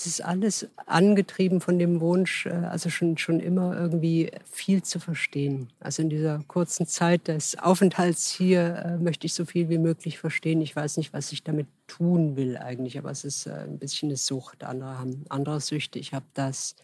[0.00, 4.98] Es ist alles angetrieben von dem Wunsch, äh, also schon, schon immer irgendwie viel zu
[4.98, 5.68] verstehen.
[5.78, 10.18] Also in dieser kurzen Zeit des Aufenthalts hier äh, möchte ich so viel wie möglich
[10.18, 10.62] verstehen.
[10.62, 14.08] Ich weiß nicht, was ich damit tun will eigentlich, aber es ist äh, ein bisschen
[14.08, 14.64] eine Sucht.
[14.64, 15.98] Andere haben andere Süchte.
[15.98, 16.76] Ich habe das.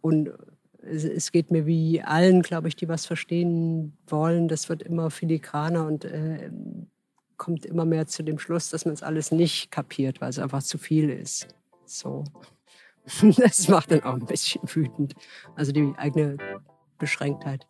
[0.00, 0.30] Und
[0.80, 4.48] es, geht mir wie allen, glaube ich, die was verstehen wollen.
[4.48, 6.06] Das wird immer filigraner und
[7.42, 10.62] kommt immer mehr zu dem Schluss, dass man es alles nicht kapiert, weil es einfach
[10.62, 11.48] zu viel ist.
[11.84, 12.22] So.
[13.36, 15.14] Das macht dann auch ein bisschen wütend.
[15.56, 16.36] Also die eigene
[16.98, 17.66] Beschränktheit.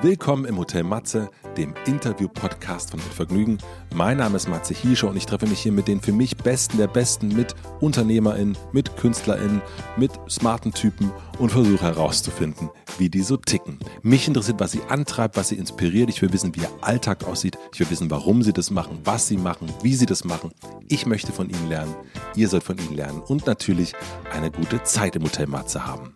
[0.00, 3.58] Willkommen im Hotel Matze, dem Interview-Podcast von Mit Vergnügen.
[3.92, 6.78] Mein Name ist Matze Hiescher und ich treffe mich hier mit den für mich Besten
[6.78, 9.60] der Besten, mit UnternehmerInnen, mit KünstlerInnen,
[9.96, 13.80] mit smarten Typen und versuche herauszufinden, wie die so ticken.
[14.02, 16.10] Mich interessiert, was sie antreibt, was sie inspiriert.
[16.10, 17.58] Ich will wissen, wie ihr Alltag aussieht.
[17.72, 20.52] Ich will wissen, warum sie das machen, was sie machen, wie sie das machen.
[20.86, 21.96] Ich möchte von ihnen lernen.
[22.36, 23.94] Ihr sollt von ihnen lernen und natürlich
[24.32, 26.14] eine gute Zeit im Hotel Matze haben.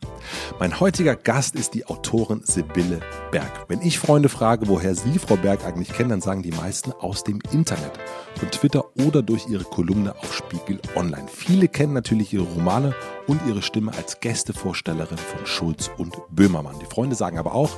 [0.61, 3.01] Mein heutiger Gast ist die Autorin Sibylle
[3.33, 3.69] Berg.
[3.73, 7.25] Wenn ich Freunde frage, woher sie Frau Berg eigentlich kennen, dann sagen die meisten aus
[7.25, 7.93] dem Internet,
[8.39, 11.27] von Twitter oder durch ihre Kolumne auf Spiegel Online.
[11.27, 12.95] Viele kennen natürlich ihre Romane
[13.27, 16.79] und ihre Stimme als Gästevorstellerin von Schulz und Böhmermann.
[16.83, 17.71] Die Freunde sagen aber auch,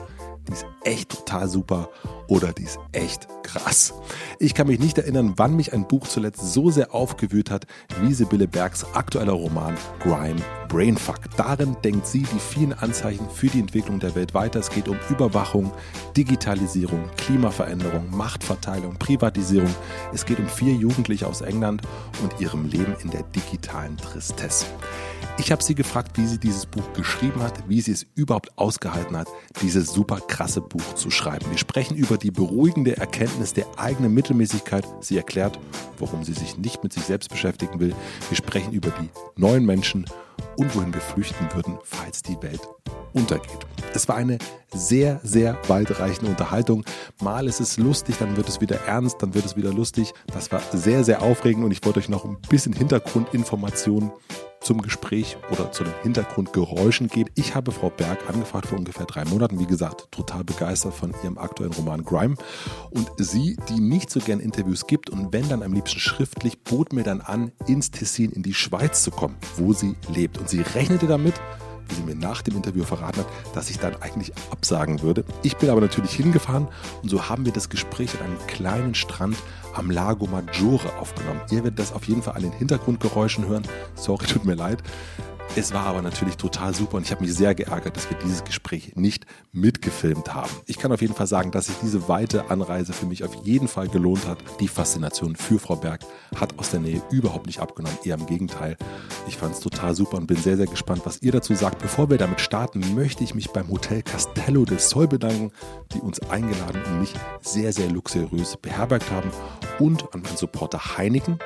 [0.48, 1.88] die ist echt total super
[2.28, 3.94] oder die ist echt krass.
[4.38, 7.66] Ich kann mich nicht erinnern, wann mich ein Buch zuletzt so sehr aufgewühlt hat
[8.00, 11.20] wie Sibylle Bergs aktueller Roman Grime Brainfuck.
[11.36, 14.60] Darin denkt sie die vielen Anzeichen für die Entwicklung der Welt weiter.
[14.60, 15.70] Es geht um Überwachung,
[16.16, 19.72] Digitalisierung, Klimaveränderung, Machtverteilung, Privatisierung.
[20.12, 21.82] Es geht um vier Jugendliche aus England
[22.22, 24.66] und ihrem Leben in der digitalen Tristesse.
[25.36, 29.16] Ich habe sie gefragt, wie sie dieses Buch geschrieben hat, wie sie es überhaupt ausgehalten
[29.16, 29.28] hat,
[29.62, 31.50] dieses super krasse Buch zu schreiben.
[31.50, 34.86] Wir sprechen über die beruhigende Erkenntnis der eigenen Mittelmäßigkeit.
[35.00, 35.58] Sie erklärt,
[35.98, 37.94] warum sie sich nicht mit sich selbst beschäftigen will.
[38.28, 40.06] Wir sprechen über die neuen Menschen
[40.56, 42.60] und wohin wir flüchten würden, falls die Welt
[43.12, 43.66] untergeht.
[43.94, 44.38] Es war eine
[44.74, 46.84] sehr, sehr weitreichende Unterhaltung.
[47.22, 50.12] Mal ist es lustig, dann wird es wieder ernst, dann wird es wieder lustig.
[50.26, 54.10] Das war sehr, sehr aufregend und ich wollte euch noch ein bisschen Hintergrundinformationen
[54.64, 57.28] zum Gespräch oder zu den Hintergrundgeräuschen geht.
[57.34, 59.60] Ich habe Frau Berg angefragt vor ungefähr drei Monaten.
[59.60, 62.36] Wie gesagt, total begeistert von ihrem aktuellen Roman Grime.
[62.90, 66.92] Und sie, die nicht so gern Interviews gibt und wenn dann am liebsten schriftlich, bot
[66.92, 70.38] mir dann an, ins Tessin in die Schweiz zu kommen, wo sie lebt.
[70.38, 71.34] Und sie rechnete damit,
[71.88, 75.24] wie sie mir nach dem Interview verraten hat, dass ich dann eigentlich absagen würde.
[75.42, 76.68] Ich bin aber natürlich hingefahren
[77.02, 79.36] und so haben wir das Gespräch an einem kleinen Strand
[79.74, 81.40] am Lago Maggiore aufgenommen.
[81.50, 83.64] Ihr werdet das auf jeden Fall an den Hintergrundgeräuschen hören.
[83.94, 84.82] Sorry, tut mir leid.
[85.56, 88.42] Es war aber natürlich total super und ich habe mich sehr geärgert, dass wir dieses
[88.42, 90.50] Gespräch nicht mitgefilmt haben.
[90.66, 93.68] Ich kann auf jeden Fall sagen, dass sich diese weite Anreise für mich auf jeden
[93.68, 94.38] Fall gelohnt hat.
[94.58, 96.00] Die Faszination für Frau Berg
[96.34, 98.76] hat aus der Nähe überhaupt nicht abgenommen, eher im Gegenteil.
[99.28, 101.80] Ich fand es total super und bin sehr, sehr gespannt, was ihr dazu sagt.
[101.80, 105.52] Bevor wir damit starten, möchte ich mich beim Hotel Castello del Sol bedanken,
[105.92, 109.30] die uns eingeladen und mich sehr, sehr luxuriös beherbergt haben
[109.78, 111.38] und an meinen Supporter Heineken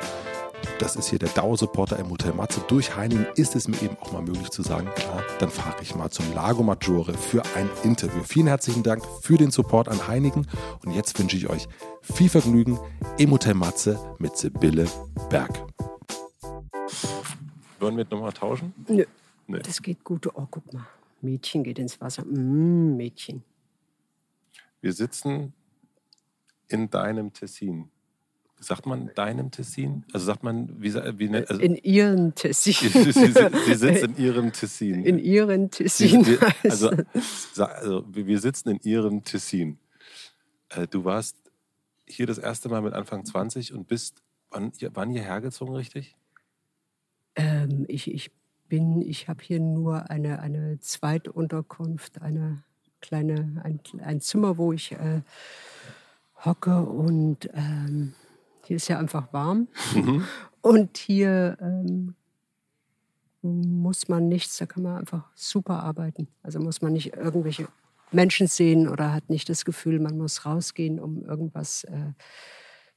[0.78, 2.60] das ist hier der Dauersupporter im Hotel Matze.
[2.68, 5.94] Durch Heiningen ist es mir eben auch mal möglich zu sagen, klar, dann fahre ich
[5.94, 8.22] mal zum Lago Maggiore für ein Interview.
[8.22, 10.46] Vielen herzlichen Dank für den Support an Heinigen
[10.84, 11.66] und jetzt wünsche ich euch
[12.02, 12.78] viel Vergnügen
[13.18, 14.86] im Hotel Matze mit Sibylle
[15.30, 15.50] Berg.
[17.80, 18.74] Wollen wir nochmal tauschen?
[18.88, 19.04] Nö.
[19.46, 19.60] Nee.
[19.60, 20.26] Das geht gut.
[20.34, 20.86] Oh, guck mal.
[21.20, 22.24] Mädchen geht ins Wasser.
[22.24, 23.42] Mm, Mädchen.
[24.80, 25.52] Wir sitzen
[26.68, 27.90] in deinem Tessin.
[28.60, 30.04] Sagt man deinem Tessin?
[30.12, 32.74] Also sagt man, wie, wie nennt also In ihren Tessin.
[32.90, 35.04] Sie, sie, sie, sitzt in ihrem Tessin.
[35.04, 36.26] In ihren Tessin.
[36.26, 36.90] Wir, also,
[37.56, 39.78] also, wir sitzen in ihrem Tessin.
[40.70, 41.36] Äh, du warst
[42.06, 46.16] hier das erste Mal mit Anfang 20 und bist wann, wann hierher gezogen, richtig?
[47.36, 48.30] Ähm, ich, ich
[48.68, 52.62] bin, ich habe hier nur eine, eine Zweitunterkunft, eine
[53.00, 55.22] kleine, ein, ein Zimmer, wo ich äh,
[56.44, 58.14] hocke und ähm,
[58.68, 59.68] hier ist ja einfach warm.
[59.94, 60.24] Mhm.
[60.60, 62.14] Und hier ähm,
[63.42, 66.28] muss man nichts, da kann man einfach super arbeiten.
[66.42, 67.68] Also muss man nicht irgendwelche
[68.12, 72.12] Menschen sehen oder hat nicht das Gefühl, man muss rausgehen, um irgendwas äh,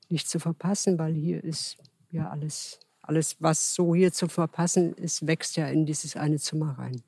[0.10, 1.78] nicht zu verpassen, weil hier ist
[2.10, 6.78] ja alles, alles, was so hier zu verpassen ist, wächst ja in dieses eine Zimmer
[6.78, 7.02] rein.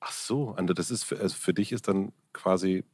[0.00, 2.84] Ach so, also das ist für, also für dich ist dann quasi,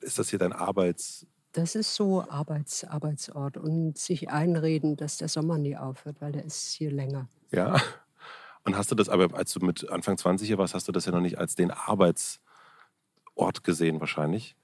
[0.00, 1.26] ist das hier dein Arbeits,
[1.58, 6.44] das ist so Arbeits, Arbeitsort und sich einreden, dass der Sommer nie aufhört, weil der
[6.44, 7.28] ist hier länger.
[7.50, 7.82] Ja.
[8.64, 11.06] Und hast du das aber, als du mit Anfang 20 hier warst, hast du das
[11.06, 12.38] ja noch nicht als den Arbeitsort
[13.64, 14.54] gesehen wahrscheinlich.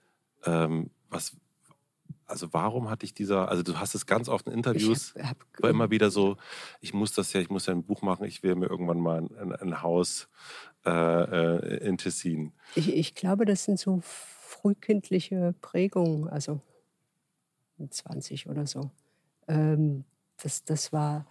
[0.45, 1.37] Ähm, was,
[2.27, 5.63] also warum hatte ich dieser, also du hast es ganz oft in Interviews, hab, hab,
[5.63, 6.37] war immer wieder so,
[6.81, 9.19] ich muss das ja, ich muss ja ein Buch machen, ich will mir irgendwann mal
[9.19, 10.29] ein, ein Haus
[10.87, 12.53] äh, äh, in Tessin.
[12.77, 16.61] Ich, ich glaube, das sind so frühkindliche Prägungen, also
[17.89, 18.91] 20 oder so.
[19.49, 20.05] Ähm,
[20.43, 21.27] das, das war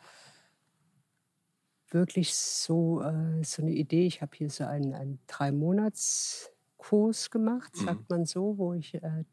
[1.89, 4.07] wirklich so, äh, so eine Idee.
[4.07, 8.05] Ich habe hier so einen, einen Drei-Monats-Kurs gemacht, sagt mhm.
[8.09, 9.23] man so, wo ich äh,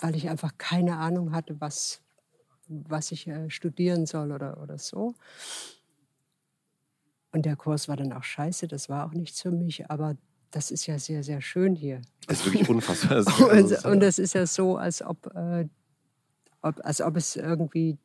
[0.00, 2.00] weil ich einfach keine Ahnung hatte, was,
[2.68, 5.14] was ich äh, studieren soll oder, oder so.
[7.32, 10.16] Und der Kurs war dann auch scheiße, das war auch nichts für mich, aber
[10.50, 12.00] das ist ja sehr, sehr schön hier.
[12.26, 13.18] Das ist wirklich unfassbar.
[13.52, 15.68] und, und das ist ja so, als ob, äh,
[16.62, 17.96] ob, als ob es irgendwie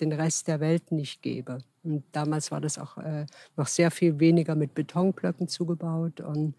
[0.00, 1.58] den Rest der Welt nicht gäbe.
[1.82, 3.26] Und damals war das auch äh,
[3.56, 6.54] noch sehr viel weniger mit Betonblöcken zugebaut und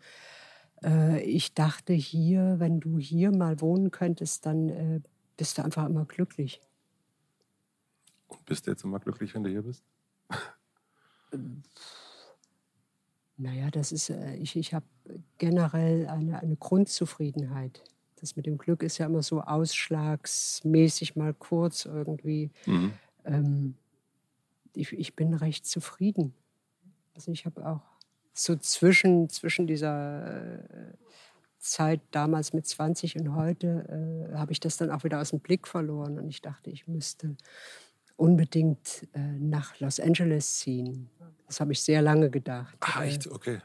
[0.84, 5.02] äh, ich dachte hier, wenn du hier mal wohnen könntest, dann äh,
[5.38, 6.62] bist du einfach immer glücklich.
[8.28, 9.84] Und bist du jetzt immer glücklich, wenn du hier bist?
[13.38, 14.86] Naja, das ist, äh, ich, ich habe
[15.38, 17.84] generell eine, eine Grundzufriedenheit.
[18.24, 22.52] Das mit dem Glück ist ja immer so ausschlagsmäßig mal kurz irgendwie.
[22.66, 22.94] Mhm.
[23.25, 23.75] Ähm,
[24.74, 26.34] ich, ich bin recht zufrieden.
[27.16, 27.81] Also ich habe auch
[28.34, 30.94] so zwischen, zwischen dieser äh,
[31.60, 35.42] Zeit damals mit 20 und heute äh, habe ich das dann auch wieder aus dem
[35.42, 36.18] Blick verloren.
[36.18, 37.36] Und ich dachte, ich müsste
[38.16, 41.10] unbedingt äh, nach Los Angeles ziehen.
[41.46, 42.78] Das habe ich sehr lange gedacht.
[42.80, 43.28] Ach, echt?
[43.28, 43.60] Okay.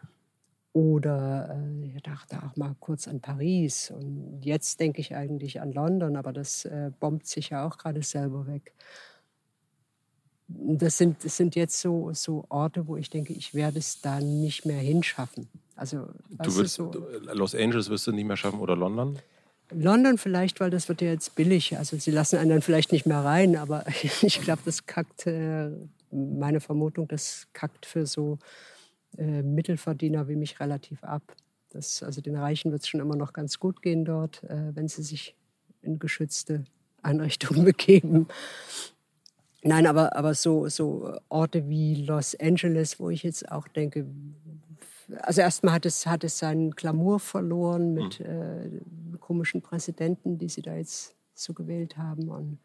[0.72, 3.90] Oder äh, ich dachte auch mal kurz an Paris.
[3.90, 8.02] Und jetzt denke ich eigentlich an London, aber das äh, bombt sich ja auch gerade
[8.02, 8.72] selber weg
[10.48, 14.20] das sind, das sind jetzt so, so Orte, wo ich denke, ich werde es da
[14.20, 15.48] nicht mehr hinschaffen.
[15.76, 16.90] Also, du wirst, so,
[17.32, 19.18] Los Angeles wirst du nicht mehr schaffen oder London?
[19.70, 21.76] London vielleicht, weil das wird ja jetzt billig.
[21.76, 23.84] Also sie lassen einen dann vielleicht nicht mehr rein, aber
[24.22, 25.70] ich glaube, das kackt, äh,
[26.10, 28.38] meine Vermutung, das kackt für so
[29.16, 31.22] äh, Mittelverdiener wie mich relativ ab.
[31.70, 34.88] Das, also den Reichen wird es schon immer noch ganz gut gehen dort, äh, wenn
[34.88, 35.36] sie sich
[35.82, 36.64] in geschützte
[37.02, 38.28] Einrichtungen begeben.
[39.62, 44.06] Nein, aber, aber so, so Orte wie Los Angeles, wo ich jetzt auch denke,
[45.22, 48.26] also erstmal hat es, hat es seinen Glamour verloren mit mhm.
[48.26, 52.28] äh, komischen Präsidenten, die sie da jetzt so gewählt haben.
[52.28, 52.58] Und,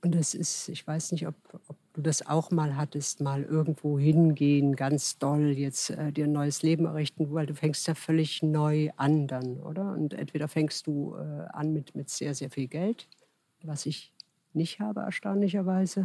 [0.00, 1.34] und das ist, ich weiß nicht, ob,
[1.66, 6.32] ob du das auch mal hattest, mal irgendwo hingehen, ganz doll jetzt äh, dir ein
[6.32, 9.92] neues Leben errichten, weil du fängst ja völlig neu an dann, oder?
[9.92, 13.08] Und entweder fängst du äh, an mit, mit sehr, sehr viel Geld,
[13.62, 14.12] was ich
[14.52, 16.04] nicht habe, erstaunlicherweise.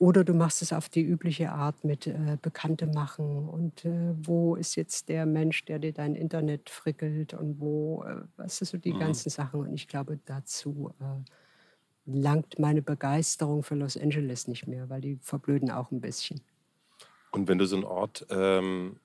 [0.00, 4.56] Oder du machst es auf die übliche Art mit äh, Bekannte machen und äh, wo
[4.56, 8.78] ist jetzt der Mensch, der dir dein Internet frickelt und wo, äh, was ist so
[8.78, 9.00] die mhm.
[9.00, 9.60] ganzen Sachen.
[9.60, 11.04] Und ich glaube, dazu äh,
[12.08, 16.40] langt meine Begeisterung für Los Angeles nicht mehr, weil die verblöden auch ein bisschen.
[17.30, 18.98] Und wenn du so einen Ort, ähm,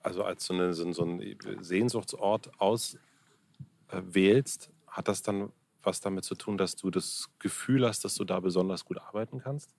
[0.00, 5.52] also als so, eine, so, so einen Sehnsuchtsort auswählst, hat das dann
[5.82, 9.40] was damit zu tun, dass du das Gefühl hast, dass du da besonders gut arbeiten
[9.40, 9.74] kannst?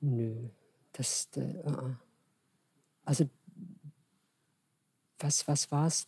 [0.00, 0.50] Nö,
[0.92, 1.94] das, äh, uh,
[3.04, 3.28] also
[5.22, 6.06] was, was war es?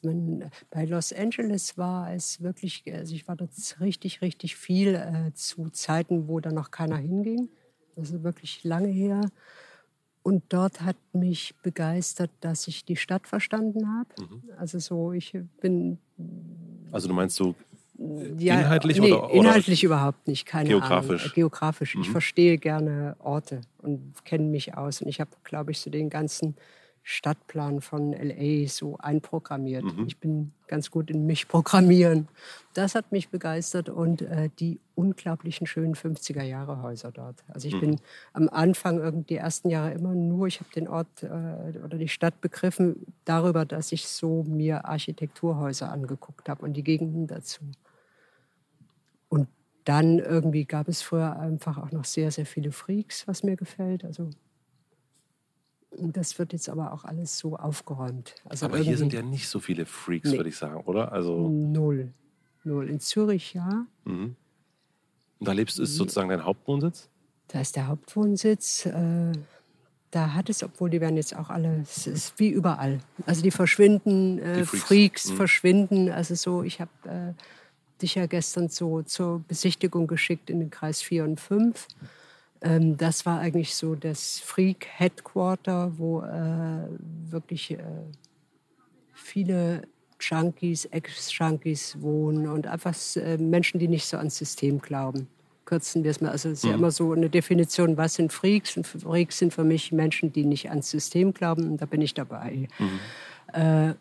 [0.71, 3.51] Bei Los Angeles war es wirklich, also ich war dort
[3.81, 7.49] richtig, richtig viel äh, zu Zeiten, wo da noch keiner hinging.
[7.97, 9.31] Das ist wirklich lange her.
[10.23, 14.09] Und dort hat mich begeistert, dass ich die Stadt verstanden habe.
[14.23, 14.43] Mhm.
[14.57, 15.99] Also so, ich bin.
[16.91, 17.55] Also du meinst so
[18.39, 21.23] ja, inhaltlich nee, oder, oder, inhaltlich überhaupt nicht, keine geografisch.
[21.23, 21.35] Ahnung.
[21.35, 21.95] Geografisch.
[21.95, 22.03] Mhm.
[22.03, 25.03] Ich verstehe gerne Orte und kenne mich aus.
[25.03, 26.57] Und ich habe, glaube ich, so den ganzen
[27.07, 29.85] Stadtplan von LA so einprogrammiert.
[29.85, 30.07] Mhm.
[30.07, 32.29] Ich bin ganz gut in mich programmieren.
[32.73, 37.45] Das hat mich begeistert und äh, die unglaublichen schönen 50er Jahre Häuser dort.
[37.49, 37.81] Also ich mhm.
[37.81, 38.01] bin
[38.33, 42.09] am Anfang irgendwie die ersten Jahre immer nur, ich habe den Ort äh, oder die
[42.09, 47.61] Stadt begriffen darüber, dass ich so mir Architekturhäuser angeguckt habe und die Gegenden dazu.
[49.29, 49.47] Und
[49.85, 54.07] dann irgendwie gab es früher einfach auch noch sehr, sehr viele Freaks, was mir gefällt.
[54.07, 54.31] Also
[55.99, 58.35] das wird jetzt aber auch alles so aufgeräumt.
[58.45, 60.37] Also aber hier sind ja nicht so viele Freaks, nee.
[60.37, 61.13] würde ich sagen, oder?
[61.13, 62.13] Also Null.
[62.65, 62.89] Null.
[62.89, 63.87] In Zürich ja.
[64.05, 64.37] Mhm.
[65.39, 67.09] Und da lebst du, ist sozusagen dein Hauptwohnsitz?
[67.49, 68.87] Da ist der Hauptwohnsitz.
[68.87, 69.33] Äh,
[70.11, 73.01] da hat es, obwohl die werden jetzt auch alle, es ist wie überall.
[73.27, 75.37] Also die verschwinden, äh, die Freaks, Freaks mhm.
[75.37, 76.09] verschwinden.
[76.11, 77.33] Also so, ich habe äh,
[78.01, 81.89] dich ja gestern so zur Besichtigung geschickt in den Kreis 4 und 5.
[82.61, 86.89] Ähm, das war eigentlich so das Freak Headquarter, wo äh,
[87.31, 87.79] wirklich äh,
[89.13, 89.83] viele
[90.21, 95.29] Junkies, Ex-Junkies wohnen und einfach äh, Menschen, die nicht so ans System glauben.
[95.65, 96.31] Kürzen wir es mal.
[96.31, 96.71] Also es ist mhm.
[96.71, 98.77] ja immer so eine Definition, was sind Freaks?
[98.77, 101.71] Und Freaks sind für mich Menschen, die nicht ans System glauben.
[101.71, 102.69] Und da bin ich dabei.
[102.79, 103.95] Mhm.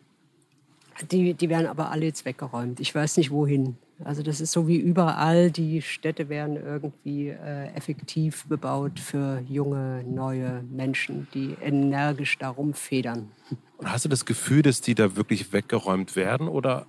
[1.10, 2.80] Die, die werden aber alle jetzt weggeräumt.
[2.80, 3.76] Ich weiß nicht wohin.
[4.02, 10.02] Also das ist so wie überall, die Städte werden irgendwie äh, effektiv bebaut für junge,
[10.04, 13.30] neue Menschen, die energisch darum federn.
[13.78, 16.86] Und hast du das Gefühl, dass die da wirklich weggeräumt werden oder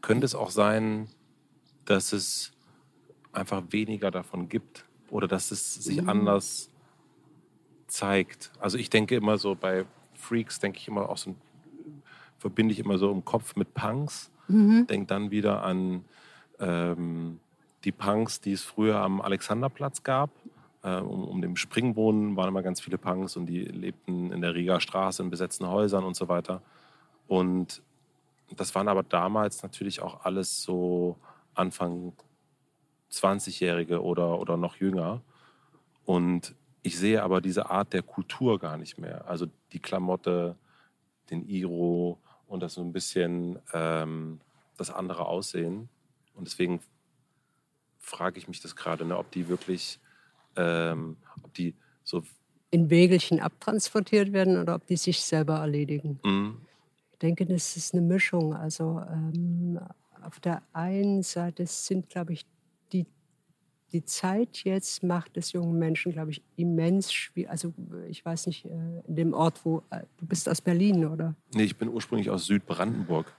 [0.00, 1.08] könnte es auch sein,
[1.84, 2.52] dass es
[3.32, 6.08] einfach weniger davon gibt oder dass es sich mhm.
[6.08, 6.70] anders
[7.86, 8.50] zeigt?
[8.58, 9.84] Also ich denke immer so bei
[10.14, 11.34] Freaks denke ich immer auch so
[12.42, 14.30] verbinde ich immer so im Kopf mit Punks.
[14.48, 14.86] Mhm.
[14.88, 16.04] Denke dann wieder an
[16.58, 17.38] ähm,
[17.84, 20.30] die Punks, die es früher am Alexanderplatz gab.
[20.82, 24.54] Äh, um, um den Springbohnen waren immer ganz viele Punks und die lebten in der
[24.54, 26.62] Riga Straße in besetzten Häusern und so weiter.
[27.28, 27.80] Und
[28.56, 31.16] das waren aber damals natürlich auch alles so
[31.54, 32.12] Anfang
[33.12, 35.20] 20-Jährige oder, oder noch jünger.
[36.04, 39.28] Und ich sehe aber diese Art der Kultur gar nicht mehr.
[39.28, 40.56] Also die Klamotte,
[41.30, 42.18] den Iro
[42.52, 44.38] und das so ein bisschen ähm,
[44.76, 45.88] das andere Aussehen.
[46.34, 46.80] Und deswegen
[47.98, 49.98] frage ich mich das gerade, ne, ob die wirklich,
[50.56, 52.22] ähm, ob die so
[52.70, 56.20] in Wägelchen abtransportiert werden oder ob die sich selber erledigen.
[56.24, 56.58] Mhm.
[57.12, 58.54] Ich denke, das ist eine Mischung.
[58.54, 59.80] Also ähm,
[60.22, 62.44] auf der einen Seite sind, glaube ich,
[63.92, 67.50] die, Zeit jetzt macht es jungen Menschen, glaube ich, immens schwierig.
[67.50, 67.72] Also
[68.08, 68.68] ich weiß nicht, äh,
[69.06, 71.34] in dem Ort, wo äh, du bist aus Berlin, oder?
[71.54, 73.32] Nee, ich bin ursprünglich aus Südbrandenburg.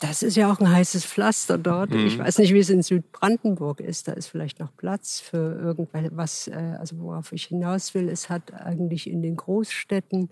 [0.00, 1.90] Das ist ja auch ein heißes Pflaster dort.
[1.90, 2.06] Mhm.
[2.06, 4.08] Ich weiß nicht, wie es in Südbrandenburg ist.
[4.08, 6.48] Da ist vielleicht noch Platz für irgendwas.
[6.48, 10.30] Äh, also worauf ich hinaus will, es hat eigentlich in den Großstädten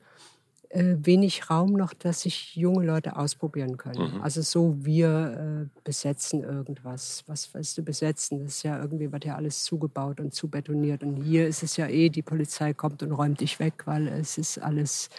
[0.73, 4.15] äh, wenig Raum noch, dass sich junge Leute ausprobieren können.
[4.15, 4.23] Mhm.
[4.23, 7.25] Also so wir äh, besetzen irgendwas.
[7.27, 8.41] Was willst du besetzen?
[8.41, 11.03] Das ist ja irgendwie wird ja alles zugebaut und zubetoniert.
[11.03, 14.39] Und hier ist es ja eh, die Polizei kommt und räumt dich weg, weil es
[14.39, 15.11] ist alles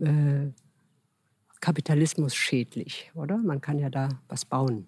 [0.00, 0.48] äh,
[1.60, 3.36] Kapitalismus schädlich, oder?
[3.36, 4.86] Man kann ja da was bauen.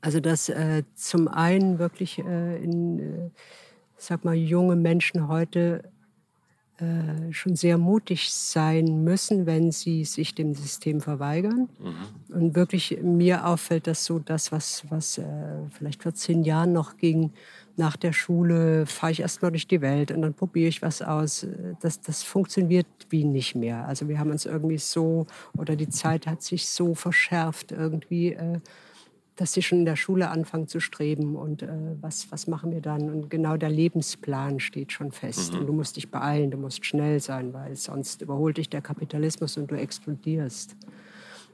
[0.00, 3.30] Also dass äh, zum einen wirklich äh, in, äh,
[3.96, 5.88] sag mal, junge Menschen heute
[6.78, 11.68] äh, schon sehr mutig sein müssen, wenn sie sich dem System verweigern.
[11.78, 12.34] Mhm.
[12.34, 15.24] Und wirklich mir auffällt, dass so das, was, was äh,
[15.70, 17.32] vielleicht vor zehn Jahren noch ging,
[17.76, 21.46] nach der Schule fahre ich erstmal durch die Welt und dann probiere ich was aus.
[21.80, 23.86] Das, das funktioniert wie nicht mehr.
[23.86, 28.60] Also wir haben uns irgendwie so, oder die Zeit hat sich so verschärft irgendwie, äh,
[29.36, 31.68] dass sie schon in der Schule anfangen zu streben und äh,
[32.00, 33.10] was, was machen wir dann?
[33.10, 35.52] Und genau der Lebensplan steht schon fest.
[35.52, 35.60] Mhm.
[35.60, 39.58] Und du musst dich beeilen, du musst schnell sein, weil sonst überholt dich der Kapitalismus
[39.58, 40.74] und du explodierst.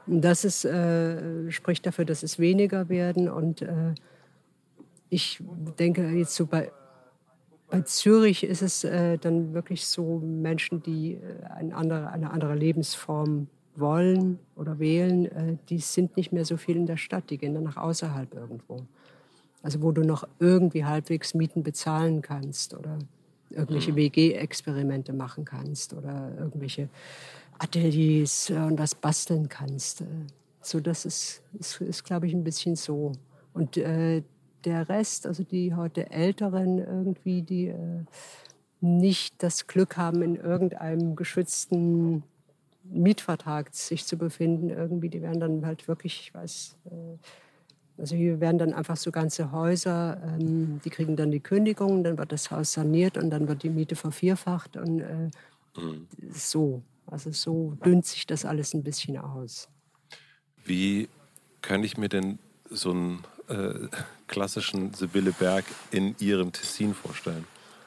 [0.06, 3.94] Und das ist, äh, spricht dafür, dass es weniger werden und äh,
[5.10, 5.42] ich
[5.78, 6.72] denke jetzt so bei,
[7.68, 12.54] bei Zürich ist es äh, dann wirklich so Menschen, die äh, eine, andere, eine andere
[12.54, 17.38] Lebensform wollen oder wählen, äh, die sind nicht mehr so viel in der Stadt, die
[17.38, 18.82] gehen dann nach außerhalb irgendwo.
[19.62, 22.98] Also wo du noch irgendwie halbwegs Mieten bezahlen kannst oder
[23.50, 23.96] irgendwelche mhm.
[23.96, 26.88] WG-Experimente machen kannst oder irgendwelche
[27.58, 30.02] Ateliers äh, und was basteln kannst.
[30.02, 30.06] Äh,
[30.60, 33.12] so das ist, ist, ist glaube ich, ein bisschen so.
[33.52, 34.22] Und äh,
[34.64, 38.04] der Rest, also die heute Älteren irgendwie, die äh,
[38.80, 42.24] nicht das Glück haben, in irgendeinem geschützten
[42.92, 47.18] Mietvertrag sich zu befinden, irgendwie, die werden dann halt wirklich, ich weiß, äh,
[47.98, 52.18] also hier werden dann einfach so ganze Häuser, ähm, die kriegen dann die Kündigung, dann
[52.18, 55.30] wird das Haus saniert und dann wird die Miete vervierfacht und äh,
[55.76, 56.06] mhm.
[56.30, 56.82] so.
[57.06, 59.68] Also so dünnt sich das alles ein bisschen aus.
[60.64, 61.08] Wie
[61.60, 62.38] kann ich mir denn
[62.70, 63.88] so ein äh,
[64.26, 67.44] klassischen Sibylle Berg in ihrem Tessin vorstellen.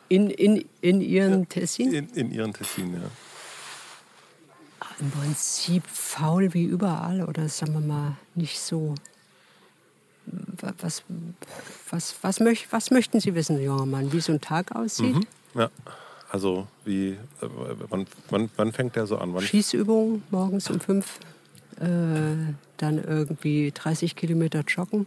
[0.09, 1.91] In, in, in ihren Tessin?
[1.91, 3.09] In, in ihren Tessin, ja.
[4.99, 8.95] Im Prinzip faul wie überall oder sagen wir mal nicht so.
[10.81, 11.03] Was,
[11.91, 15.15] was, was, möcht, was möchten Sie wissen, junger Mann, wie so ein Tag aussieht?
[15.15, 15.69] Mhm, ja,
[16.31, 17.17] also wie, äh,
[17.89, 19.33] wann, wann, wann fängt der so an?
[19.35, 19.43] Wann?
[19.43, 21.19] Schießübung morgens um fünf,
[21.79, 25.05] äh, dann irgendwie 30 Kilometer joggen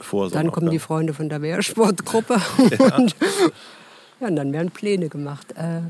[0.00, 2.34] vor Dann kommen die Freunde von der Wehrsportgruppe
[2.78, 2.96] ja.
[2.96, 3.16] und,
[4.20, 5.52] ja, und dann werden Pläne gemacht.
[5.56, 5.82] Äh,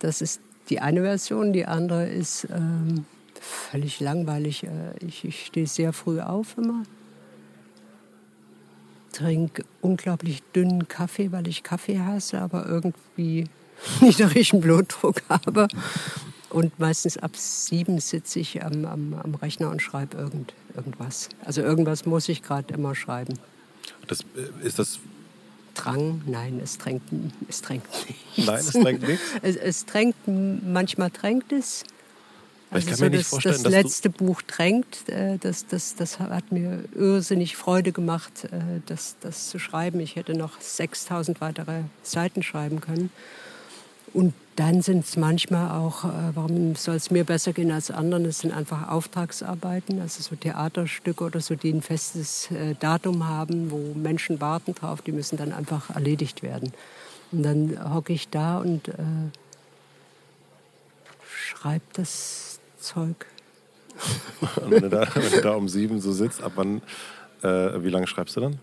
[0.00, 1.52] das ist die eine Version.
[1.52, 3.04] Die andere ist ähm,
[3.40, 4.64] völlig langweilig.
[4.64, 6.82] Äh, ich, ich stehe sehr früh auf immer.
[9.12, 13.48] Trinke unglaublich dünnen Kaffee, weil ich Kaffee hasse, aber irgendwie
[14.00, 15.68] niedrigen Blutdruck habe.
[16.50, 21.28] Und meistens ab sieben sitze ich am, am, am Rechner und schreibe irgend, irgendwas.
[21.44, 23.38] Also irgendwas muss ich gerade immer schreiben.
[24.06, 25.00] Das, äh, ist das
[25.76, 26.22] Drang?
[26.26, 27.02] Nein, es drängt,
[27.48, 28.46] es drängt nichts.
[28.46, 29.24] Nein, es drängt nichts?
[29.42, 31.84] Es, es drängt, manchmal drängt es.
[32.70, 35.66] Also ich kann so mir nicht das, vorstellen, das dass letzte Buch drängt, äh, das,
[35.66, 40.00] das, das hat mir irrsinnig Freude gemacht, äh, das, das zu schreiben.
[40.00, 43.10] Ich hätte noch 6000 weitere Seiten schreiben können.
[44.16, 48.24] Und dann sind es manchmal auch, äh, warum soll es mir besser gehen als anderen,
[48.24, 53.70] es sind einfach Auftragsarbeiten, also so Theaterstücke oder so, die ein festes äh, Datum haben,
[53.70, 56.72] wo Menschen warten drauf, die müssen dann einfach erledigt werden.
[57.30, 58.94] Und dann hocke ich da und äh,
[61.28, 63.26] schreibe das Zeug.
[64.66, 66.80] Wenn, du da, wenn du da um sieben so sitzt, ab wann,
[67.42, 68.58] äh, wie lange schreibst du dann?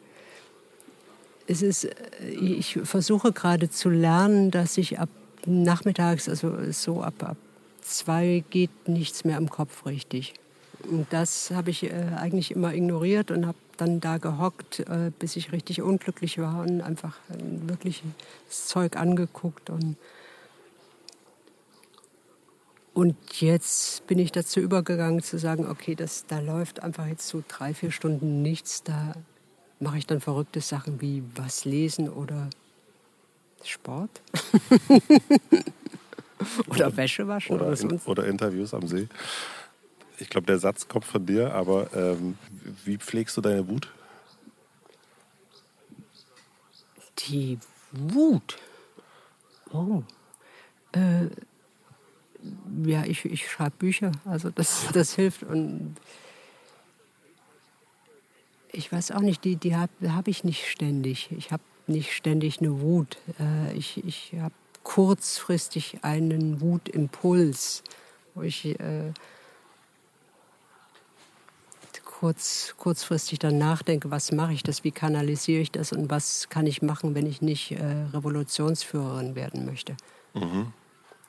[1.45, 1.93] Es ist, äh,
[2.27, 5.09] ich versuche gerade zu lernen, dass ich ab
[5.45, 7.37] nachmittags, also so ab, ab
[7.81, 10.33] zwei geht nichts mehr im Kopf richtig.
[10.89, 15.35] Und das habe ich äh, eigentlich immer ignoriert und habe dann da gehockt, äh, bis
[15.35, 18.03] ich richtig unglücklich war und einfach äh, wirklich
[18.47, 19.69] das Zeug angeguckt.
[19.69, 19.95] Und,
[22.93, 27.43] und jetzt bin ich dazu übergegangen zu sagen, okay, das, da läuft einfach jetzt so
[27.47, 28.83] drei, vier Stunden nichts.
[28.83, 29.13] Da
[29.79, 32.49] mache ich dann verrückte Sachen wie was lesen oder
[33.65, 34.21] Sport.
[36.67, 39.07] oder Wäsche waschen oder, oder, in, oder Interviews am See.
[40.19, 42.37] Ich glaube, der Satz kommt von dir, aber ähm,
[42.85, 43.89] wie pflegst du deine Wut?
[47.19, 47.57] Die
[47.91, 48.57] Wut.
[49.71, 50.03] Oh.
[50.91, 51.27] Äh,
[52.85, 55.43] ja, ich, ich schreibe Bücher, also das, das hilft.
[55.43, 55.95] Und
[58.71, 61.31] ich weiß auch nicht, die, die habe hab ich nicht ständig.
[61.31, 63.17] Ich habe nicht ständig eine Wut.
[63.39, 67.83] Äh, ich ich habe kurzfristig einen Wutimpuls,
[68.35, 69.13] wo ich äh,
[72.23, 76.65] kurz, kurzfristig dann nachdenke, was mache ich das, wie kanalisiere ich das und was kann
[76.67, 79.97] ich machen, wenn ich nicht äh, Revolutionsführerin werden möchte.
[80.33, 80.71] Mhm.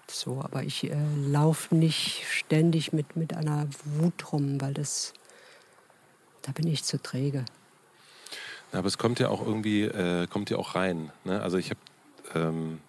[0.09, 5.15] So, aber ich äh, laufe nicht ständig mit, mit einer Wut rum, weil das,
[6.43, 7.45] da bin ich zu träge.
[8.75, 11.11] Aber es kommt ja auch irgendwie, äh, kommt ja auch rein.
[11.25, 11.41] Ne?
[11.41, 11.81] Also ich habe,
[12.35, 12.81] ähm,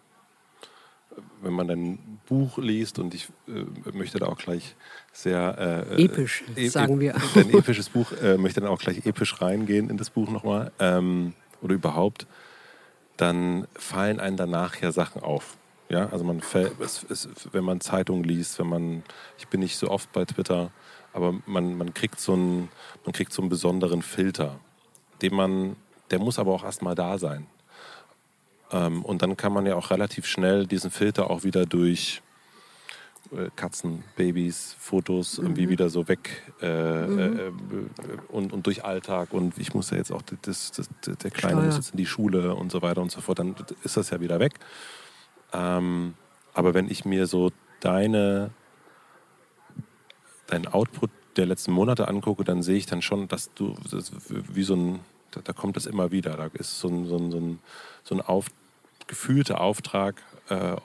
[1.42, 4.76] wenn man dein Buch liest und ich äh, möchte da auch gleich
[5.14, 7.16] sehr äh, episch, e sagen wir.
[7.36, 11.34] Ein episches Buch äh, möchte dann auch gleich episch reingehen in das Buch nochmal ähm,
[11.62, 12.26] oder überhaupt,
[13.18, 15.58] dann fallen einem danach ja Sachen auf.
[15.88, 16.42] Ja, also man
[16.80, 19.04] es, es, wenn man Zeitungen liest, wenn man,
[19.38, 20.72] ich bin nicht so oft bei Twitter,
[21.14, 22.70] aber man, man kriegt so einen,
[23.06, 24.60] man kriegt so einen besonderen Filter
[25.22, 25.76] den man,
[26.12, 27.48] der muss aber auch erstmal da sein.
[28.72, 32.22] Ähm, und dann kann man ja auch relativ schnell diesen Filter auch wieder durch
[33.32, 35.46] äh, Katzen, Babys, Fotos mhm.
[35.46, 37.40] irgendwie wieder so weg äh, mhm.
[37.40, 37.52] äh,
[38.30, 41.66] und, und durch Alltag und ich muss ja jetzt auch, das, das, der Kleine Steuer.
[41.66, 44.20] muss jetzt in die Schule und so weiter und so fort, dann ist das ja
[44.20, 44.54] wieder weg.
[45.54, 46.16] Ähm,
[46.54, 48.52] aber wenn ich mir so deine,
[50.48, 54.64] deinen Output der letzten Monate angucke, dann sehe ich dann schon, dass du das wie
[54.64, 55.00] so ein,
[55.32, 56.36] da, da, kommt das immer wieder.
[56.36, 57.60] Da ist so ein, so ein, so ein,
[58.04, 58.48] so ein auf,
[59.08, 60.76] gefühlter Auftrag, äh,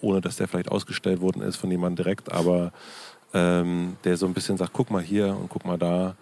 [0.00, 2.72] ohne dass der vielleicht ausgestellt worden ist von jemandem direkt, aber
[3.32, 6.16] ähm, der so ein bisschen sagt, guck mal hier und guck mal da.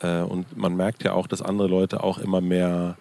[0.00, 2.96] Äh, und man merkt ja auch, dass andere Leute auch immer mehr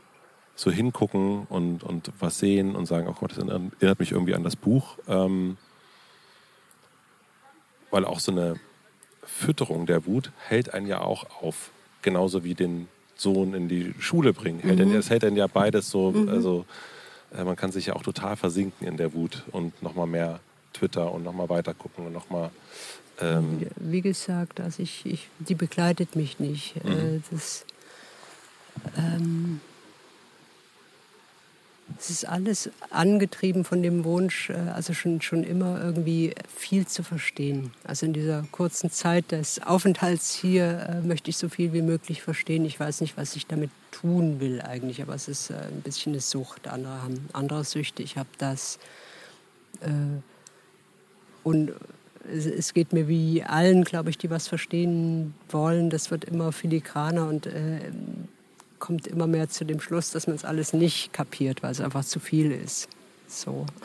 [0.56, 4.44] so hingucken und, und was sehen und sagen, oh Gott, das erinnert mich irgendwie an
[4.44, 4.98] das Buch.
[5.08, 5.58] Ähm,
[7.90, 8.60] weil auch so eine
[9.26, 11.72] Fütterung der Wut hält einen ja auch auf.
[12.02, 14.60] Genauso wie den Sohn in die Schule bringen.
[14.64, 14.68] Mhm.
[14.68, 16.30] Hält einen, das hält einen ja beides so, mhm.
[16.30, 16.66] also
[17.36, 20.40] äh, man kann sich ja auch total versinken in der Wut und nochmal mehr
[20.74, 22.50] Twitter und nochmal weiter gucken und nochmal.
[23.22, 26.76] Ähm wie gesagt, also ich, ich, die begleitet mich nicht.
[26.84, 27.24] Äh, mhm.
[27.32, 27.66] Das,
[28.98, 29.62] ähm,
[32.00, 37.04] es ist alles angetrieben von dem Wunsch, äh, also schon, schon immer irgendwie viel zu
[37.04, 37.72] verstehen.
[37.84, 42.22] Also in dieser kurzen Zeit des Aufenthalts hier äh, möchte ich so viel wie möglich
[42.22, 42.66] verstehen.
[42.66, 46.14] Ich weiß nicht, was ich damit tun will eigentlich, aber es ist äh, ein bisschen
[46.14, 46.68] eine Sucht.
[46.68, 48.80] Andere haben andere Süchte, ich habe das.
[49.82, 49.90] Äh,
[51.44, 51.74] und
[52.32, 55.90] es, es, geht mir wie allen, glaube ich, die was verstehen wollen.
[55.90, 57.92] Das wird immer filigraner und äh,
[58.84, 62.04] kommt immer mehr zu dem Schluss, dass man es alles nicht kapiert, weil es einfach
[62.04, 62.90] zu viel ist.
[63.30, 63.66] So.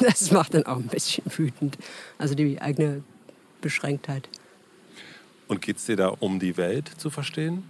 [0.00, 1.78] Das macht dann auch ein bisschen wütend.
[2.18, 3.02] Also die eigene
[3.62, 4.28] Beschränktheit.
[5.48, 7.64] Und geht es dir da um die Welt zu verstehen?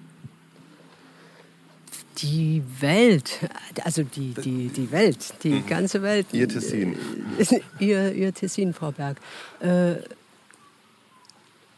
[2.19, 3.39] Die Welt,
[3.85, 5.67] also die, die, die Welt, die mhm.
[5.69, 6.27] ganze Welt.
[6.33, 6.97] Ihr Tessin.
[7.79, 9.19] ihr, ihr Tessin, Frau Berg.
[9.61, 9.99] Äh,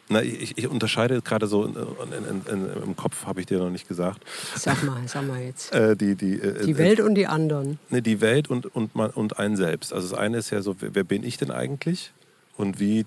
[0.09, 3.71] na, ich, ich, unterscheide gerade so in, in, in, im Kopf, habe ich dir noch
[3.71, 4.25] nicht gesagt.
[4.55, 5.73] Sag mal, sag mal jetzt.
[5.77, 7.79] Äh, die, die, äh, die Welt äh, und die anderen.
[7.91, 9.93] Ne, die Welt und, und, man, und ein selbst.
[9.93, 12.13] Also das eine ist ja so, wer, wer bin ich denn eigentlich?
[12.57, 13.05] Und wie,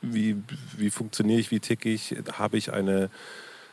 [0.00, 0.36] wie,
[0.76, 2.16] wie funktioniere ich, wie ticke ich?
[2.32, 3.08] Habe ich eine,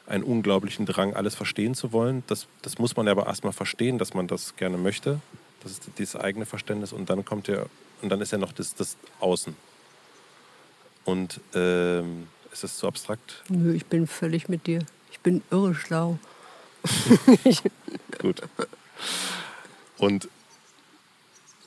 [0.06, 2.24] einen unglaublichen Drang, alles verstehen zu wollen?
[2.28, 5.20] Das, das muss man aber erstmal verstehen, dass man das gerne möchte.
[5.64, 6.94] Das ist dieses eigene Verständnis.
[6.94, 7.66] Und dann kommt ja,
[8.04, 9.56] und dann ist ja noch das, das Außen.
[11.04, 13.44] Und ähm, ist das zu abstrakt?
[13.50, 14.86] Nö, ich bin völlig mit dir.
[15.12, 16.20] Ich bin irre schlau.
[18.20, 18.42] Gut.
[19.98, 20.30] Und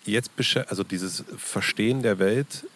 [0.05, 0.31] jetzt,
[0.68, 2.66] also dieses Verstehen der Welt,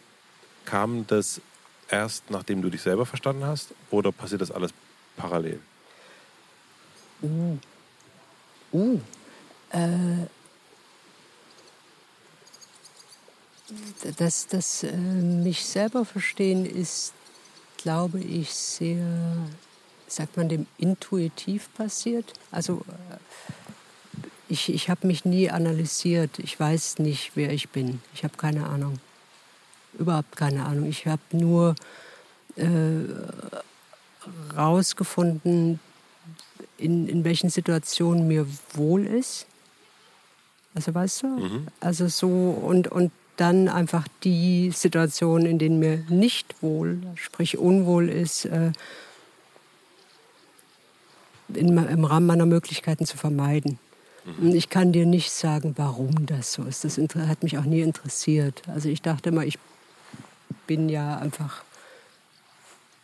[0.64, 1.40] kam das
[1.88, 4.72] erst, nachdem du dich selber verstanden hast, oder passiert das alles
[5.16, 5.60] parallel?
[7.22, 7.58] Uh.
[8.72, 9.00] Uh.
[9.70, 10.26] Äh.
[14.18, 17.12] Das, das äh, mich selber verstehen ist
[17.86, 19.06] glaube ich, sehr,
[20.08, 22.32] sagt man dem, intuitiv passiert.
[22.50, 26.40] Also äh, ich, ich habe mich nie analysiert.
[26.40, 28.02] Ich weiß nicht, wer ich bin.
[28.12, 28.98] Ich habe keine Ahnung.
[30.00, 30.86] Überhaupt keine Ahnung.
[30.86, 31.76] Ich habe nur
[32.56, 32.64] äh,
[34.56, 35.78] rausgefunden,
[36.78, 39.46] in, in welchen Situationen mir wohl ist.
[40.74, 41.26] Also weißt du?
[41.28, 41.66] Mhm.
[41.78, 48.08] Also so und, und dann einfach die Situationen, in denen mir nicht wohl, sprich unwohl
[48.08, 48.72] ist, äh,
[51.48, 53.78] in, im Rahmen meiner Möglichkeiten zu vermeiden.
[54.24, 54.48] Mhm.
[54.48, 56.84] Und ich kann dir nicht sagen, warum das so ist.
[56.84, 58.62] Das hat mich auch nie interessiert.
[58.66, 59.58] Also ich dachte immer, ich
[60.66, 61.62] bin ja einfach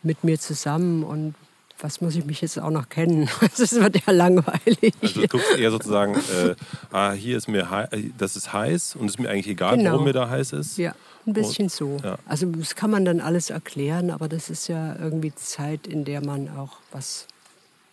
[0.03, 1.35] mit mir zusammen und
[1.83, 3.29] was muss ich mich jetzt auch noch kennen?
[3.59, 4.95] Das wird ja langweilig.
[5.01, 6.55] Also du guckst eher sozusagen, äh,
[6.91, 9.93] ah, hier ist mir, das ist heiß und es ist mir eigentlich egal, genau.
[9.93, 10.79] warum mir da heiß ist.
[10.79, 10.95] Ja,
[11.27, 11.99] ein bisschen und, so.
[12.03, 12.19] Ja.
[12.27, 16.25] Also das kann man dann alles erklären, aber das ist ja irgendwie Zeit, in der
[16.25, 17.27] man auch was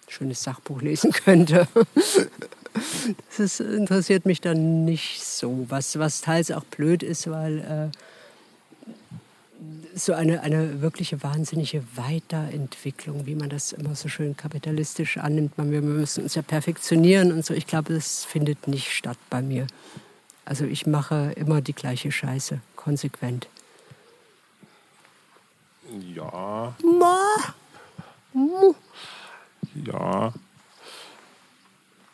[0.08, 1.68] schönes Sachbuch lesen könnte.
[2.74, 7.98] Das ist, interessiert mich dann nicht so, was, was teils auch blöd ist, weil äh,
[9.94, 15.54] so eine, eine wirkliche wahnsinnige Weiterentwicklung, wie man das immer so schön kapitalistisch annimmt.
[15.58, 17.54] Wir müssen uns ja perfektionieren und so.
[17.54, 19.68] Ich glaube, das findet nicht statt bei mir.
[20.46, 23.48] Also ich mache immer die gleiche Scheiße, konsequent.
[26.16, 26.74] Ja.
[26.84, 27.20] Ma.
[29.86, 30.34] Ja.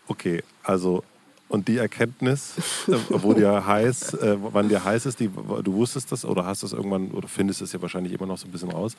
[0.07, 1.03] Okay, also
[1.47, 2.53] und die Erkenntnis,
[2.87, 6.63] äh, wo dir heiß, äh, wann dir heiß ist, die, du wusstest das oder hast
[6.63, 8.95] das irgendwann oder findest es ja wahrscheinlich immer noch so ein bisschen raus.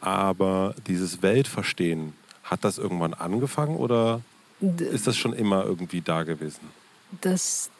[0.00, 4.20] Aber dieses Weltverstehen, hat das irgendwann angefangen oder
[4.60, 6.60] ist das schon immer irgendwie da gewesen?
[7.20, 7.70] Das,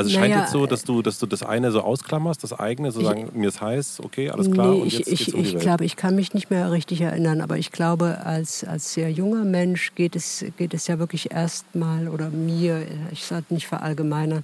[0.00, 2.90] Also es scheint jetzt so, dass du, dass du das eine so ausklammerst, das eigene,
[2.90, 4.72] so sagen, mir ist heiß, okay, alles klar.
[4.72, 7.58] Nee, und jetzt ich, um ich glaube, ich kann mich nicht mehr richtig erinnern, aber
[7.58, 12.30] ich glaube, als, als sehr junger Mensch geht es, geht es ja wirklich erstmal, oder
[12.30, 14.42] mir, ich sollte nicht verallgemeinern,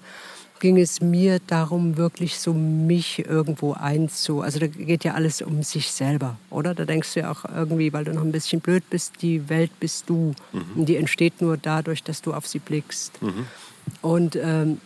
[0.60, 4.40] ging es mir darum, wirklich so mich irgendwo einzu.
[4.40, 6.74] Also da geht ja alles um sich selber, oder?
[6.74, 9.70] Da denkst du ja auch irgendwie, weil du noch ein bisschen blöd bist, die Welt
[9.80, 10.34] bist du.
[10.52, 10.64] Mhm.
[10.74, 13.20] Und die entsteht nur dadurch, dass du auf sie blickst.
[13.22, 13.46] Mhm.
[14.02, 14.80] Und ähm,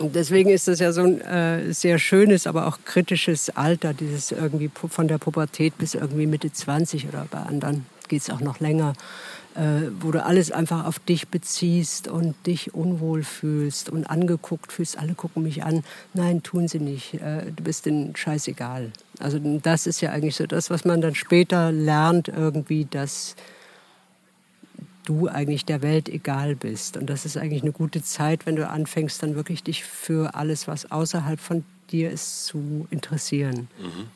[0.00, 4.32] und deswegen ist das ja so ein äh, sehr schönes, aber auch kritisches Alter, dieses
[4.32, 8.60] irgendwie von der Pubertät bis irgendwie Mitte 20 oder bei anderen geht es auch noch
[8.60, 8.94] länger,
[9.54, 14.98] äh, wo du alles einfach auf dich beziehst und dich unwohl fühlst und angeguckt fühlst.
[14.98, 15.84] Alle gucken mich an.
[16.14, 17.14] Nein, tun sie nicht.
[17.14, 18.92] Äh, du bist denen scheißegal.
[19.18, 23.36] Also das ist ja eigentlich so das, was man dann später lernt, irgendwie, dass
[25.10, 26.96] du eigentlich der Welt egal bist.
[26.96, 30.68] Und das ist eigentlich eine gute Zeit, wenn du anfängst, dann wirklich dich für alles,
[30.68, 33.68] was außerhalb von dir ist, zu interessieren.
[33.78, 34.06] Mhm.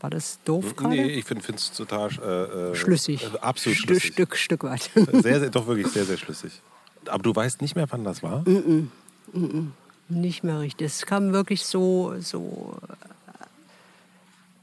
[0.00, 0.94] War das doof gerade?
[0.94, 3.24] Nee, ich finde es total äh, äh, schlüssig.
[3.24, 4.12] Äh, absolut St schlüssig.
[4.12, 4.90] Stück, Stück weit.
[4.94, 6.60] Sehr, sehr, doch wirklich sehr, sehr schlüssig.
[7.06, 8.40] Aber du weißt nicht mehr, wann das war?
[8.48, 8.88] Mm
[9.32, 9.38] -mm.
[9.38, 9.72] Mm
[10.10, 10.86] nicht mehr richtig.
[10.86, 12.76] Es kam wirklich so, so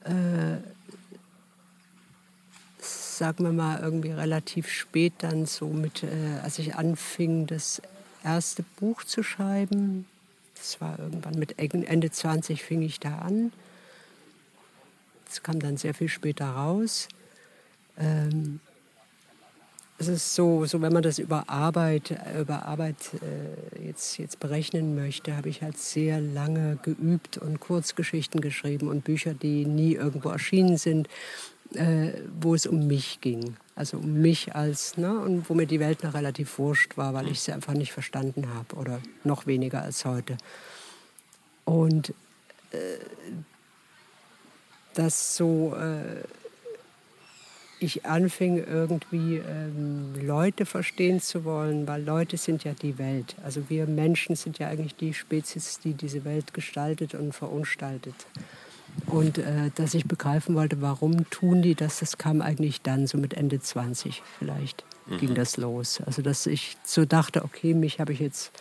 [0.03, 0.57] äh,
[3.17, 7.81] sagen wir mal, irgendwie relativ spät dann so mit, äh, als ich anfing, das
[8.23, 10.05] erste Buch zu schreiben.
[10.55, 13.51] Das war irgendwann mit Ende 20 fing ich da an.
[15.25, 17.07] Das kam dann sehr viel später raus.
[17.97, 18.59] Ähm,
[19.99, 24.95] es ist so, so, wenn man das über Arbeit, über Arbeit äh, jetzt, jetzt berechnen
[24.95, 30.29] möchte, habe ich halt sehr lange geübt und Kurzgeschichten geschrieben und Bücher, die nie irgendwo
[30.29, 31.09] erschienen sind
[31.73, 33.57] äh, wo es um mich ging.
[33.75, 37.27] Also um mich als, ne, und wo mir die Welt noch relativ wurscht war, weil
[37.27, 40.37] ich sie einfach nicht verstanden habe oder noch weniger als heute.
[41.65, 42.09] Und
[42.71, 42.77] äh,
[44.93, 46.23] das so äh,
[47.79, 53.35] ich anfing irgendwie ähm, Leute verstehen zu wollen, weil Leute sind ja die Welt.
[53.43, 58.15] Also wir Menschen sind ja eigentlich die Spezies, die diese Welt gestaltet und verunstaltet.
[59.05, 63.17] Und äh, dass ich begreifen wollte, warum tun die das, das kam eigentlich dann, so
[63.17, 65.17] mit Ende 20 vielleicht, mhm.
[65.17, 66.01] ging das los.
[66.05, 68.51] Also dass ich so dachte, okay, mich habe ich jetzt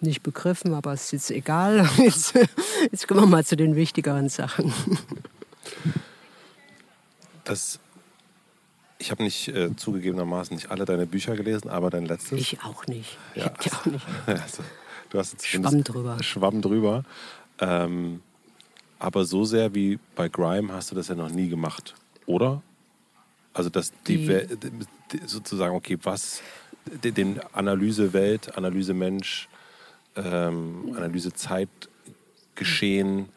[0.00, 1.88] nicht begriffen, aber es ist jetzt egal.
[1.98, 2.34] Jetzt,
[2.92, 4.72] jetzt kommen wir mal zu den wichtigeren Sachen.
[7.42, 7.80] Das
[8.98, 12.38] ich habe nicht äh, zugegebenermaßen nicht alle deine Bücher gelesen, aber dein letztes.
[12.38, 13.16] Ich auch nicht.
[13.34, 13.48] Ich ja.
[13.48, 14.06] die auch nicht.
[14.26, 14.62] Also,
[15.10, 16.22] du hast jetzt Schwamm drüber.
[16.22, 17.04] Schwamm drüber.
[17.60, 18.20] Ähm,
[18.98, 21.94] aber so sehr wie bei Grime hast du das ja noch nie gemacht,
[22.26, 22.62] oder?
[23.52, 24.46] Also dass die, die
[25.26, 26.42] sozusagen, okay, was
[26.86, 29.48] den Analysewelt, Analysemensch,
[30.16, 33.28] ähm, Analysezeitgeschehen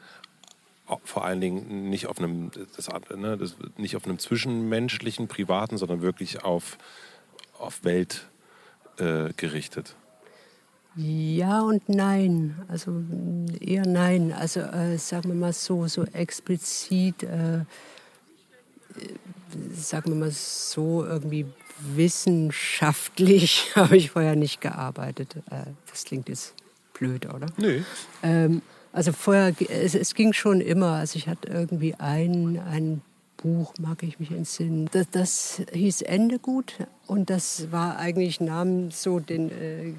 [1.04, 6.02] vor allen Dingen nicht auf einem, das, ne, das, nicht auf einem zwischenmenschlichen, privaten, sondern
[6.02, 6.78] wirklich auf,
[7.58, 8.28] auf Welt
[8.97, 9.95] äh, gerichtet.
[10.96, 12.56] Ja und nein.
[12.68, 13.04] Also
[13.60, 14.34] eher nein.
[14.34, 17.66] Also äh, sagen wir mal so, so explizit, äh,
[19.74, 21.46] sagen wir mal so irgendwie
[21.96, 25.36] wissenschaftlich habe ich vorher nicht gearbeitet.
[25.50, 26.54] Äh, das klingt jetzt
[26.94, 27.48] blöd, oder?
[27.58, 27.84] Nee.
[28.22, 28.62] Ähm,
[28.94, 30.94] also vorher, es, es, ging schon immer.
[30.94, 33.02] Also ich hatte irgendwie ein, ein
[33.38, 34.90] Buch, mag ich mich entsinnen.
[34.92, 36.76] Das, das hieß Ende gut
[37.08, 39.94] und das war eigentlich, nahm so den äh,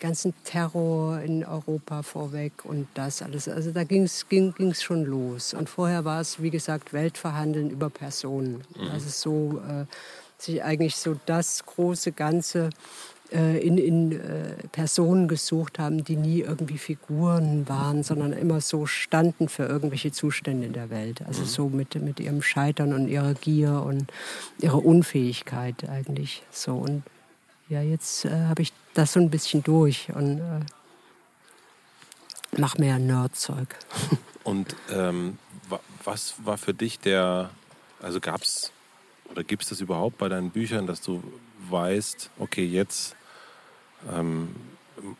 [0.00, 3.48] ganzen Terror in Europa vorweg und das alles.
[3.48, 5.54] Also da ging's, ging es schon los.
[5.54, 8.62] Und vorher war es, wie gesagt, Weltverhandeln über Personen.
[8.76, 8.88] Mhm.
[8.90, 9.84] Also so, äh,
[10.42, 12.70] sich eigentlich so das große Ganze
[13.32, 18.86] äh, in, in äh, Personen gesucht haben, die nie irgendwie Figuren waren, sondern immer so
[18.86, 21.22] standen für irgendwelche Zustände in der Welt.
[21.26, 21.46] Also mhm.
[21.46, 24.10] so mit, mit ihrem Scheitern und ihrer Gier und
[24.60, 26.42] ihrer Unfähigkeit eigentlich.
[26.50, 27.02] So und
[27.68, 30.60] ja, jetzt äh, habe ich das so ein bisschen durch und äh,
[32.58, 33.76] mache mehr Nerdzeug.
[34.44, 35.38] Und ähm,
[36.02, 37.50] was war für dich der,
[38.00, 38.72] also gab es
[39.30, 41.22] oder gibt es das überhaupt bei deinen Büchern, dass du
[41.68, 43.14] weißt, okay, jetzt
[44.10, 44.56] ähm,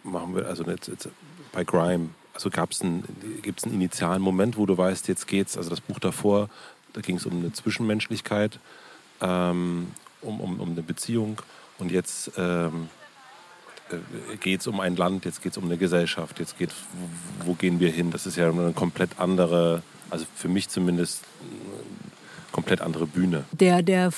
[0.02, 1.08] machen wir, also jetzt, jetzt
[1.52, 3.04] bei Grime, also gab es einen,
[3.42, 6.48] gibt es einen initialen Moment, wo du weißt, jetzt geht's, also das Buch davor,
[6.94, 8.58] da ging es um eine Zwischenmenschlichkeit,
[9.20, 9.88] ähm,
[10.22, 11.40] um, um, um eine Beziehung
[11.78, 12.99] und jetzt ähm, äh,
[14.40, 16.70] geht es um ein Land, jetzt geht es um eine Gesellschaft, jetzt geht,
[17.40, 18.10] wo, wo, gehen wir hin?
[18.10, 21.22] Das ist ja eine komplett andere, also für mich zumindest,
[22.52, 23.44] komplett andere Bühne.
[23.52, 24.10] Der, der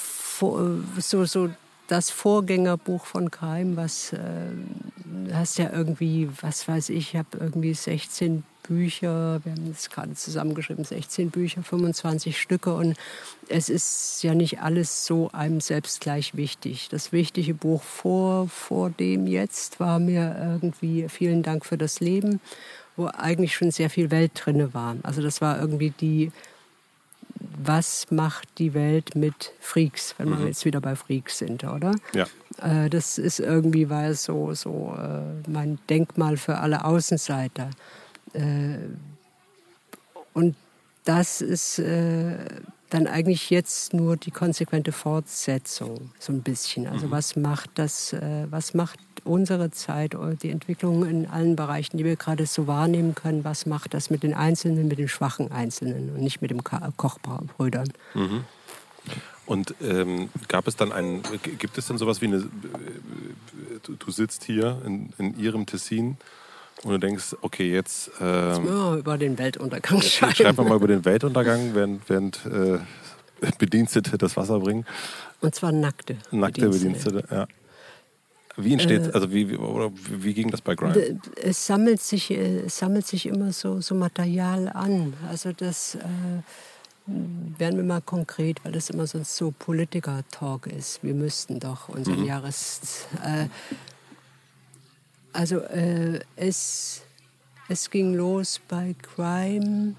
[0.98, 1.50] so, so
[1.92, 4.18] das Vorgängerbuch von Keim, was äh,
[5.30, 10.14] hast ja irgendwie, was weiß ich, ich habe irgendwie 16 Bücher, wir haben es gerade
[10.14, 12.96] zusammengeschrieben, 16 Bücher, 25 Stücke und
[13.48, 16.88] es ist ja nicht alles so einem selbst gleich wichtig.
[16.88, 22.40] Das wichtige Buch vor, vor dem jetzt war mir irgendwie Vielen Dank für das Leben,
[22.96, 24.96] wo eigentlich schon sehr viel Welt drinne war.
[25.02, 26.32] Also das war irgendwie die
[27.62, 30.46] was macht die Welt mit Freaks, wenn wir mhm.
[30.48, 31.94] jetzt wieder bei Freaks sind, oder?
[32.14, 32.26] Ja.
[32.62, 37.70] Äh, das ist irgendwie weil so, so äh, mein Denkmal für alle Außenseiter.
[38.32, 38.78] Äh,
[40.34, 40.56] und
[41.04, 42.36] das ist äh,
[42.92, 46.86] dann eigentlich jetzt nur die konsequente Fortsetzung, so ein bisschen.
[46.86, 47.10] Also mhm.
[47.10, 52.16] was macht das, äh, was macht unsere Zeit, die Entwicklung in allen Bereichen, die wir
[52.16, 56.20] gerade so wahrnehmen können, was macht das mit den Einzelnen, mit den schwachen Einzelnen und
[56.20, 57.92] nicht mit den Kochbrüdern.
[58.14, 58.44] Mhm.
[59.46, 61.22] Und ähm, gab es dann einen,
[61.58, 62.48] gibt es denn sowas wie eine,
[63.82, 66.16] du, du sitzt hier in, in Ihrem Tessin
[66.84, 68.10] und du denkst, okay, jetzt.
[68.20, 70.34] Ähm, wir über den Weltuntergang schreiben.
[70.34, 72.78] Schreiben wir mal über den Weltuntergang, während, während äh,
[73.58, 74.84] Bedienstete das Wasser bringen.
[75.40, 76.16] Und zwar nackte.
[76.30, 77.46] Nackte Bedienstete, Bedienstete ja.
[78.56, 81.18] Wie entsteht, äh, also wie, oder wie ging das bei Grime?
[81.42, 85.14] Es sammelt sich, äh, es sammelt sich immer so, so Material an.
[85.30, 85.98] Also das äh,
[87.58, 91.02] werden wir mal konkret, weil das immer sonst so Politiker-Talk ist.
[91.02, 92.26] Wir müssten doch unseren mhm.
[92.26, 93.06] Jahres...
[93.24, 93.46] Äh,
[95.32, 97.02] also äh, es,
[97.68, 99.94] es ging los bei Crime.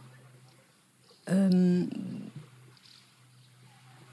[1.26, 1.90] Ähm,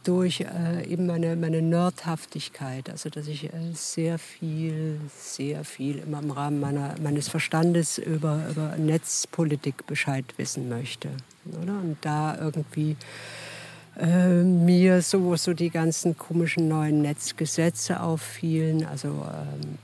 [0.05, 6.21] durch äh, eben meine, meine Nerdhaftigkeit, also dass ich äh, sehr viel, sehr viel immer
[6.21, 11.11] im Rahmen meiner, meines Verstandes über, über Netzpolitik Bescheid wissen möchte.
[11.63, 11.75] Oder?
[11.75, 12.97] Und da irgendwie
[13.99, 19.79] äh, mir so, so die ganzen komischen neuen Netzgesetze auffielen, also ähm,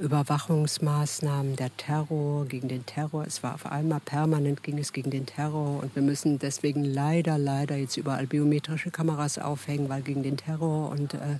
[0.00, 3.24] Überwachungsmaßnahmen, der Terror gegen den Terror.
[3.26, 5.82] Es war auf einmal permanent ging es gegen den Terror.
[5.82, 10.90] Und wir müssen deswegen leider, leider jetzt überall biometrische Kameras aufhängen, weil gegen den Terror.
[10.90, 11.38] Und äh,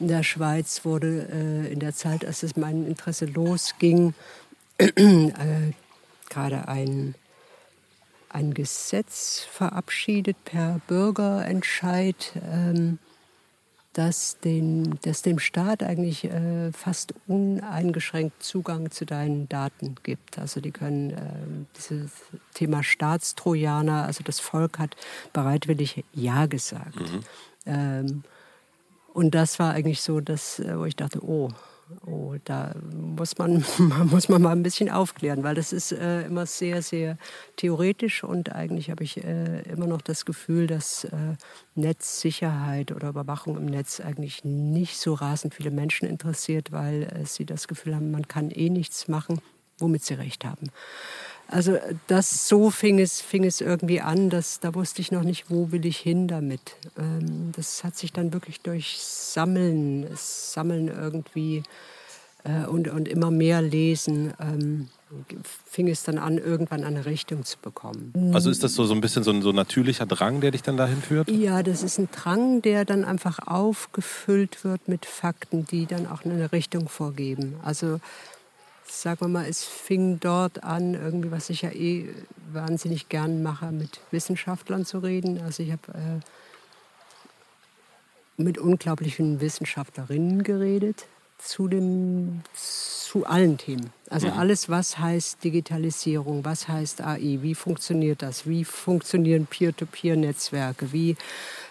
[0.00, 4.14] in der Schweiz wurde äh, in der Zeit, als es mein Interesse losging,
[4.78, 4.92] äh,
[6.28, 7.14] gerade ein
[8.32, 12.98] ein Gesetz verabschiedet per Bürgerentscheid, ähm,
[13.92, 20.38] das, den, das dem Staat eigentlich äh, fast uneingeschränkt Zugang zu deinen Daten gibt.
[20.38, 21.16] Also die können äh,
[21.76, 22.10] dieses
[22.54, 24.96] Thema Staatstrojaner, also das Volk hat
[25.32, 27.00] bereitwillig Ja gesagt.
[27.00, 27.20] Mhm.
[27.66, 28.22] Ähm,
[29.12, 31.50] und das war eigentlich so, dass, äh, wo ich dachte, oh,
[32.06, 33.64] Oh, da muss man,
[34.10, 37.18] muss man mal ein bisschen aufklären, weil das ist äh, immer sehr, sehr
[37.56, 41.36] theoretisch und eigentlich habe ich äh, immer noch das Gefühl, dass äh,
[41.74, 47.44] Netzsicherheit oder Überwachung im Netz eigentlich nicht so rasend viele Menschen interessiert, weil äh, sie
[47.44, 49.40] das Gefühl haben, man kann eh nichts machen,
[49.78, 50.68] womit sie recht haben.
[51.48, 55.50] Also das so fing es, fing es irgendwie an, dass, da wusste ich noch nicht,
[55.50, 56.76] wo will ich hin damit.
[56.98, 61.62] Ähm, das hat sich dann wirklich durch Sammeln, Sammeln irgendwie
[62.44, 64.88] äh, und, und immer mehr Lesen, ähm,
[65.68, 68.32] fing es dann an, irgendwann eine Richtung zu bekommen.
[68.32, 70.76] Also ist das so, so ein bisschen so ein so natürlicher Drang, der dich dann
[70.76, 71.30] dahin führt?
[71.30, 76.24] Ja, das ist ein Drang, der dann einfach aufgefüllt wird mit Fakten, die dann auch
[76.24, 77.56] eine Richtung vorgeben.
[77.62, 78.00] Also
[79.00, 82.08] sagen wir mal, es fing dort an, irgendwie, was ich ja eh
[82.52, 85.40] wahnsinnig gern mache, mit Wissenschaftlern zu reden.
[85.40, 86.20] Also ich habe äh,
[88.36, 91.06] mit unglaublichen Wissenschaftlerinnen geredet
[91.38, 93.92] zu, dem, zu allen Themen.
[94.10, 94.38] Also mhm.
[94.38, 101.16] alles, was heißt Digitalisierung, was heißt AI, wie funktioniert das, wie funktionieren Peer-to-Peer-Netzwerke, wie,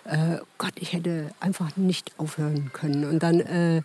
[0.05, 3.05] äh, Gott, ich hätte einfach nicht aufhören können.
[3.05, 3.81] Und dann äh,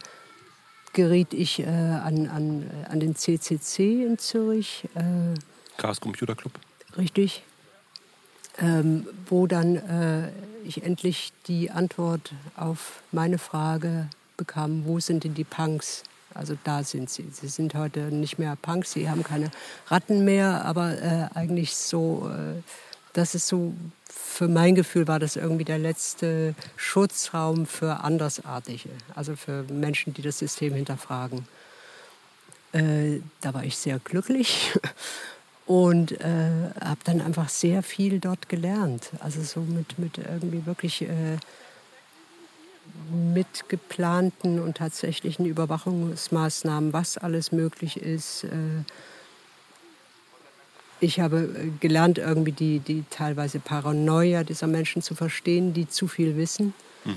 [0.97, 4.89] geriet ich äh, an, an, äh, an den CCC in Zürich.
[4.95, 5.35] Äh,
[5.77, 6.53] Chaos Computer Club.
[6.97, 7.45] Richtig.
[8.59, 10.31] Ähm, wo dann äh,
[10.65, 16.03] ich endlich die Antwort auf meine Frage bekam, wo sind denn die Punks?
[16.33, 17.27] Also da sind sie.
[17.31, 19.51] Sie sind heute nicht mehr Punks, sie haben keine
[19.89, 22.63] Ratten mehr, aber äh, eigentlich so, äh,
[23.17, 23.73] das ist so
[24.09, 30.21] für mein Gefühl war das irgendwie der letzte Schutzraum für Andersartige, also für Menschen, die
[30.21, 31.49] das System hinterfragen.
[32.73, 34.79] Äh, da war ich sehr glücklich
[35.67, 39.11] und äh, habe dann einfach sehr viel dort gelernt.
[39.21, 41.39] Also so mit, mit irgendwie wirklich äh,
[43.11, 48.45] mit geplanten und tatsächlichen Überwachungsmaßnahmen, was alles möglich ist.
[48.45, 48.85] Äh,
[51.01, 56.09] ich habe äh, gelernt, irgendwie die, die teilweise Paranoia dieser Menschen zu verstehen, die zu
[56.09, 56.75] viel wissen.
[57.05, 57.13] Mhm.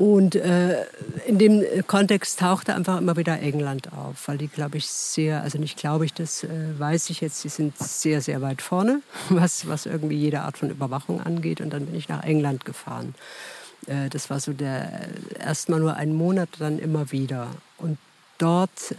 [0.00, 0.86] Und äh,
[1.26, 5.58] in dem Kontext tauchte einfach immer wieder England auf, weil die, glaube ich, sehr, also
[5.58, 6.48] nicht glaube ich, das äh,
[6.78, 10.70] weiß ich jetzt, die sind sehr, sehr weit vorne, was, was irgendwie jede Art von
[10.70, 11.60] Überwachung angeht.
[11.60, 13.14] Und dann bin ich nach England gefahren.
[13.86, 15.06] Äh, das war so der,
[15.38, 17.48] erstmal nur einen Monat, dann immer wieder.
[17.76, 17.98] Und
[18.38, 18.94] dort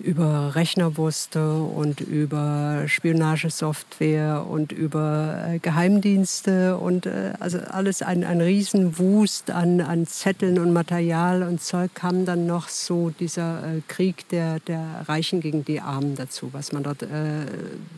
[0.00, 8.24] über Rechner wusste und über Spionagesoftware und über äh, Geheimdienste und äh, also alles ein,
[8.24, 13.80] ein Riesenwust an, an Zetteln und Material und Zeug kam dann noch so dieser äh,
[13.88, 17.06] Krieg der, der Reichen gegen die Armen dazu, was man dort äh,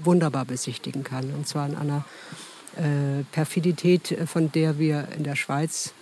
[0.03, 1.33] wunderbar besichtigen kann.
[1.33, 2.05] Und zwar in einer
[2.77, 5.93] äh, Perfidität, äh, von der wir in der Schweiz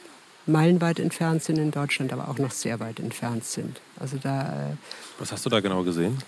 [0.47, 3.81] meilenweit entfernt sind, in Deutschland aber auch noch sehr weit entfernt sind.
[3.99, 4.77] Also da, äh,
[5.19, 6.19] Was hast du da genau gesehen?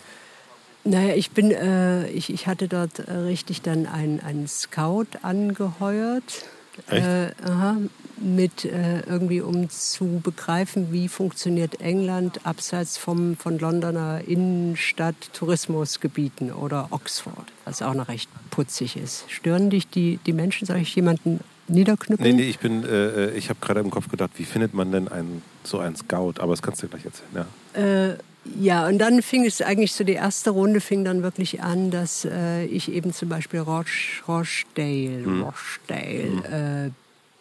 [0.85, 6.45] Naja, ich bin, äh, ich, ich hatte dort richtig dann einen, einen Scout angeheuert.
[6.91, 7.77] Äh, aha,
[8.17, 16.53] mit äh, irgendwie um zu begreifen, wie funktioniert England abseits vom von Londoner Innenstadt Tourismusgebieten
[16.53, 19.25] oder Oxford, was auch noch recht putzig ist.
[19.29, 20.67] Stören dich die, die Menschen?
[20.67, 22.37] Soll ich jemanden niederknüppeln?
[22.37, 24.93] Nee, nee, ich bin, äh, äh ich habe gerade im Kopf gedacht, wie findet man
[24.93, 26.35] denn einen, so einen Scout?
[26.39, 28.17] Aber das kannst du gleich erzählen, ja.
[28.45, 31.91] Äh, ja, und dann fing es eigentlich so, die erste Runde fing dann wirklich an,
[31.91, 35.43] dass äh, ich eben zum Beispiel Roche, Rochdale, hm.
[35.43, 36.87] Rochdale hm.
[36.87, 36.91] Äh,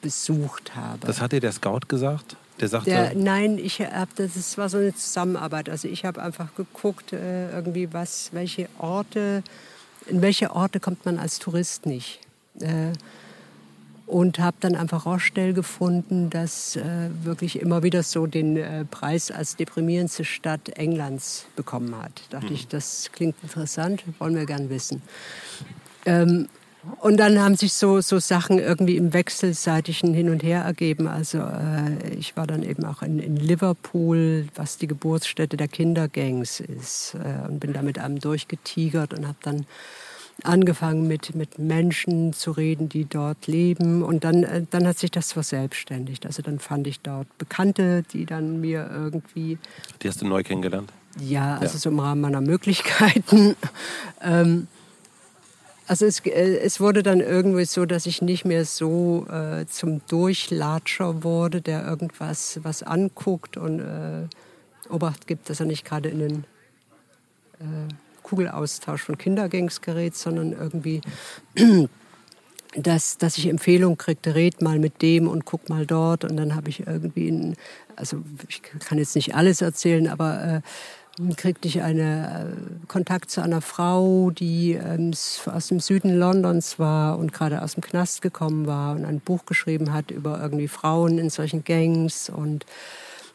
[0.01, 0.99] besucht habe.
[1.05, 2.35] Das hat dir der Scout gesagt?
[2.59, 2.89] Der sagte.
[2.89, 5.69] Der, nein, ich hab, das war so eine Zusammenarbeit.
[5.69, 9.43] Also ich habe einfach geguckt, äh, irgendwie was, welche Orte,
[10.07, 12.19] in welche Orte kommt man als Tourist nicht.
[14.11, 16.83] Und habe dann einfach Rochelle gefunden, das äh,
[17.23, 22.11] wirklich immer wieder so den äh, Preis als deprimierendste Stadt Englands bekommen hat.
[22.29, 22.55] Da dachte mhm.
[22.55, 25.01] ich, das klingt interessant, wollen wir gern wissen.
[26.05, 26.49] Ähm,
[26.99, 31.07] und dann haben sich so, so Sachen irgendwie im wechselseitigen Hin und Her ergeben.
[31.07, 36.59] Also äh, ich war dann eben auch in, in, Liverpool, was die Geburtsstätte der Kindergangs
[36.59, 37.15] ist.
[37.15, 39.67] Äh, und bin da mit einem durchgetigert und habe dann
[40.45, 44.03] angefangen mit, mit Menschen zu reden, die dort leben.
[44.03, 46.25] Und dann, äh, dann hat sich das verselbstständigt.
[46.25, 49.57] Also dann fand ich dort Bekannte, die dann mir irgendwie...
[50.01, 50.91] Die hast du neu kennengelernt?
[51.19, 51.79] Ja, also ja.
[51.79, 53.55] so im Rahmen meiner Möglichkeiten.
[54.21, 54.67] ähm,
[55.87, 60.01] also es, äh, es, wurde dann irgendwie so, dass ich nicht mehr so äh, zum
[60.07, 64.27] Durchlatscher wurde, der irgendwas was anguckt und äh,
[64.89, 66.43] Obacht gibt, dass er nicht gerade in den
[67.59, 67.93] äh,
[68.31, 71.01] Kugelaustausch von Kindergangs gerät, sondern irgendwie,
[72.77, 76.23] dass, dass ich Empfehlungen kriegte, red mal mit dem und guck mal dort.
[76.23, 77.57] Und dann habe ich irgendwie, ein,
[77.97, 80.61] also ich kann jetzt nicht alles erzählen, aber
[81.17, 85.11] äh, kriegte ich einen äh, Kontakt zu einer Frau, die ähm,
[85.45, 89.45] aus dem Süden Londons war und gerade aus dem Knast gekommen war und ein Buch
[89.45, 92.65] geschrieben hat über irgendwie Frauen in solchen Gangs und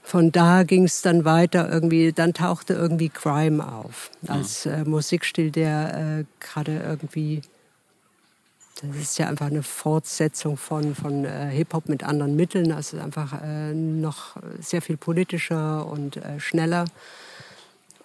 [0.06, 5.50] von da ging es dann weiter irgendwie, dann tauchte irgendwie Crime auf als äh, Musikstil,
[5.50, 7.42] der äh, gerade irgendwie,
[8.80, 13.42] das ist ja einfach eine Fortsetzung von, von äh, Hip-Hop mit anderen Mitteln, also einfach
[13.42, 16.84] äh, noch sehr viel politischer und äh, schneller.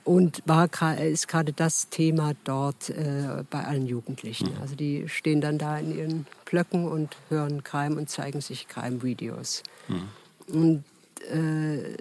[0.04, 4.56] Und war, ist gerade das Thema dort äh, bei allen Jugendlichen.
[4.56, 4.62] Mhm.
[4.62, 9.62] Also die stehen dann da in ihren Blöcken und hören Crime und zeigen sich Crime-Videos.
[9.88, 10.10] Mhm.
[10.48, 10.84] Und
[11.30, 11.96] äh,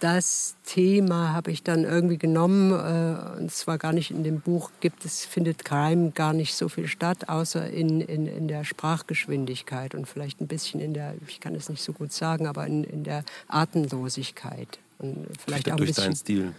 [0.00, 2.72] das Thema habe ich dann irgendwie genommen.
[2.72, 6.68] Äh, und zwar gar nicht in dem Buch gibt es, findet Crime gar nicht so
[6.68, 11.40] viel statt, außer in, in, in der Sprachgeschwindigkeit und vielleicht ein bisschen in der, ich
[11.40, 14.78] kann es nicht so gut sagen, aber in, in der Atemlosigkeit.
[14.98, 16.54] Und vielleicht auch ein bisschen, deinen Stil.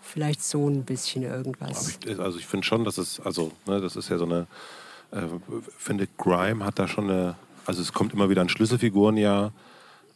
[0.00, 1.98] Vielleicht so ein bisschen irgendwas.
[2.06, 4.46] Ich, also ich finde schon, dass es, also ne, das ist ja so eine,
[5.10, 5.22] äh,
[5.76, 7.34] finde Grime hat da schon eine,
[7.66, 9.52] also es kommt immer wieder an Schlüsselfiguren ja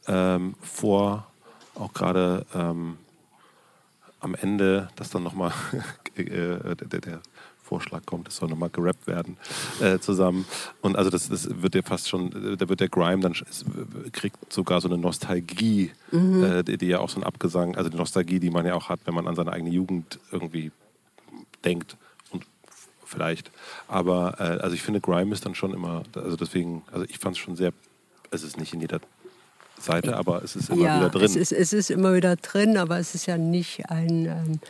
[0.07, 1.27] ähm, vor,
[1.75, 2.99] auch gerade ähm,
[4.21, 5.53] am Ende, dass dann nochmal
[6.17, 7.21] äh, der, der,
[7.73, 9.39] Vorschlag kommt, es soll nochmal gerappt werden
[9.81, 10.45] äh, zusammen.
[10.83, 13.65] Und also das, das wird ja fast schon, da wird der Grime dann es
[14.13, 16.45] kriegt sogar so eine Nostalgie, mhm.
[16.45, 18.91] äh, die, die, ja auch so ein Abgesang, also die Nostalgie, die man ja auch
[18.91, 20.71] hat, wenn man an seine eigene Jugend irgendwie
[21.65, 21.97] denkt
[22.31, 22.45] und
[23.07, 23.51] vielleicht.
[23.89, 27.37] Aber äh, also ich finde Grime ist dann schon immer, also deswegen, also ich fand
[27.37, 27.73] es schon sehr,
[28.31, 29.01] es ist nicht in jeder
[29.83, 31.25] Seite, aber es ist immer ja, wieder drin.
[31.25, 34.61] Es ist, es ist immer wieder drin, aber es ist ja nicht ein, ein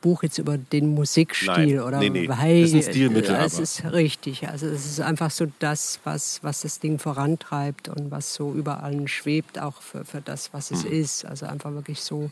[0.00, 2.28] Buch jetzt über den Musikstil Nein, oder nee, nee.
[2.28, 3.34] Weil, das ist ein Stilmittel.
[3.34, 3.62] Es aber.
[3.62, 4.48] ist richtig.
[4.48, 8.82] Also es ist einfach so das, was, was das Ding vorantreibt und was so über
[8.82, 10.92] allen schwebt, auch für, für das, was es mhm.
[10.92, 11.26] ist.
[11.26, 12.30] Also einfach wirklich so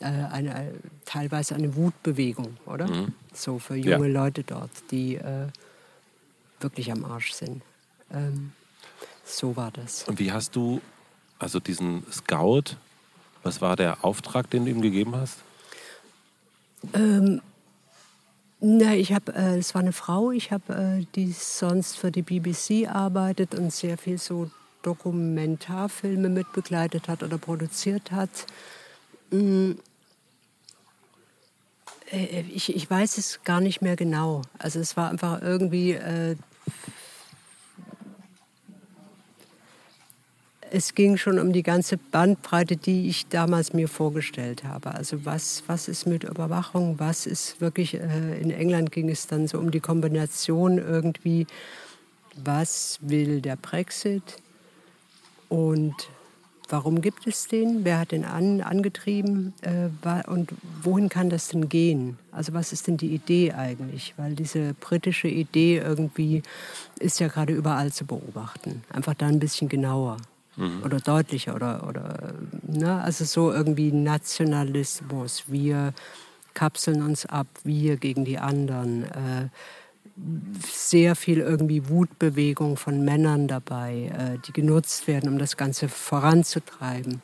[0.00, 0.72] äh, eine,
[1.04, 2.86] teilweise eine Wutbewegung, oder?
[2.86, 3.12] Mhm.
[3.34, 4.22] So für junge ja.
[4.22, 5.48] Leute dort, die äh,
[6.60, 7.62] wirklich am Arsch sind.
[8.12, 8.52] Ähm,
[9.26, 10.04] so war das.
[10.04, 10.80] Und wie hast du,
[11.38, 12.76] also diesen Scout,
[13.42, 15.38] was war der Auftrag, den du ihm gegeben hast?
[16.94, 17.42] Ähm,
[18.60, 22.22] na, ich habe, äh, es war eine Frau, ich habe, äh, die sonst für die
[22.22, 24.50] BBC arbeitet und sehr viel so
[24.82, 28.30] Dokumentarfilme mitbegleitet hat oder produziert hat.
[29.30, 29.78] Mhm.
[32.10, 34.42] Äh, ich, ich weiß es gar nicht mehr genau.
[34.58, 35.98] Also es war einfach irgendwie
[40.70, 44.94] es ging schon um die ganze Bandbreite, die ich damals mir vorgestellt habe.
[44.94, 49.48] Also was, was ist mit Überwachung, was ist wirklich, äh, in England ging es dann
[49.48, 51.46] so um die Kombination irgendwie,
[52.44, 54.36] was will der Brexit
[55.48, 55.94] und
[56.68, 60.50] warum gibt es den, wer hat den an, angetrieben äh, und
[60.82, 62.18] wohin kann das denn gehen?
[62.32, 64.14] Also was ist denn die Idee eigentlich?
[64.16, 66.42] Weil diese britische Idee irgendwie
[66.98, 68.82] ist ja gerade überall zu beobachten.
[68.92, 70.16] Einfach da ein bisschen genauer
[70.56, 70.82] mhm.
[70.84, 73.00] oder deutlicher oder, oder ne?
[73.02, 75.44] also so irgendwie Nationalismus.
[75.46, 75.92] Wir
[76.54, 79.04] kapseln uns ab, wir gegen die anderen.
[79.04, 79.48] Äh,
[80.66, 87.20] sehr viel irgendwie Wutbewegung von Männern dabei, äh, die genutzt werden, um das Ganze voranzutreiben.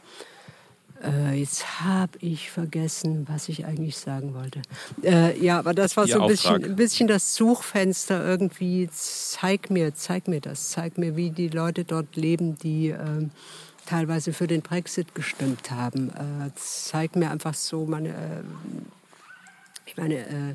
[1.03, 4.62] Äh, jetzt habe ich vergessen, was ich eigentlich sagen wollte.
[5.03, 8.88] Äh, ja, aber das war Ihr so ein bisschen, ein bisschen, das Suchfenster irgendwie.
[8.92, 10.70] Zeig mir, zeig mir das.
[10.70, 13.28] Zeig mir, wie die Leute dort leben, die äh,
[13.86, 16.11] teilweise für den Brexit gestimmt haben.
[16.11, 18.11] Äh, zeig mir einfach so meine.
[18.11, 18.42] Äh,
[19.86, 20.55] ich meine, äh,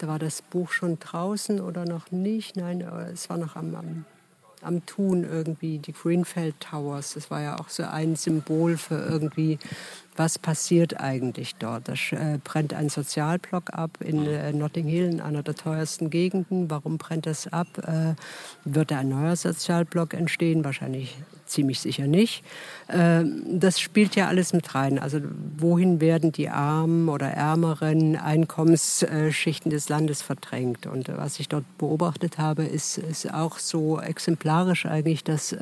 [0.00, 2.56] da war das Buch schon draußen oder noch nicht?
[2.56, 4.04] Nein, es war noch am, am
[4.64, 5.78] am Tun irgendwie.
[5.78, 9.58] Die Greenfield Towers, das war ja auch so ein Symbol für irgendwie,
[10.16, 11.88] was passiert eigentlich dort.
[11.88, 16.70] Da äh, brennt ein Sozialblock ab in äh, Notting Hill, in einer der teuersten Gegenden.
[16.70, 17.66] Warum brennt das ab?
[17.78, 18.14] Äh,
[18.64, 20.64] wird da ein neuer Sozialblock entstehen?
[20.64, 22.44] Wahrscheinlich ziemlich sicher nicht.
[22.88, 24.98] Ähm, das spielt ja alles mit rein.
[24.98, 25.20] Also
[25.58, 30.86] wohin werden die armen oder ärmeren Einkommensschichten des Landes verdrängt?
[30.86, 35.54] Und was ich dort beobachtet habe, ist, ist auch so exemplarisch eigentlich, dass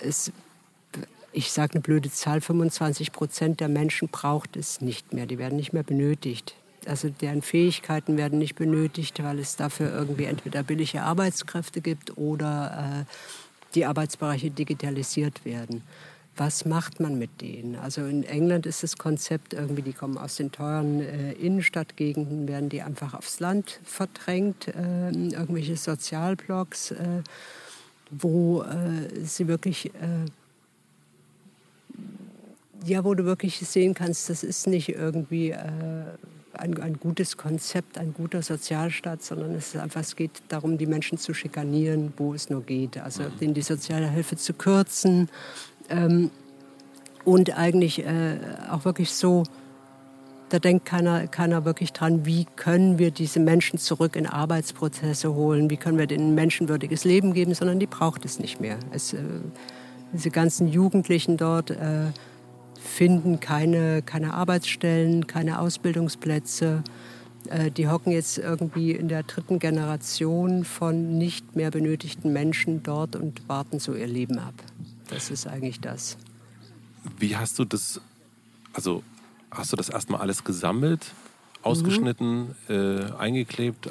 [0.00, 0.32] es
[1.38, 5.24] ich sage eine blöde Zahl, 25 Prozent der Menschen braucht es nicht mehr.
[5.24, 6.56] Die werden nicht mehr benötigt.
[6.84, 13.04] Also deren Fähigkeiten werden nicht benötigt, weil es dafür irgendwie entweder billige Arbeitskräfte gibt oder
[13.06, 13.14] äh,
[13.76, 15.82] die Arbeitsbereiche digitalisiert werden.
[16.36, 17.76] Was macht man mit denen?
[17.76, 22.68] Also in England ist das Konzept irgendwie, die kommen aus den teuren äh, Innenstadtgegenden, werden
[22.68, 27.22] die einfach aufs Land verdrängt, äh, irgendwelche Sozialblocks, äh,
[28.10, 30.26] wo äh, sie wirklich äh,
[32.84, 36.04] ja, wo du wirklich sehen kannst, das ist nicht irgendwie äh,
[36.52, 40.86] ein, ein, gutes Konzept, ein guter Sozialstaat, sondern es ist einfach, es geht darum, die
[40.86, 42.98] Menschen zu schikanieren, wo es nur geht.
[42.98, 43.38] Also mhm.
[43.40, 45.28] denen die soziale Hilfe zu kürzen
[45.88, 46.30] ähm,
[47.24, 48.38] und eigentlich äh,
[48.70, 49.44] auch wirklich so,
[50.48, 55.68] da denkt keiner, keiner wirklich dran, wie können wir diese Menschen zurück in Arbeitsprozesse holen,
[55.68, 58.78] wie können wir denen ein menschenwürdiges Leben geben, sondern die braucht es nicht mehr.
[58.90, 59.18] Es, äh,
[60.12, 62.06] diese ganzen Jugendlichen dort, äh,
[62.82, 66.82] finden keine, keine Arbeitsstellen, keine Ausbildungsplätze.
[67.48, 73.16] Äh, die hocken jetzt irgendwie in der dritten Generation von nicht mehr benötigten Menschen dort
[73.16, 74.54] und warten so ihr Leben ab.
[75.08, 76.16] Das ist eigentlich das.
[77.18, 78.00] Wie hast du das,
[78.72, 79.02] also
[79.50, 81.12] hast du das erstmal alles gesammelt
[81.62, 82.74] ausgeschnitten, mhm.
[82.74, 83.90] äh, eingeklebt, äh,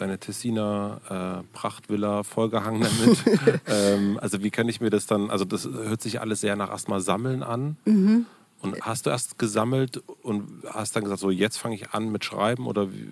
[0.00, 3.60] deine Tessiner äh, Prachtvilla vollgehangen damit.
[3.66, 6.70] ähm, also wie kann ich mir das dann, also das hört sich alles sehr nach
[6.70, 7.76] erstmal Sammeln an.
[7.84, 8.26] Mhm.
[8.60, 12.24] Und hast du erst gesammelt und hast dann gesagt, so jetzt fange ich an mit
[12.24, 13.08] Schreiben oder wie,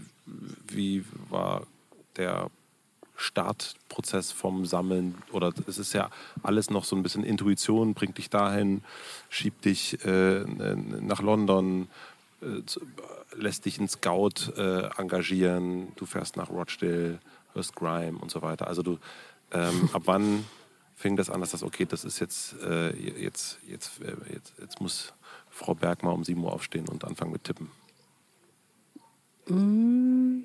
[0.66, 1.62] wie war
[2.16, 2.50] der
[3.16, 6.10] Startprozess vom Sammeln oder es ist ja
[6.42, 8.82] alles noch so ein bisschen Intuition, bringt dich dahin,
[9.30, 11.88] schiebt dich äh, nach London,
[12.42, 12.62] äh,
[13.34, 17.18] lässt dich einen Scout äh, engagieren, du fährst nach Rochdale,
[17.54, 18.66] hörst Grime und so weiter.
[18.66, 18.98] Also du,
[19.52, 20.44] ähm, ab wann
[20.94, 24.80] fing das an, dass das, okay, das ist jetzt, äh, jetzt, jetzt, äh, jetzt, jetzt
[24.80, 25.12] muss
[25.50, 27.70] Frau Berg mal um 7 Uhr aufstehen und anfangen mit Tippen?
[29.48, 30.44] Mm,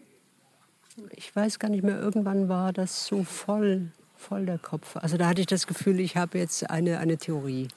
[1.12, 4.98] ich weiß gar nicht mehr, irgendwann war das so voll, voll der Kopf.
[4.98, 7.70] Also da hatte ich das Gefühl, ich habe jetzt eine, eine Theorie.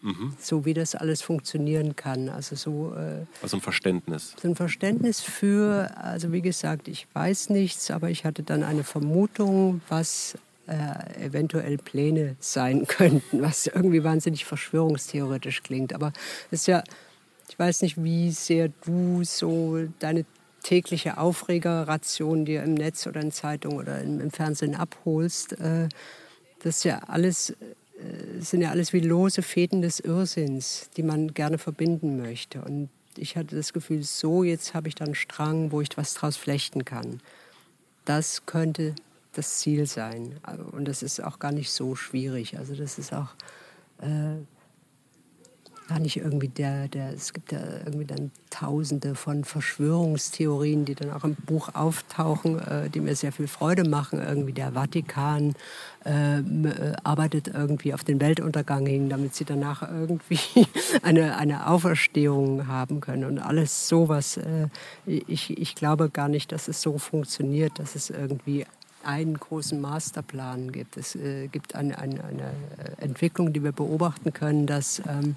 [0.00, 0.34] Mhm.
[0.38, 2.28] So wie das alles funktionieren kann.
[2.28, 2.94] Also so.
[2.94, 4.34] Äh, also ein Verständnis.
[4.40, 8.84] So ein Verständnis für, also wie gesagt, ich weiß nichts, aber ich hatte dann eine
[8.84, 10.38] Vermutung, was
[10.68, 15.92] äh, eventuell Pläne sein könnten, was irgendwie wahnsinnig verschwörungstheoretisch klingt.
[15.92, 16.12] Aber
[16.50, 16.84] es ist ja,
[17.48, 20.24] ich weiß nicht, wie sehr du so deine
[20.62, 25.54] tägliche Aufregerration dir im Netz oder in Zeitungen oder im, im Fernsehen abholst.
[25.54, 25.88] Äh,
[26.62, 27.56] das ist ja alles
[28.40, 32.62] sind ja alles wie lose Fäden des Irrsinns, die man gerne verbinden möchte.
[32.62, 36.14] Und ich hatte das Gefühl, so jetzt habe ich dann einen Strang, wo ich was
[36.14, 37.20] draus flechten kann.
[38.04, 38.94] Das könnte
[39.32, 40.38] das Ziel sein.
[40.72, 42.58] Und das ist auch gar nicht so schwierig.
[42.58, 43.34] Also das ist auch
[44.00, 44.36] äh,
[45.88, 51.10] gar nicht irgendwie der, der, es gibt ja irgendwie dann tausende von Verschwörungstheorien, die dann
[51.10, 54.20] auch im Buch auftauchen, äh, die mir sehr viel Freude machen.
[54.20, 55.54] Irgendwie der Vatikan
[56.04, 60.38] äh, äh arbeitet irgendwie auf den Weltuntergang hin, damit sie danach irgendwie
[61.02, 64.36] eine, eine Auferstehung haben können und alles sowas.
[64.36, 64.68] Äh,
[65.06, 68.66] ich, ich glaube gar nicht, dass es so funktioniert, dass es irgendwie
[69.04, 70.96] einen großen Masterplan gibt.
[70.96, 72.52] Es äh, gibt eine, eine, eine,
[72.98, 75.36] Entwicklung, die wir beobachten können, dass ähm,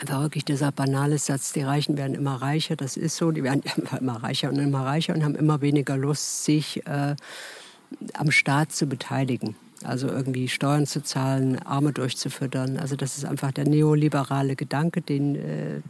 [0.00, 3.62] einfach wirklich dieser banale Satz, die Reichen werden immer reicher, das ist so, die werden
[4.00, 7.16] immer reicher und immer reicher und haben immer weniger Lust, sich äh,
[8.14, 9.56] am Staat zu beteiligen.
[9.82, 12.76] Also irgendwie Steuern zu zahlen, Arme durchzufüttern.
[12.76, 15.80] Also das ist einfach der neoliberale Gedanke, den äh,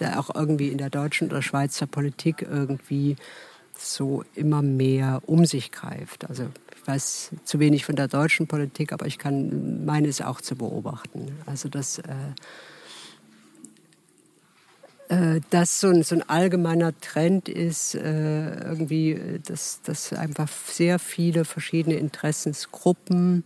[0.00, 3.16] der auch irgendwie in der deutschen oder Schweizer Politik irgendwie
[3.78, 6.28] so immer mehr um sich greift.
[6.28, 10.56] Also ich weiß zu wenig von der deutschen Politik, aber ich kann meines auch zu
[10.56, 11.32] beobachten.
[11.46, 12.14] Also dass, äh,
[15.08, 20.98] äh, dass so ein, so ein allgemeiner Trend ist, äh, irgendwie, dass, dass einfach sehr
[20.98, 23.44] viele verschiedene Interessensgruppen,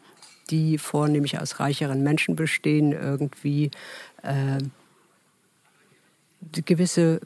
[0.50, 3.70] die vornehmlich aus reicheren Menschen bestehen, irgendwie
[4.22, 4.58] äh,
[6.64, 7.20] gewisse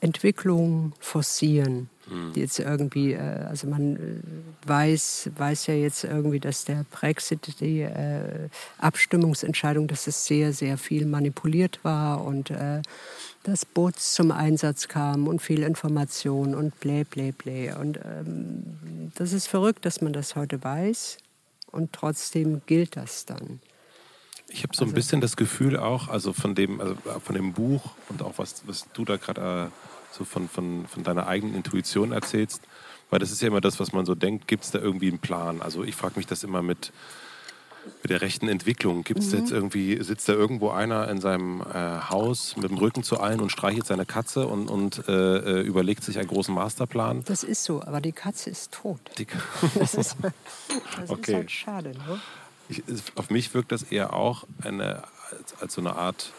[0.00, 2.32] Entwicklungen forcieren mhm.
[2.34, 7.80] jetzt irgendwie, äh, also man äh, weiß, weiß ja jetzt irgendwie, dass der Brexit, die
[7.80, 8.48] äh,
[8.78, 12.82] Abstimmungsentscheidung, dass es sehr, sehr viel manipuliert war und äh,
[13.44, 17.72] dass Boots zum Einsatz kam und viel Information und blä, blä, blä.
[17.72, 21.18] Und ähm, das ist verrückt, dass man das heute weiß
[21.70, 23.60] und trotzdem gilt das dann.
[24.50, 27.52] Ich habe so ein also, bisschen das Gefühl auch, also von dem, also von dem
[27.52, 29.87] Buch und auch was, was du da gerade äh,
[30.18, 32.62] so von, von, von deiner eigenen Intuition erzählst,
[33.10, 35.18] weil das ist ja immer das, was man so denkt, gibt es da irgendwie einen
[35.18, 35.62] Plan?
[35.62, 36.92] Also ich frage mich das immer mit,
[38.02, 39.04] mit der rechten Entwicklung.
[39.04, 39.38] Gibt es mhm.
[39.38, 43.40] jetzt irgendwie, sitzt da irgendwo einer in seinem äh, Haus mit dem Rücken zu allen
[43.40, 47.22] und streichelt seine Katze und, und äh, äh überlegt sich einen großen Masterplan?
[47.24, 49.00] Das ist so, aber die Katze ist tot.
[49.16, 49.26] Die
[49.78, 50.16] das ist,
[51.00, 51.30] das okay.
[51.30, 51.90] ist halt schade.
[51.90, 52.20] Ne?
[52.68, 52.82] Ich,
[53.14, 56.32] auf mich wirkt das eher auch eine, als, als so eine Art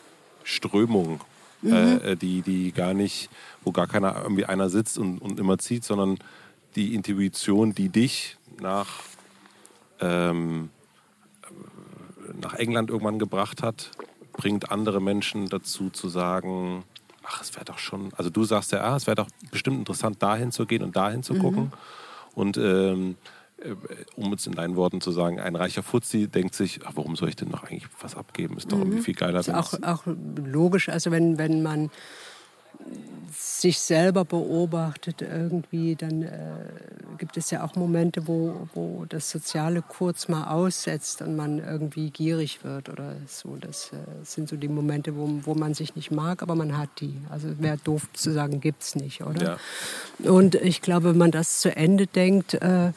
[0.43, 1.21] Strömung,
[1.61, 2.01] mhm.
[2.03, 3.29] äh, die, die gar nicht,
[3.63, 6.17] wo gar keiner irgendwie einer sitzt und, und immer zieht, sondern
[6.75, 8.87] die Intuition, die dich nach,
[9.99, 10.69] ähm,
[12.41, 13.91] nach England irgendwann gebracht hat,
[14.33, 16.83] bringt andere Menschen dazu zu sagen,
[17.23, 20.21] ach, es wäre doch schon, also du sagst ja, ah, es wäre doch bestimmt interessant,
[20.21, 21.39] dahin zu gehen und dahin zu mhm.
[21.39, 21.71] gucken.
[22.35, 23.38] Und ähm, äh,
[24.15, 27.29] um es in deinen Worten zu sagen, ein reicher Fuzzi denkt sich, ach, warum soll
[27.29, 28.57] ich denn noch eigentlich was abgeben?
[28.57, 28.83] Ist doch mhm.
[28.83, 29.39] irgendwie viel geiler.
[29.39, 31.89] Ist auch, auch logisch, also wenn, wenn man
[33.31, 36.29] sich selber beobachtet irgendwie, dann äh,
[37.17, 42.09] gibt es ja auch Momente, wo, wo das Soziale kurz mal aussetzt und man irgendwie
[42.09, 43.57] gierig wird oder so.
[43.59, 46.89] Das äh, sind so die Momente, wo, wo man sich nicht mag, aber man hat
[46.99, 47.17] die.
[47.29, 49.59] Also wäre doof zu sagen, gibt es nicht, oder?
[50.23, 50.31] Ja.
[50.31, 52.93] Und ich glaube, wenn man das zu Ende denkt, äh,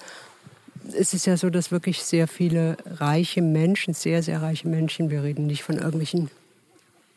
[0.97, 5.23] es ist ja so, dass wirklich sehr viele reiche Menschen, sehr, sehr reiche Menschen, wir
[5.23, 6.31] reden nicht von irgendwelchen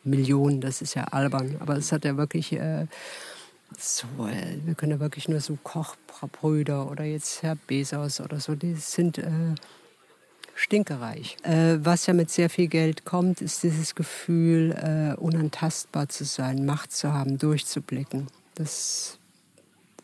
[0.04, 2.86] Millionen, das ist ja albern, aber es hat ja wirklich äh,
[3.76, 8.54] so, äh, wir können ja wirklich nur so Kochbrüder oder jetzt Herr Bezos oder so,
[8.54, 9.54] die sind äh,
[10.54, 11.36] stinkereich.
[11.42, 16.64] Äh, was ja mit sehr viel Geld kommt, ist dieses Gefühl, äh, unantastbar zu sein,
[16.64, 18.28] Macht zu haben, durchzublicken.
[18.54, 19.18] Das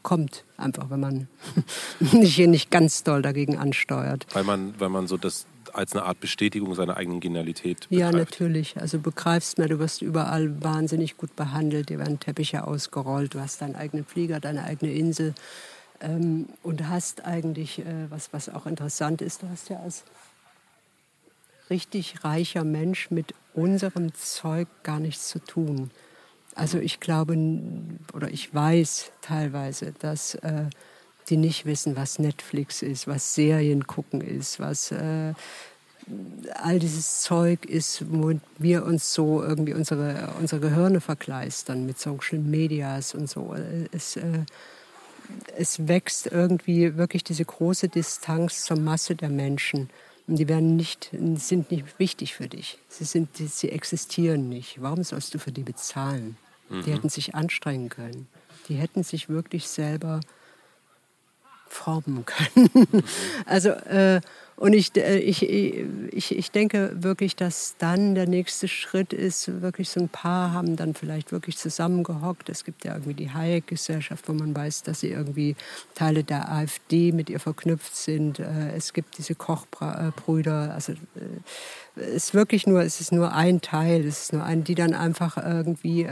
[0.02, 1.28] kommt, einfach wenn man
[2.00, 4.26] nicht, hier nicht ganz doll dagegen ansteuert.
[4.32, 7.92] Weil man, weil man so das als eine Art Bestätigung seiner eigenen Genialität begreift.
[7.92, 8.76] Ja, natürlich.
[8.78, 13.62] Also begreifst mehr, du wirst überall wahnsinnig gut behandelt, dir werden Teppiche ausgerollt, du hast
[13.62, 15.34] deinen eigenen Flieger, deine eigene Insel
[16.00, 20.04] ähm, und hast eigentlich, äh, was, was auch interessant ist, du hast ja als
[21.70, 25.90] richtig reicher Mensch mit unserem Zeug gar nichts zu tun.
[26.54, 27.36] Also ich glaube
[28.12, 30.66] oder ich weiß teilweise, dass äh,
[31.28, 35.34] die nicht wissen, was Netflix ist, was Serien gucken ist, was äh,
[36.54, 42.38] all dieses Zeug ist, wo wir uns so irgendwie unsere, unsere Gehirne verkleistern mit Social
[42.38, 43.54] Medias und so.
[43.92, 44.44] Es, äh,
[45.56, 49.90] es wächst irgendwie wirklich diese große Distanz zur Masse der Menschen.
[50.26, 52.78] Und die werden nicht, sind nicht wichtig für dich.
[52.88, 54.80] Sie, sind, sie existieren nicht.
[54.80, 56.36] Warum sollst du für die bezahlen?
[56.72, 56.82] Mhm.
[56.82, 58.28] Die hätten sich anstrengen können.
[58.68, 60.20] Die hätten sich wirklich selber
[61.68, 63.04] formen können.
[63.46, 64.20] Also, äh,
[64.56, 69.90] und ich, äh, ich, ich, ich denke wirklich, dass dann der nächste Schritt ist, wirklich
[69.90, 72.48] so ein paar haben dann vielleicht wirklich zusammengehockt.
[72.48, 75.56] Es gibt ja irgendwie die Hayek-Gesellschaft, wo man weiß, dass sie irgendwie
[75.94, 78.38] Teile der AfD mit ihr verknüpft sind.
[78.38, 80.72] Äh, es gibt diese Kochbrüder.
[80.74, 80.96] Also äh,
[81.96, 84.04] es ist wirklich nur, es ist nur ein Teil.
[84.04, 86.06] Es ist nur ein, die dann einfach irgendwie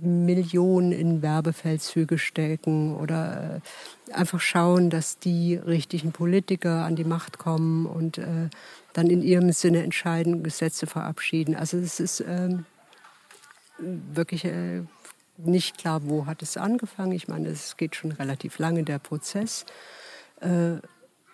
[0.00, 3.60] Millionen in Werbefeldzüge stecken oder
[4.08, 8.48] äh, einfach schauen, dass die richtigen Politiker an die Macht kommen und äh,
[8.92, 11.54] dann in ihrem Sinne entscheiden, Gesetze verabschieden.
[11.54, 12.64] Also es ist ähm,
[13.78, 14.82] wirklich äh,
[15.36, 17.12] nicht klar, wo hat es angefangen.
[17.12, 19.64] Ich meine, es geht schon relativ lange, der Prozess.
[20.40, 20.76] Äh,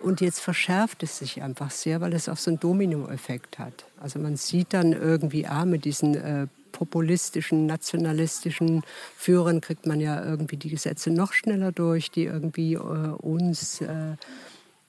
[0.01, 3.85] und jetzt verschärft es sich einfach sehr, weil es auch so einen Dominoeffekt hat.
[4.01, 8.83] Also man sieht dann irgendwie, ah, mit diesen äh, populistischen, nationalistischen
[9.16, 14.16] Führern kriegt man ja irgendwie die Gesetze noch schneller durch, die irgendwie äh, uns äh,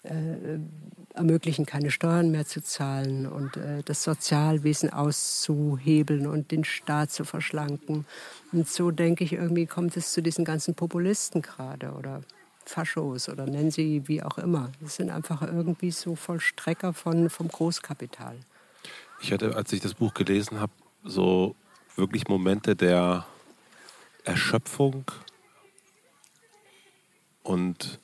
[0.04, 0.60] äh,
[1.14, 7.26] ermöglichen, keine Steuern mehr zu zahlen und äh, das Sozialwesen auszuhebeln und den Staat zu
[7.26, 8.06] verschlanken.
[8.52, 12.22] Und so denke ich, irgendwie kommt es zu diesen ganzen Populisten gerade oder
[12.66, 14.72] Faschos oder nennen sie wie auch immer.
[14.80, 18.38] Das sind einfach irgendwie so Vollstrecker von, vom Großkapital.
[19.22, 20.72] Ich hatte, als ich das Buch gelesen habe,
[21.04, 21.56] so
[22.00, 23.26] wirklich Momente der
[24.24, 25.06] Erschöpfung
[27.44, 28.00] und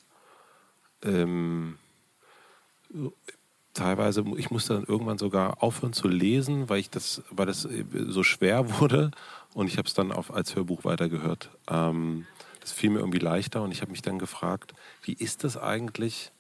[1.03, 1.77] ähm,
[3.73, 7.67] teilweise, ich musste dann irgendwann sogar aufhören zu lesen, weil ich das, weil das
[8.07, 9.11] so schwer wurde
[9.53, 11.49] und ich habe es dann auf, als Hörbuch weitergehört.
[11.69, 12.25] Ähm,
[12.61, 14.73] das fiel mir irgendwie leichter und ich habe mich dann gefragt,
[15.03, 16.31] wie ist das eigentlich?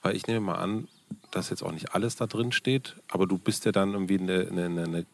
[0.00, 0.88] Weil ich nehme mal an,
[1.30, 4.48] dass jetzt auch nicht alles da drin steht, aber du bist ja dann irgendwie eine,
[4.50, 5.06] eine, eine,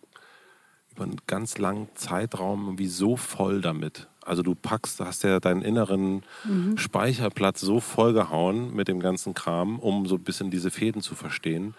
[0.92, 4.08] über einen ganz langen Zeitraum irgendwie so voll damit.
[4.24, 6.78] Also du packst, hast ja deinen inneren mhm.
[6.78, 11.74] Speicherplatz so vollgehauen mit dem ganzen Kram, um so ein bisschen diese Fäden zu verstehen.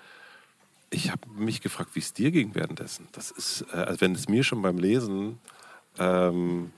[0.89, 3.07] Ich habe mich gefragt, wie es dir ging währenddessen.
[3.13, 5.39] Das ist, äh, also wenn es mir schon beim Lesen
[5.99, 6.71] ähm,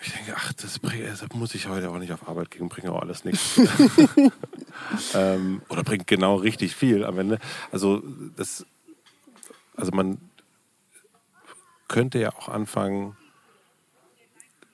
[0.00, 3.00] ich denke, ach, das, das, muss ich heute auch nicht auf Arbeit gehen, bringt auch
[3.00, 3.58] alles nichts.
[5.14, 7.38] ähm, oder bringt genau richtig viel am Ende.
[7.72, 8.02] Also,
[8.36, 8.66] das,
[9.74, 10.18] also man
[11.88, 13.16] könnte ja auch anfangen,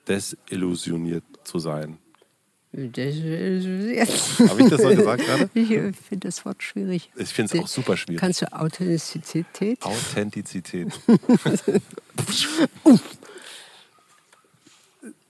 [0.07, 1.97] desillusioniert zu sein.
[2.71, 4.09] Desillusioniert.
[4.49, 5.49] Habe ich das so gesagt gerade?
[5.53, 7.11] Ich finde das Wort schwierig.
[7.15, 8.19] Ich finde es auch super schwierig.
[8.19, 9.81] Kannst du Authentizität?
[9.83, 10.87] Authentizität.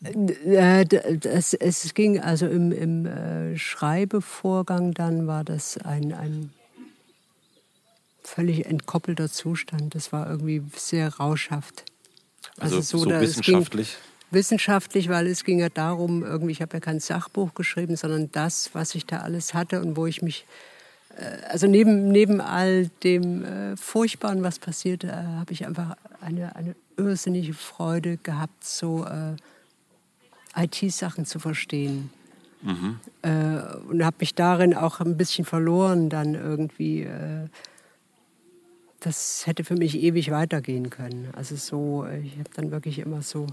[0.03, 6.49] Das, es ging also im, im äh, Schreibevorgang, dann war das ein, ein
[8.23, 9.95] völlig entkoppelter Zustand.
[9.95, 11.85] Das war irgendwie sehr rauschhaft.
[12.59, 13.97] Also, also so, so wissenschaftlich?
[14.33, 18.71] wissenschaftlich, weil es ging ja darum, irgendwie, ich habe ja kein Sachbuch geschrieben, sondern das,
[18.73, 20.45] was ich da alles hatte und wo ich mich,
[21.17, 26.55] äh, also neben, neben all dem äh, Furchtbaren, was passierte, äh, habe ich einfach eine,
[26.55, 29.05] eine irrsinnige Freude gehabt, so
[30.55, 32.11] IT-Sachen zu verstehen.
[32.61, 32.99] Mhm.
[33.89, 37.09] Und habe mich darin auch ein bisschen verloren, dann irgendwie.
[39.03, 41.29] Äh, das hätte für mich ewig weitergehen können.
[41.35, 43.47] Also so, ich habe dann wirklich immer so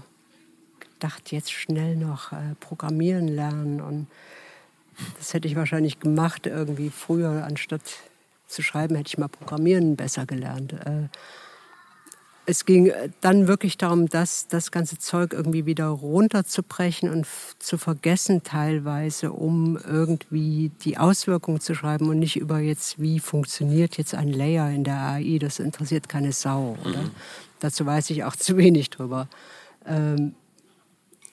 [0.79, 3.81] gedacht, jetzt schnell noch äh, programmieren lernen.
[3.81, 4.07] Und
[5.17, 7.81] das hätte ich wahrscheinlich gemacht irgendwie früher, anstatt
[8.47, 10.73] zu schreiben, hätte ich mal Programmieren besser gelernt.
[10.73, 11.07] Äh,
[12.45, 17.27] es ging äh, dann wirklich darum, das, das ganze Zeug irgendwie wieder runterzubrechen und
[17.59, 23.97] zu vergessen teilweise, um irgendwie die Auswirkungen zu schreiben und nicht über jetzt, wie funktioniert
[23.97, 26.77] jetzt ein Layer in der AI, das interessiert keine Sau.
[26.85, 27.03] Oder?
[27.03, 27.11] Mhm.
[27.59, 29.27] Dazu weiß ich auch zu wenig drüber.
[29.85, 30.35] Ähm,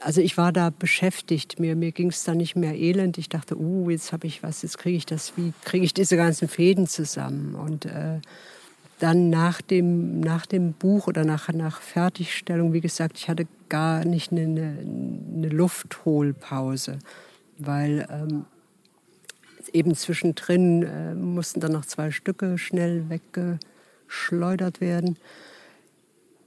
[0.01, 3.19] also ich war da beschäftigt, mir, mir ging es da nicht mehr elend.
[3.19, 6.17] Ich dachte, uh, jetzt habe ich was, jetzt kriege ich das, wie kriege ich diese
[6.17, 7.57] ganzen Fäden zusammen?
[7.57, 8.21] Und äh,
[8.99, 14.05] dann nach dem, nach dem Buch oder nach, nach Fertigstellung, wie gesagt, ich hatte gar
[14.05, 16.99] nicht eine, eine Luftholpause,
[17.59, 18.47] weil ähm,
[19.73, 25.17] eben zwischendrin äh, mussten dann noch zwei Stücke schnell weggeschleudert werden.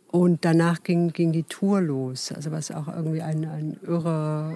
[0.08, 4.54] Und danach ging, ging die Tour los, also was auch irgendwie ein, ein irrer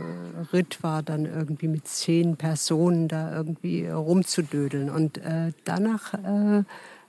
[0.51, 4.89] Ritt war, dann irgendwie mit zehn Personen da irgendwie rumzudödeln.
[4.89, 6.63] Und äh, danach äh,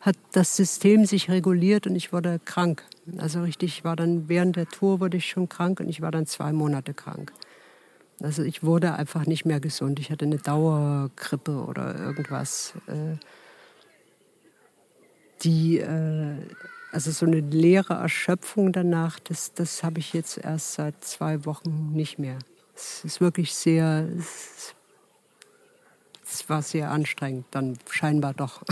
[0.06, 2.84] hat das System sich reguliert und ich wurde krank.
[3.18, 6.12] Also richtig, ich war dann während der Tour wurde ich schon krank und ich war
[6.12, 7.32] dann zwei Monate krank.
[8.20, 9.98] Also ich wurde einfach nicht mehr gesund.
[9.98, 12.74] Ich hatte eine Dauergrippe oder irgendwas.
[12.86, 13.16] Äh,
[15.42, 16.36] die, äh,
[16.92, 21.92] also so eine leere Erschöpfung danach, das, das habe ich jetzt erst seit zwei Wochen
[21.92, 22.38] nicht mehr.
[22.74, 24.75] Es ist wirklich sehr, es
[26.28, 28.62] es war sehr anstrengend, dann scheinbar doch.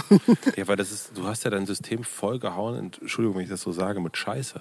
[0.57, 3.73] ja, weil das ist, du hast ja dein System vollgehauen, Entschuldigung, wenn ich das so
[3.73, 4.61] sage, mit Scheiße.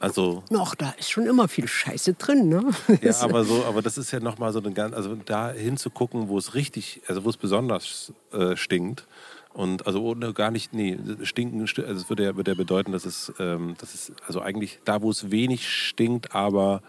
[0.00, 0.44] Also.
[0.50, 2.70] Noch, da ist schon immer viel Scheiße drin, ne?
[3.02, 6.38] Ja, aber so, aber das ist ja nochmal so eine ganz, also da hinzugucken, wo
[6.38, 9.06] es richtig, also wo es besonders äh, stinkt.
[9.54, 13.04] Und also ohne gar nicht, nee, stinken, also es würde ja, würde ja bedeuten, dass
[13.06, 16.80] es, ähm, dass es, also eigentlich da, wo es wenig stinkt, aber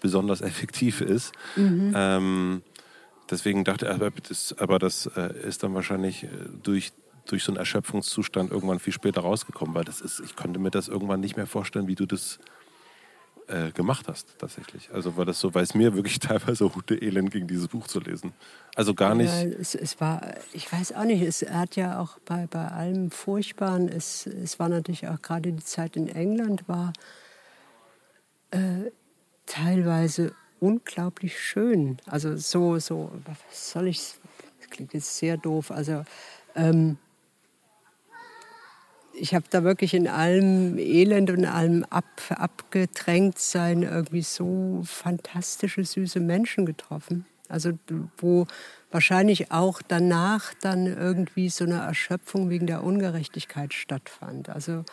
[0.00, 1.32] besonders effektiv ist.
[1.56, 1.92] Mhm.
[1.94, 2.62] Ähm,
[3.30, 6.28] deswegen dachte ich, aber das äh, ist dann wahrscheinlich äh,
[6.62, 6.92] durch,
[7.26, 10.88] durch so einen Erschöpfungszustand irgendwann viel später rausgekommen, weil das ist, ich konnte mir das
[10.88, 12.38] irgendwann nicht mehr vorstellen, wie du das
[13.46, 14.90] äh, gemacht hast, tatsächlich.
[14.92, 18.00] Also war das so, weil es mir wirklich teilweise Hute elend ging, dieses Buch zu
[18.00, 18.32] lesen.
[18.74, 19.32] Also gar nicht.
[19.32, 23.10] Ja, es, es, war, ich weiß auch nicht, es hat ja auch bei, bei allem
[23.10, 26.92] Furchtbaren, es, es war natürlich auch gerade die Zeit in England, war
[28.50, 28.90] äh,
[29.46, 31.98] teilweise unglaublich schön.
[32.06, 34.14] Also so, so, was soll ich,
[34.60, 36.04] das klingt jetzt sehr doof, also
[36.54, 36.98] ähm,
[39.16, 45.84] ich habe da wirklich in allem Elend und allem ab, abgedrängt sein irgendwie so fantastische,
[45.84, 47.26] süße Menschen getroffen.
[47.48, 47.78] Also
[48.16, 48.46] wo
[48.90, 54.48] wahrscheinlich auch danach dann irgendwie so eine Erschöpfung wegen der Ungerechtigkeit stattfand.
[54.48, 54.84] Also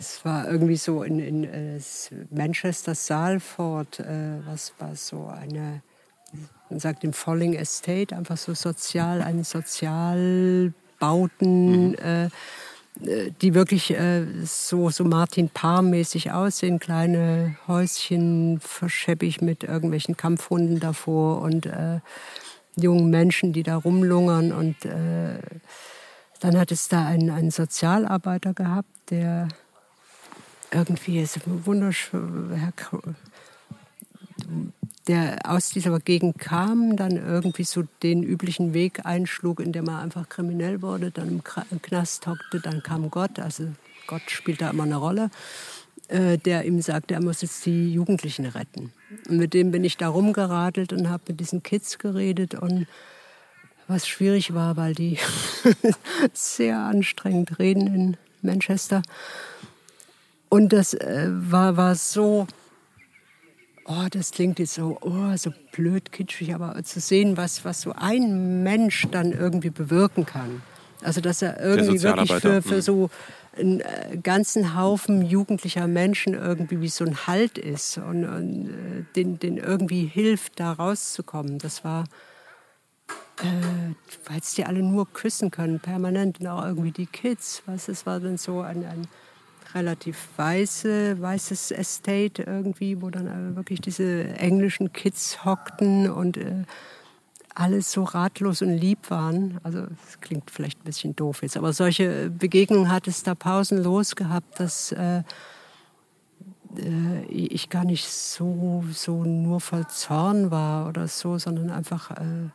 [0.00, 1.78] es war irgendwie so in, in äh,
[2.30, 5.82] Manchester Salford, äh, was war so eine,
[6.70, 11.90] man sagt im Falling Estate, einfach so sozial, eine Sozialbauten.
[11.90, 11.94] Mhm.
[11.96, 12.30] Äh,
[13.04, 16.78] äh, die wirklich äh, so, so Martin Paar-mäßig aussehen.
[16.78, 22.00] Kleine Häuschen verscheppig mit irgendwelchen Kampfhunden davor und äh,
[22.76, 24.52] jungen Menschen, die da rumlungern.
[24.52, 25.38] Und äh,
[26.40, 29.48] dann hat es da einen, einen Sozialarbeiter gehabt, der
[30.72, 32.72] irgendwie ist wunderschön,
[35.06, 40.00] der aus dieser Gegend kam, dann irgendwie so den üblichen Weg einschlug, in dem er
[40.00, 43.64] einfach kriminell wurde, dann im Knast hockte, dann kam Gott, also
[44.06, 45.30] Gott spielt da immer eine Rolle,
[46.08, 48.92] äh, der ihm sagte, er muss jetzt die Jugendlichen retten.
[49.28, 52.86] Und mit dem bin ich da rumgeradelt und habe mit diesen Kids geredet und
[53.88, 55.18] was schwierig war, weil die
[56.32, 59.02] sehr anstrengend reden in Manchester.
[60.50, 62.46] Und das äh, war, war so
[63.90, 67.92] oh, das klingt jetzt so, oh, so blöd, kitschig, aber zu sehen, was, was so
[67.92, 70.62] ein Mensch dann irgendwie bewirken kann.
[71.02, 72.82] Also, dass er irgendwie wirklich für, für mhm.
[72.82, 73.10] so
[73.56, 79.04] einen äh, ganzen Haufen jugendlicher Menschen irgendwie wie so ein Halt ist und, und äh,
[79.16, 81.58] den, den irgendwie hilft, da rauszukommen.
[81.58, 82.04] Das war,
[83.38, 87.62] äh, weil es die alle nur küssen können, permanent und auch irgendwie die Kids.
[87.66, 89.08] Was es war dann so ein, ein
[89.74, 96.64] relativ weiße, weißes Estate irgendwie, wo dann wirklich diese englischen Kids hockten und äh,
[97.54, 99.58] alles so ratlos und lieb waren.
[99.62, 104.16] Also das klingt vielleicht ein bisschen doof jetzt, aber solche Begegnungen hat es da pausenlos
[104.16, 105.22] gehabt, dass äh,
[106.76, 112.50] äh, ich gar nicht so, so nur voll Zorn war oder so, sondern einfach äh,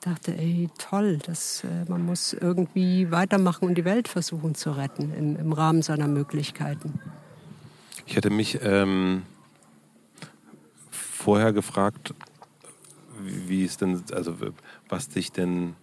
[0.00, 5.12] dachte, ey, toll, das, äh, man muss irgendwie weitermachen und die Welt versuchen zu retten
[5.14, 7.00] im, im Rahmen seiner Möglichkeiten.
[8.06, 9.22] Ich hätte mich ähm,
[10.90, 12.14] vorher gefragt,
[13.20, 14.36] wie es denn, also
[14.88, 15.74] was dich denn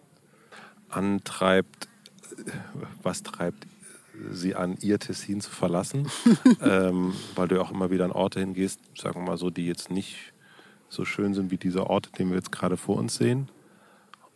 [0.89, 1.88] antreibt,
[3.03, 3.68] was treibt
[4.32, 6.07] sie an, ihr Tessin zu verlassen,
[6.61, 9.91] ähm, weil du auch immer wieder an Orte hingehst, sagen wir mal so, die jetzt
[9.91, 10.34] nicht
[10.89, 13.49] so schön sind wie dieser Ort, den wir jetzt gerade vor uns sehen.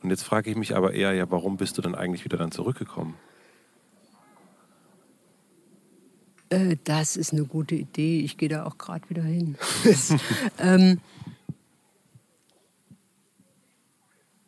[0.02, 2.52] Und jetzt frage ich mich aber eher, ja, warum bist du dann eigentlich wieder dann
[2.52, 3.16] zurückgekommen?
[6.50, 8.22] Äh, das ist eine gute Idee.
[8.22, 9.56] Ich gehe da auch gerade wieder hin.
[10.60, 11.00] ähm,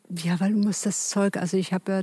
[0.10, 2.02] ja, weil du musst das Zeug, also ich habe ja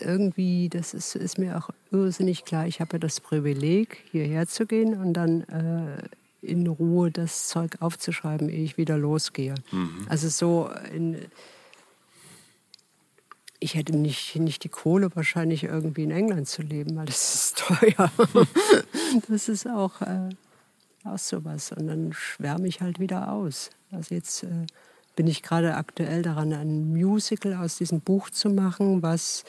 [0.00, 4.66] irgendwie, das ist, ist, mir auch irrsinnig klar, ich habe ja das Privileg, hierher zu
[4.66, 6.02] gehen und dann äh,
[6.42, 9.54] in Ruhe das Zeug aufzuschreiben, ehe ich wieder losgehe.
[9.72, 10.06] Mhm.
[10.08, 11.16] Also so in
[13.60, 17.58] ich hätte nicht, nicht die Kohle, wahrscheinlich irgendwie in England zu leben, weil das ist
[17.58, 18.10] teuer.
[19.28, 20.28] das ist auch, äh,
[21.04, 21.72] auch sowas.
[21.72, 23.70] Und dann schwärme ich halt wieder aus.
[23.90, 24.66] Also jetzt äh,
[25.16, 29.44] bin ich gerade aktuell daran, ein Musical aus diesem Buch zu machen, was,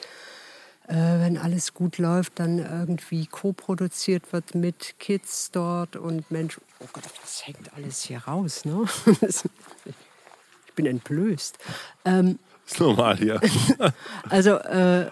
[0.88, 6.62] äh, wenn alles gut läuft, dann irgendwie co-produziert wird mit Kids dort und Menschen.
[6.80, 8.64] Oh Gott, das hängt alles hier raus.
[8.64, 8.84] Ne?
[9.86, 11.58] ich bin entblößt.
[12.04, 12.40] Ähm,
[12.70, 13.40] ist normal hier.
[14.28, 15.06] also, äh,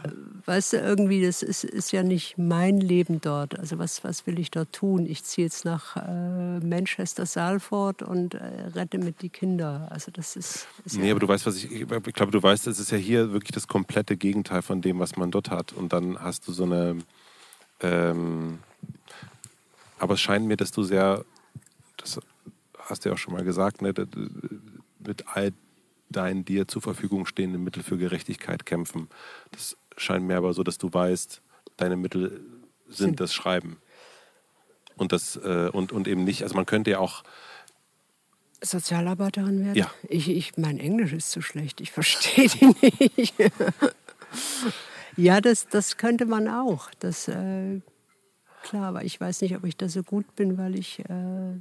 [0.45, 3.59] weißt du, irgendwie, das ist, ist ja nicht mein Leben dort.
[3.59, 5.07] Also, was, was will ich dort tun?
[5.07, 8.41] Ich ziehe jetzt nach äh, Manchester, Salford und äh,
[8.75, 9.89] rette mit die Kinder.
[9.91, 10.67] Also, das ist.
[10.85, 11.71] ist nee, ja aber du weißt, was ich.
[11.71, 15.17] Ich glaube, du weißt, es ist ja hier wirklich das komplette Gegenteil von dem, was
[15.17, 15.73] man dort hat.
[15.73, 16.97] Und dann hast du so eine.
[17.81, 18.59] Ähm,
[19.99, 21.25] aber es scheint mir, dass du sehr.
[21.97, 22.21] Das
[22.79, 23.93] hast du ja auch schon mal gesagt, ne,
[25.01, 25.53] mit all
[26.11, 29.09] dein dir zur Verfügung stehenden Mittel für Gerechtigkeit kämpfen.
[29.53, 31.43] Das scheint mir aber so, dass du weißt,
[31.77, 32.41] deine Mittel
[32.89, 33.79] sind das Schreiben.
[34.97, 37.23] Und, das, äh, und, und eben nicht, also man könnte ja auch
[38.61, 39.77] Sozialarbeiterin werden?
[39.77, 39.91] Ja.
[40.09, 42.75] Ich, ich, mein Englisch ist zu schlecht, ich verstehe die
[43.17, 43.35] nicht.
[45.17, 46.91] ja, das, das könnte man auch.
[46.99, 47.81] Das, äh,
[48.63, 51.55] klar, aber ich weiß nicht, ob ich da so gut bin, weil ich äh,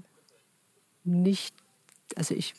[1.03, 1.53] nicht,
[2.15, 2.55] also ich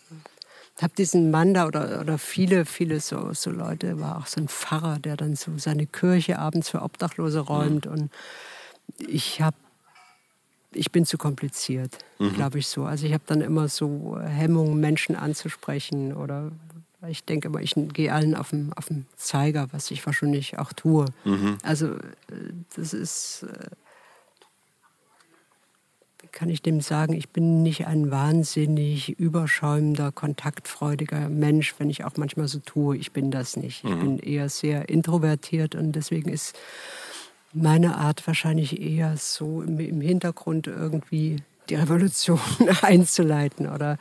[0.83, 4.49] habe diesen Mann da oder, oder viele, viele so, so Leute, war auch so ein
[4.49, 7.87] Pfarrer, der dann so seine Kirche abends für Obdachlose räumt.
[7.87, 7.93] Mhm.
[7.93, 8.11] Und
[8.99, 9.57] ich habe
[10.73, 12.35] ich bin zu kompliziert, mhm.
[12.35, 12.85] glaube ich so.
[12.85, 16.53] Also ich habe dann immer so Hemmungen, Menschen anzusprechen oder
[17.09, 20.73] ich denke immer, ich gehe allen auf den, auf den Zeiger, was ich wahrscheinlich auch
[20.73, 21.07] tue.
[21.25, 21.59] Mhm.
[21.63, 23.71] Also äh, das ist, äh,
[26.33, 32.17] kann ich dem sagen, ich bin nicht ein wahnsinnig überschäumender, kontaktfreudiger Mensch, wenn ich auch
[32.17, 32.97] manchmal so tue.
[32.97, 33.85] Ich bin das nicht.
[33.85, 34.01] Ich mhm.
[34.01, 36.57] bin eher sehr introvertiert und deswegen ist
[37.53, 42.41] meine Art wahrscheinlich eher so im, im Hintergrund irgendwie die Revolution
[42.83, 43.99] einzuleiten oder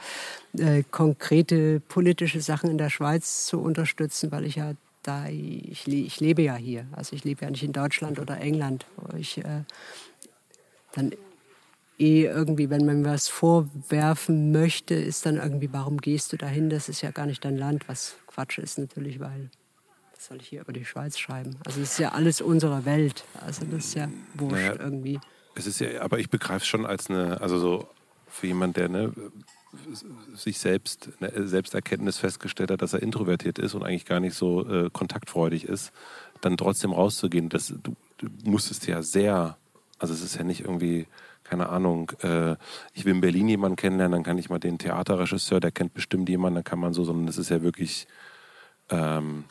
[0.58, 4.74] äh, konkrete politische Sachen in der Schweiz zu unterstützen, weil ich ja
[5.04, 6.86] da ich, ich lebe ja hier.
[6.92, 9.64] Also ich lebe ja nicht in Deutschland oder England, wo ich äh,
[10.94, 11.14] dann
[12.00, 16.70] eh irgendwie, wenn man was vorwerfen möchte, ist dann irgendwie, warum gehst du dahin?
[16.70, 19.50] Das ist ja gar nicht dein Land, was Quatsch ist natürlich, weil
[20.16, 21.58] was soll ich hier über die Schweiz schreiben?
[21.66, 23.24] Also es ist ja alles unsere Welt.
[23.46, 25.20] Also das ist ja wurscht naja, irgendwie.
[25.56, 27.88] Es ist ja, aber ich begreife es schon als eine, also so
[28.28, 29.14] für jemand, der ne,
[30.36, 34.68] sich selbst eine Selbsterkenntnis festgestellt hat, dass er introvertiert ist und eigentlich gar nicht so
[34.68, 35.92] äh, kontaktfreudig ist,
[36.42, 39.58] dann trotzdem rauszugehen, das, du, du musstest ja sehr,
[40.00, 41.08] also es ist ja nicht irgendwie
[41.50, 42.56] keine Ahnung, äh,
[42.94, 46.30] ich will in Berlin jemanden kennenlernen, dann kann ich mal den Theaterregisseur, der kennt bestimmt
[46.30, 48.08] jemanden, dann kann man so, sondern es ist ja wirklich
[48.90, 49.46] ähm,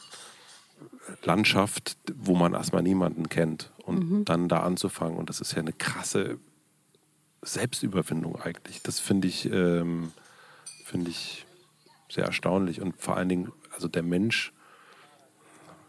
[1.23, 4.25] Landschaft, wo man erstmal niemanden kennt und mhm.
[4.25, 5.17] dann da anzufangen.
[5.17, 6.39] Und das ist ja eine krasse
[7.43, 8.83] Selbstüberwindung eigentlich.
[8.83, 10.13] Das finde ich, ähm,
[10.85, 11.47] finde ich
[12.11, 12.81] sehr erstaunlich.
[12.81, 14.53] Und vor allen Dingen, also der Mensch,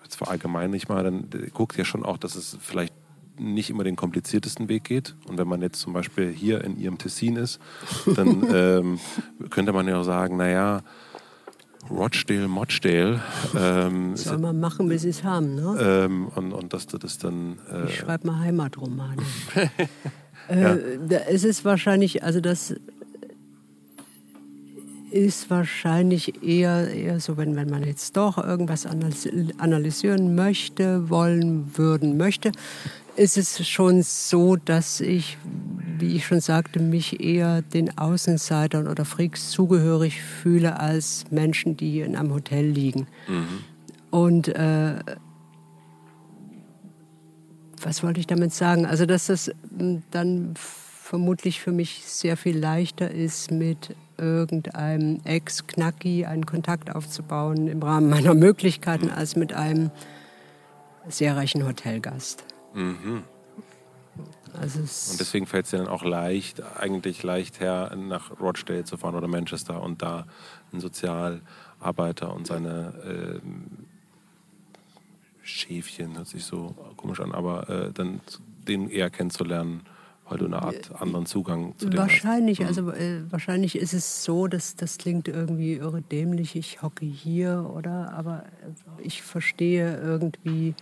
[0.03, 2.93] jetzt verallgemeine ich mal, dann guckt ja schon auch, dass es vielleicht
[3.39, 5.15] nicht immer den kompliziertesten Weg geht.
[5.27, 7.59] Und wenn man jetzt zum Beispiel hier in ihrem Tessin ist,
[8.15, 8.99] dann ähm,
[9.49, 10.81] könnte man ja auch sagen, naja,
[11.89, 13.21] Rochdale, Mochdale.
[13.55, 15.77] Ähm, Soll man machen, bis sie es haben, ne?
[15.79, 17.59] Ähm, und, und dass du das dann...
[17.71, 19.21] Äh ich schreibe mal Heimatromane.
[20.49, 20.75] äh, ja.
[21.29, 22.75] Es ist wahrscheinlich, also das
[25.12, 32.18] ist wahrscheinlich eher, eher so, wenn, wenn man jetzt doch irgendwas analysieren möchte, wollen, würden,
[32.18, 32.51] möchte,
[33.16, 35.38] ist es schon so, dass ich,
[35.97, 42.01] wie ich schon sagte, mich eher den Außenseitern oder Freaks zugehörig fühle als Menschen, die
[42.01, 43.08] in einem Hotel liegen.
[43.28, 43.64] Mhm.
[44.12, 44.99] Und äh,
[47.82, 48.86] was wollte ich damit sagen?
[48.86, 49.51] Also, dass das
[50.12, 50.53] dann
[51.08, 58.10] vermutlich für mich sehr viel leichter ist, mit irgendeinem Ex-Knacki einen Kontakt aufzubauen im Rahmen
[58.10, 59.89] meiner Möglichkeiten, als mit einem
[61.08, 62.43] sehr reichen Hotelgast.
[62.74, 63.24] Mhm.
[64.60, 68.97] Also und deswegen fällt es dir dann auch leicht, eigentlich leicht her, nach Rochdale zu
[68.97, 70.26] fahren oder Manchester und da
[70.72, 73.47] einen Sozialarbeiter und seine äh,
[75.41, 78.20] Schäfchen, hört sich so komisch an, aber äh, dann
[78.68, 79.86] den eher kennenzulernen,
[80.30, 82.82] weil du eine Art anderen Zugang zu dem Wahrscheinlich, hast.
[82.82, 82.89] Mhm.
[82.89, 87.69] also äh, wahrscheinlich ist es so, dass das klingt irgendwie irre dämlich, ich hocke hier,
[87.73, 88.13] oder?
[88.13, 88.45] Aber
[88.99, 90.75] ich verstehe irgendwie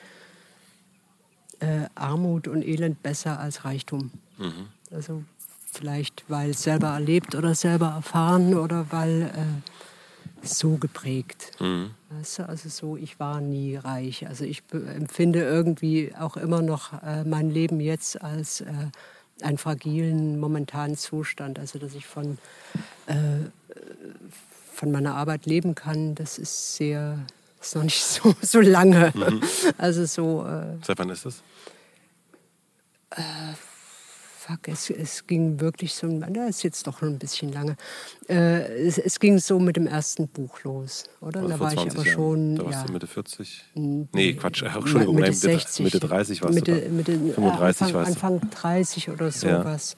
[1.59, 4.11] äh, Armut und Elend besser als Reichtum.
[4.37, 4.67] Mhm.
[4.91, 5.23] Also
[5.71, 11.51] vielleicht, weil selber erlebt oder selber erfahren oder weil äh, so geprägt.
[11.59, 11.91] Mhm.
[12.09, 12.49] Weißt du?
[12.49, 14.27] Also so, ich war nie reich.
[14.27, 18.73] Also ich empfinde irgendwie auch immer noch äh, mein Leben jetzt als äh,
[19.41, 21.59] einen fragilen, momentanen Zustand.
[21.59, 22.37] Also dass ich von,
[23.07, 23.15] äh,
[24.73, 27.19] von meiner Arbeit leben kann, das ist sehr,
[27.61, 29.11] ist noch nicht so, so lange.
[29.15, 29.41] Mhm.
[29.77, 30.45] Also so.
[30.45, 31.41] Äh, Seit wann ist das?
[33.11, 33.21] Äh,
[34.45, 37.75] fuck, es, es ging wirklich so, da ist jetzt doch ein bisschen lange.
[38.29, 41.41] Äh, es, es, ging so mit dem ersten Buch los, oder?
[41.41, 42.05] Also da war ich aber Jahren.
[42.05, 42.55] schon.
[42.55, 42.85] Da warst ja.
[42.85, 43.65] du Mitte 40?
[43.73, 46.89] Nee, Quatsch, ach, Entschuldigung, Mitte, 60, Mitte 30 warst Mitte, du.
[46.89, 48.25] Mitte, 35 Anfang, warst du.
[48.25, 49.95] Anfang 30 oder sowas.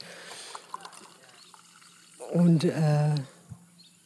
[2.20, 2.40] Ja.
[2.40, 3.16] Und äh,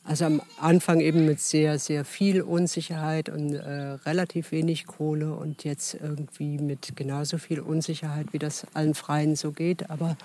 [0.04, 5.64] also am Anfang eben mit sehr, sehr viel Unsicherheit und äh, relativ wenig Kohle und
[5.64, 9.90] jetzt irgendwie mit genauso viel Unsicherheit, wie das allen Freien so geht.
[9.90, 10.18] Aber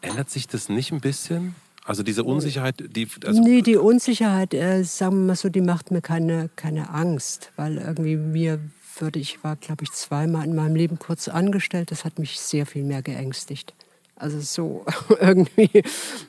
[0.00, 1.54] ändert sich das nicht ein bisschen?
[1.84, 3.06] Also diese Unsicherheit, die...
[3.24, 7.52] Also nee, die Unsicherheit, äh, sagen wir mal so, die macht mir keine, keine Angst,
[7.56, 8.58] weil irgendwie mir
[8.98, 12.66] würde, ich war, glaube ich, zweimal in meinem Leben kurz angestellt, das hat mich sehr
[12.66, 13.74] viel mehr geängstigt.
[14.16, 14.84] Also so
[15.20, 15.82] irgendwie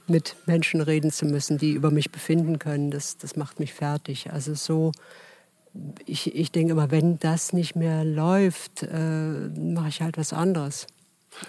[0.07, 4.31] mit Menschen reden zu müssen, die über mich befinden können, das, das macht mich fertig.
[4.31, 4.91] Also so,
[6.05, 10.87] ich, ich denke immer, wenn das nicht mehr läuft, äh, mache ich halt was anderes.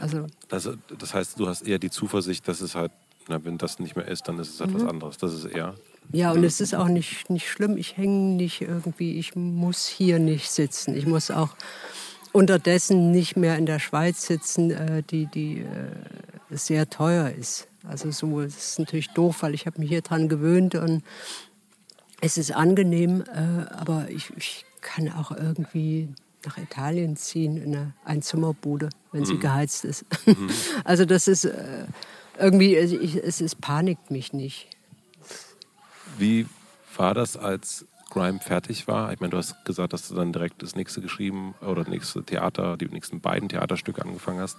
[0.01, 2.93] Also, also, das heißt, du hast eher die Zuversicht, dass es halt,
[3.29, 4.75] na, wenn das nicht mehr ist, dann ist es halt mhm.
[4.75, 5.17] was anderes.
[5.19, 5.75] Das ist eher.
[6.13, 7.77] Ja, und es ist auch nicht, nicht schlimm.
[7.77, 10.95] Ich hänge nicht irgendwie, ich muss hier nicht sitzen.
[10.95, 11.57] Ich muss auch
[12.37, 15.91] unterdessen nicht mehr in der Schweiz sitzen, äh, die, die äh,
[16.51, 17.67] sehr teuer ist.
[17.83, 21.03] Also so, ist natürlich doof, weil ich habe mich hier dran gewöhnt und
[22.21, 26.09] es ist angenehm, äh, aber ich, ich kann auch irgendwie
[26.45, 29.41] nach Italien ziehen in eine Einzimmerbude, wenn sie mhm.
[29.41, 30.05] geheizt ist.
[30.27, 30.51] Mhm.
[30.85, 31.87] Also das ist äh,
[32.39, 34.69] irgendwie, ich, es, es panikt mich nicht.
[36.19, 36.47] Wie
[36.97, 37.87] war das, als
[38.17, 39.13] Grime fertig war.
[39.13, 42.25] Ich meine, du hast gesagt, dass du dann direkt das nächste geschrieben oder das nächste
[42.25, 44.57] Theater, die nächsten beiden Theaterstücke angefangen hast.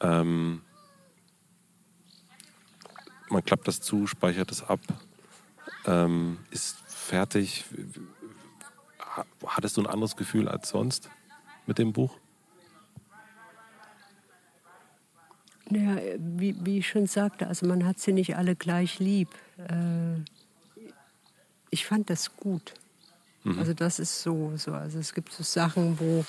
[0.00, 0.62] Ähm,
[3.28, 4.80] man klappt das zu, speichert es ab,
[5.84, 7.66] ähm, ist fertig.
[9.46, 11.10] hattest du ein anderes Gefühl als sonst
[11.66, 12.16] mit dem Buch?
[15.68, 19.28] Ja, wie, wie ich schon sagte, also man hat sie nicht alle gleich lieb.
[19.58, 20.22] Äh,
[21.74, 22.72] ich fand das gut.
[23.42, 23.58] Mhm.
[23.58, 24.72] Also das ist so, so.
[24.72, 26.24] Also es gibt so Sachen, wo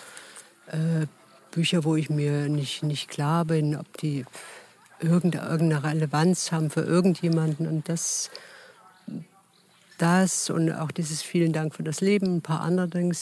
[0.67, 1.05] äh,
[1.51, 4.25] Bücher, wo ich mir nicht, nicht klar bin, ob die
[4.99, 7.67] irgendeine Relevanz haben für irgendjemanden.
[7.67, 8.31] Und das,
[9.99, 13.13] das und auch dieses vielen Dank für das Leben, ein paar andere Dinge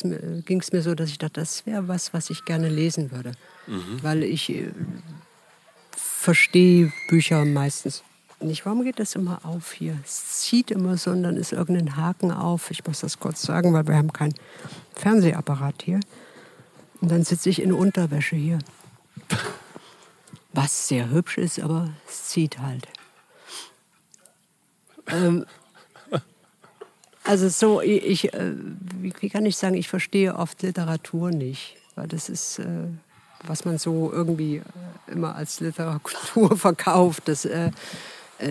[0.45, 3.33] ging es mir so, dass ich dachte, das wäre was, was ich gerne lesen würde.
[3.67, 4.01] Mhm.
[4.01, 4.71] Weil ich äh,
[5.91, 8.01] verstehe Bücher meistens
[8.43, 8.65] nicht.
[8.65, 9.97] Warum geht das immer auf hier?
[10.03, 12.71] Es zieht immer so und dann ist irgendein Haken auf.
[12.71, 14.35] Ich muss das kurz sagen, weil wir haben keinen
[14.95, 15.99] Fernsehapparat hier.
[17.01, 18.59] Und dann sitze ich in Unterwäsche hier.
[20.53, 22.87] Was sehr hübsch ist, aber es zieht halt.
[25.07, 25.45] Ähm,
[27.23, 28.53] also so, ich, äh,
[28.99, 32.87] wie kann ich sagen, ich verstehe oft Literatur nicht, weil das ist, äh,
[33.45, 37.71] was man so irgendwie äh, immer als Literatur verkauft, das äh,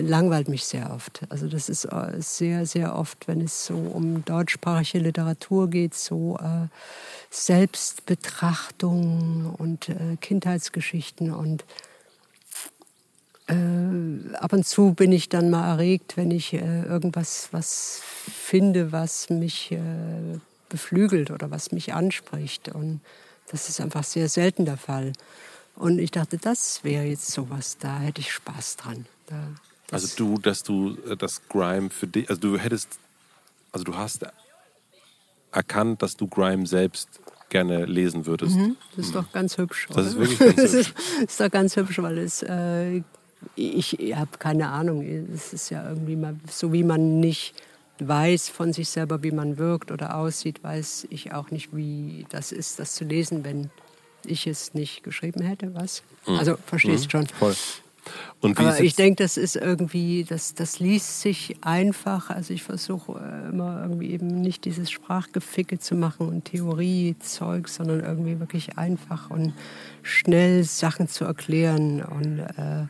[0.01, 1.21] langweilt mich sehr oft.
[1.29, 6.37] Also das ist äh, sehr, sehr oft, wenn es so um deutschsprachige Literatur geht, so
[6.37, 6.67] äh,
[7.29, 11.65] Selbstbetrachtung und äh, Kindheitsgeschichten und
[13.47, 18.91] äh, ab und zu bin ich dann mal erregt, wenn ich äh, irgendwas was finde,
[18.91, 19.79] was mich äh,
[20.69, 22.69] beflügelt oder was mich anspricht.
[22.69, 23.01] Und
[23.51, 25.13] das ist einfach sehr selten der Fall.
[25.75, 29.05] Und ich dachte, das wäre jetzt sowas, da hätte ich Spaß dran.
[29.27, 29.35] Da,
[29.93, 32.99] also du, dass du äh, das Grime für dich, also du hättest,
[33.71, 34.25] also du hast
[35.51, 37.07] erkannt, dass du Grime selbst
[37.49, 38.55] gerne lesen würdest.
[38.55, 39.19] Mhm, das ist mhm.
[39.19, 39.87] doch ganz hübsch.
[39.93, 40.63] Das ist wirklich ganz hübsch.
[40.63, 40.93] das ist,
[41.29, 43.01] ist doch ganz hübsch, weil es äh,
[43.55, 45.01] ich, ich habe keine Ahnung.
[45.33, 47.53] Es ist ja irgendwie mal so, wie man nicht
[47.99, 52.51] weiß von sich selber, wie man wirkt oder aussieht, weiß ich auch nicht, wie das
[52.51, 53.69] ist, das zu lesen, wenn
[54.25, 55.73] ich es nicht geschrieben hätte.
[55.75, 56.03] Was?
[56.25, 56.37] Mhm.
[56.37, 57.09] Also verstehst mhm.
[57.09, 57.27] schon.
[57.27, 57.55] Voll.
[58.41, 62.29] Aber ich denke, das ist irgendwie, das, das liest sich einfach.
[62.29, 68.01] Also ich versuche äh, immer irgendwie eben nicht dieses Sprachgeficke zu machen und Theoriezeug, sondern
[68.01, 69.53] irgendwie wirklich einfach und
[70.01, 72.85] schnell Sachen zu erklären und äh,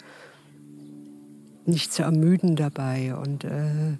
[1.65, 3.97] nicht zu ermüden dabei und, äh,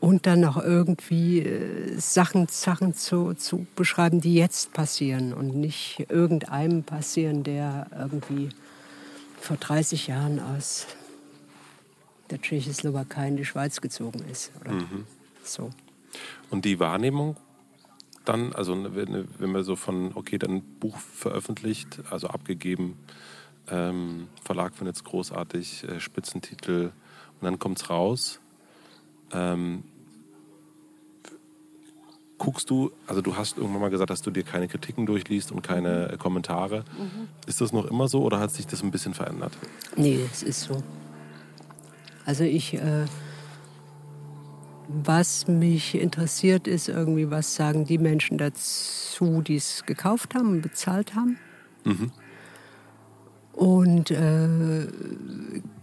[0.00, 6.06] und dann noch irgendwie äh, Sachen, Sachen zu, zu beschreiben, die jetzt passieren und nicht
[6.08, 8.50] irgendeinem passieren, der irgendwie
[9.40, 10.86] vor 30 Jahren aus
[12.30, 14.52] der Tschechoslowakei in die Schweiz gezogen ist.
[14.66, 15.06] Mhm.
[15.42, 15.70] so.
[16.50, 17.36] Und die Wahrnehmung
[18.28, 22.98] dann, also wenn, wenn man so von, okay, dann Buch veröffentlicht, also abgegeben,
[23.70, 26.92] ähm, Verlag findet es großartig, äh, Spitzentitel
[27.40, 28.40] und dann kommt es raus.
[29.32, 29.84] Ähm,
[32.38, 35.62] guckst du, also du hast irgendwann mal gesagt, dass du dir keine Kritiken durchliest und
[35.62, 36.18] keine mhm.
[36.18, 36.84] Kommentare.
[36.96, 37.28] Mhm.
[37.46, 39.52] Ist das noch immer so oder hat sich das ein bisschen verändert?
[39.96, 40.82] Nee, es ist so.
[42.24, 43.06] Also ich, äh,
[44.88, 50.62] was mich interessiert ist irgendwie, was sagen die Menschen dazu, die es gekauft haben und
[50.62, 51.38] bezahlt haben.
[51.84, 52.12] Mhm.
[53.52, 54.86] Und äh,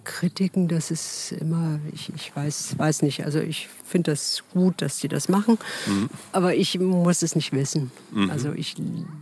[0.06, 5.00] Kritiken, das ist immer, ich, ich weiß, weiß nicht, also ich finde das gut, dass
[5.00, 6.10] die das machen, mhm.
[6.32, 7.92] aber ich muss es nicht wissen.
[8.12, 8.30] Mhm.
[8.30, 8.76] Also ich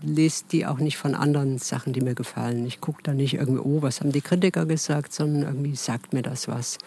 [0.03, 2.65] lese die auch nicht von anderen Sachen, die mir gefallen.
[2.67, 6.21] Ich gucke da nicht irgendwie, oh, was haben die Kritiker gesagt, sondern irgendwie sagt mir
[6.21, 6.77] das was.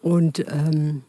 [0.00, 1.02] Und ähm,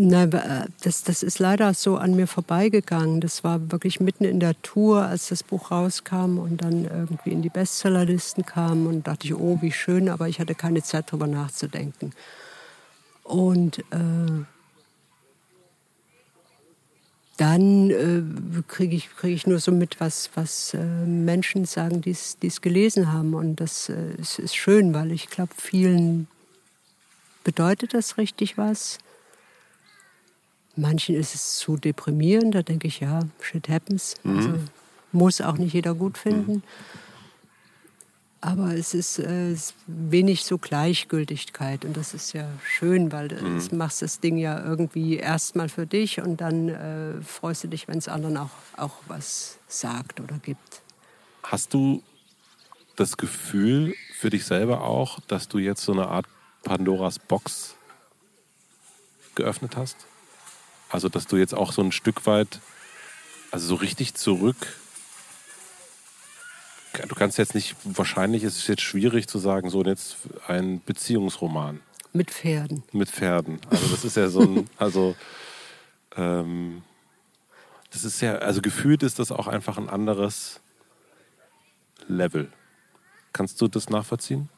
[0.00, 3.20] Na, äh, das, das ist leider so an mir vorbeigegangen.
[3.20, 7.42] Das war wirklich mitten in der Tour, als das Buch rauskam und dann irgendwie in
[7.42, 8.86] die Bestsellerlisten kam.
[8.86, 12.12] Und dachte ich, oh, wie schön, aber ich hatte keine Zeit, darüber nachzudenken.
[13.24, 14.44] Und äh,
[17.36, 22.12] dann äh, kriege ich, krieg ich nur so mit, was, was äh, Menschen sagen, die
[22.12, 23.34] es gelesen haben.
[23.34, 26.28] Und das äh, ist, ist schön, weil ich glaube, vielen
[27.42, 29.00] bedeutet das richtig was.
[30.78, 34.14] Manchen ist es zu deprimierend, da denke ich, ja, shit happens.
[34.22, 34.36] Mhm.
[34.36, 34.54] Also
[35.12, 36.52] muss auch nicht jeder gut finden.
[36.52, 36.62] Mhm.
[38.40, 39.56] Aber es ist, äh,
[39.88, 43.66] wenig so Gleichgültigkeit und das ist ja schön, weil du mhm.
[43.72, 47.98] machst das Ding ja irgendwie erstmal für dich und dann äh, freust du dich, wenn
[47.98, 50.82] es anderen auch, auch was sagt oder gibt.
[51.42, 52.00] Hast du
[52.94, 56.26] das Gefühl für dich selber auch, dass du jetzt so eine Art
[56.62, 57.74] Pandoras Box
[59.34, 59.96] geöffnet hast?
[60.88, 62.60] Also, dass du jetzt auch so ein Stück weit,
[63.50, 64.56] also so richtig zurück.
[67.06, 70.16] Du kannst jetzt nicht, wahrscheinlich ist es jetzt schwierig zu sagen, so jetzt
[70.46, 71.80] ein Beziehungsroman.
[72.12, 72.82] Mit Pferden.
[72.92, 73.60] Mit Pferden.
[73.70, 75.14] Also das ist ja so ein, also
[76.16, 76.82] ähm,
[77.90, 80.60] das ist ja, also gefühlt ist das auch einfach ein anderes
[82.06, 82.50] Level.
[83.32, 84.48] Kannst du das nachvollziehen?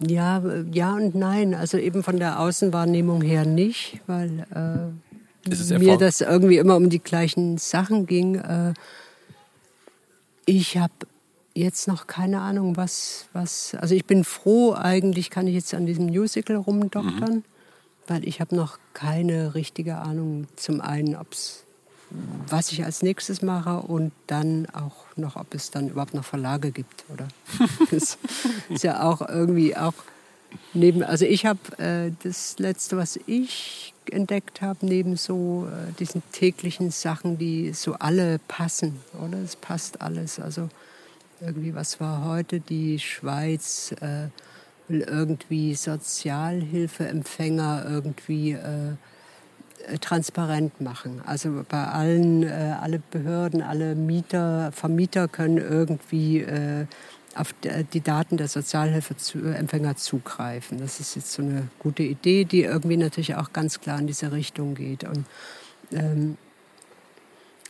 [0.00, 0.42] Ja,
[0.72, 1.54] ja und nein.
[1.54, 7.00] Also eben von der Außenwahrnehmung her nicht, weil äh, mir das irgendwie immer um die
[7.00, 8.36] gleichen Sachen ging.
[8.36, 8.74] Äh,
[10.46, 10.92] ich habe
[11.54, 13.74] jetzt noch keine Ahnung, was, was.
[13.74, 17.44] Also ich bin froh, eigentlich kann ich jetzt an diesem Musical rumdoktern, mhm.
[18.06, 20.46] weil ich habe noch keine richtige Ahnung.
[20.56, 21.64] Zum einen, ob's,
[22.10, 26.70] was ich als nächstes mache und dann auch noch, ob es dann überhaupt noch Verlage
[26.70, 27.28] gibt, oder?
[27.90, 28.18] das
[28.68, 29.94] ist ja auch irgendwie auch
[30.72, 31.02] neben.
[31.02, 36.90] Also ich habe äh, das letzte, was ich entdeckt habe, neben so äh, diesen täglichen
[36.90, 39.36] Sachen, die so alle passen, oder?
[39.38, 40.40] Es passt alles.
[40.40, 40.70] Also
[41.40, 42.60] irgendwie, was war heute?
[42.60, 44.28] Die Schweiz äh,
[44.88, 48.94] will irgendwie Sozialhilfeempfänger irgendwie äh,
[50.00, 51.22] transparent machen.
[51.24, 56.86] Also bei allen, äh, alle Behörden, alle Mieter, Vermieter können irgendwie äh,
[57.34, 57.54] auf
[57.92, 60.78] die Daten der Sozialhilfeempfänger zugreifen.
[60.78, 64.32] Das ist jetzt so eine gute Idee, die irgendwie natürlich auch ganz klar in diese
[64.32, 65.04] Richtung geht.
[65.04, 65.24] Und
[65.92, 66.36] ähm,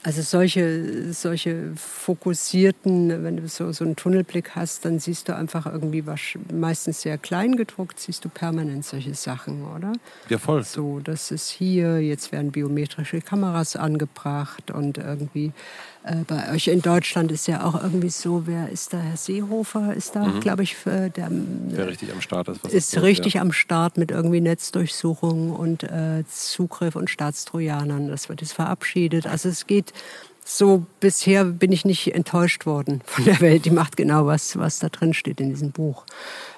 [0.05, 5.67] also solche, solche fokussierten, wenn du so, so einen Tunnelblick hast, dann siehst du einfach
[5.67, 6.21] irgendwie was,
[6.53, 9.93] meistens sehr klein gedruckt, siehst du permanent solche Sachen, oder?
[10.29, 10.63] Ja, voll.
[10.63, 15.53] So, das ist hier, jetzt werden biometrische Kameras angebracht und irgendwie
[16.27, 18.99] bei euch in Deutschland ist ja auch irgendwie so, wer ist da?
[18.99, 20.41] Herr Seehofer ist da, mhm.
[20.41, 22.65] glaube ich, der, der richtig am Start ist.
[22.65, 23.43] ist ist richtig ja.
[23.43, 28.09] am Start mit irgendwie Netzdurchsuchungen und äh, Zugriff und Staatstrojanern.
[28.09, 29.27] Das wird jetzt verabschiedet.
[29.27, 29.93] Also es geht
[30.49, 33.67] so bisher bin ich nicht enttäuscht worden von der Welt.
[33.67, 36.05] Die macht genau was, was da drin steht in diesem Buch.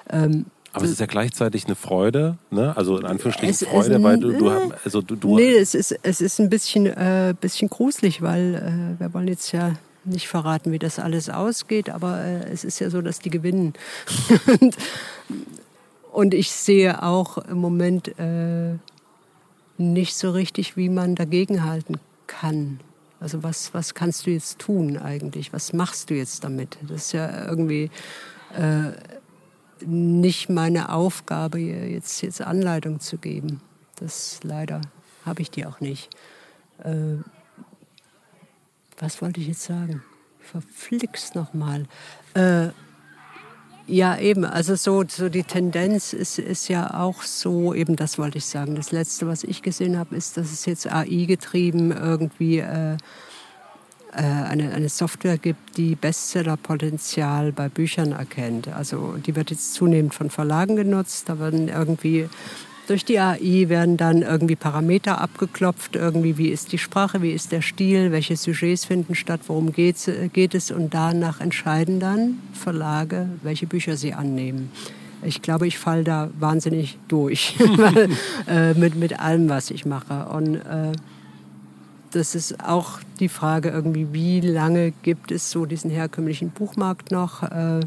[0.09, 2.75] Ähm, aber es ist ja gleichzeitig eine Freude, ne?
[2.77, 4.49] also in Anführungsstrichen es Freude, weil du, du,
[4.83, 8.99] also du, du Nee, es ist, es ist ein bisschen, äh, bisschen gruselig, weil äh,
[8.99, 9.75] wir wollen jetzt ja
[10.05, 13.73] nicht verraten, wie das alles ausgeht, aber äh, es ist ja so, dass die gewinnen.
[14.61, 14.77] und,
[16.11, 18.75] und, ich sehe auch im Moment äh,
[19.77, 22.79] nicht so richtig, wie man dagegenhalten kann.
[23.19, 25.53] Also was, was kannst du jetzt tun eigentlich?
[25.53, 26.77] Was machst du jetzt damit?
[26.87, 27.91] Das ist ja irgendwie
[28.57, 28.91] äh,
[29.85, 33.61] nicht meine Aufgabe, jetzt, jetzt Anleitung zu geben.
[33.95, 34.81] Das leider
[35.25, 36.09] habe ich die auch nicht.
[36.83, 37.17] Äh,
[38.99, 40.03] was wollte ich jetzt sagen?
[40.39, 41.87] Verflixt nochmal.
[42.33, 42.69] Äh,
[43.87, 44.45] ja, eben.
[44.45, 48.75] Also so, so die Tendenz ist, ist ja auch so, eben das wollte ich sagen.
[48.75, 52.97] Das Letzte, was ich gesehen habe, ist, dass es jetzt AI getrieben irgendwie äh,
[54.17, 58.67] eine, eine Software gibt, die Bestsellerpotenzial bei Büchern erkennt.
[58.67, 61.29] Also die wird jetzt zunehmend von Verlagen genutzt.
[61.29, 62.27] Da werden irgendwie
[62.87, 67.53] durch die AI werden dann irgendwie Parameter abgeklopft, irgendwie wie ist die Sprache, wie ist
[67.53, 73.29] der Stil, welche Sujets finden statt, worum geht, geht es und danach entscheiden dann Verlage,
[73.43, 74.71] welche Bücher sie annehmen.
[75.23, 77.55] Ich glaube, ich falle da wahnsinnig durch
[78.47, 80.25] äh, mit, mit allem, was ich mache.
[80.25, 80.91] Und äh,
[82.11, 87.43] das ist auch die Frage irgendwie, wie lange gibt es so diesen herkömmlichen Buchmarkt noch,
[87.43, 87.79] äh,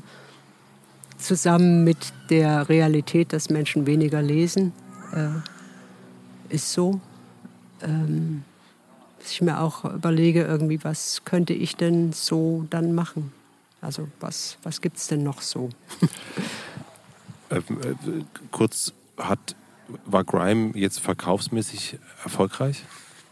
[1.18, 4.72] zusammen mit der Realität, dass Menschen weniger lesen,
[5.12, 5.28] äh,
[6.55, 7.01] ist so.
[7.82, 8.44] Ähm,
[9.18, 13.32] dass ich mir auch überlege, irgendwie, was könnte ich denn so dann machen?
[13.80, 15.70] Also was, was gibt es denn noch so?
[17.48, 17.60] äh,
[18.51, 19.56] kurz, hat,
[20.05, 22.84] war Grime jetzt verkaufsmäßig erfolgreich?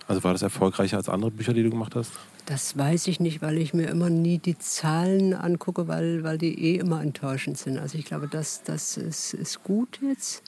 [0.09, 2.13] Also war das erfolgreicher als andere Bücher, die du gemacht hast?
[2.47, 6.73] Das weiß ich nicht, weil ich mir immer nie die Zahlen angucke, weil, weil die
[6.73, 7.79] eh immer enttäuschend sind.
[7.79, 10.43] Also ich glaube, das, das ist, ist gut jetzt.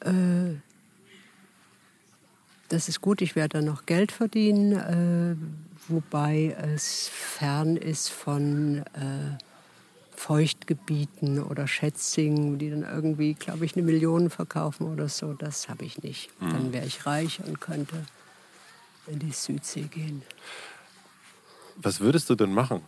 [0.00, 0.56] Äh,
[2.68, 5.36] das ist gut, ich werde da noch Geld verdienen, äh,
[5.88, 9.38] wobei es fern ist von äh,
[10.16, 15.34] Feuchtgebieten oder Schätzingen, die dann irgendwie, glaube ich, eine Million verkaufen oder so.
[15.34, 16.30] Das habe ich nicht.
[16.40, 16.50] Mhm.
[16.50, 17.96] Dann wäre ich reich und könnte
[19.06, 20.22] in die Südsee gehen.
[21.76, 22.82] Was würdest du denn machen?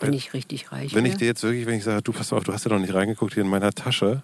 [0.00, 2.42] Wenn ich richtig reich Wenn ich dir jetzt wirklich, wenn ich sage, du pass auf,
[2.44, 4.22] du hast ja noch nicht reingeguckt hier in meiner Tasche,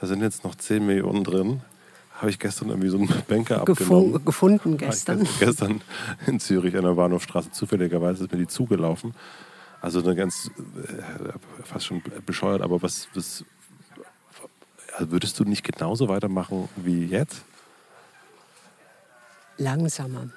[0.00, 1.62] da sind jetzt noch 10 Millionen drin,
[2.14, 4.24] habe ich gestern irgendwie so einen Banker abgenommen.
[4.24, 5.26] Gefunden gestern.
[5.38, 5.82] gestern
[6.26, 9.14] in Zürich an der Bahnhofstraße zufälligerweise ist mir die zugelaufen.
[9.80, 13.44] Also eine ganz, äh, fast schon bescheuert, aber was, was
[14.98, 17.42] würdest du nicht genauso weitermachen wie jetzt?
[19.56, 20.30] Langsamer.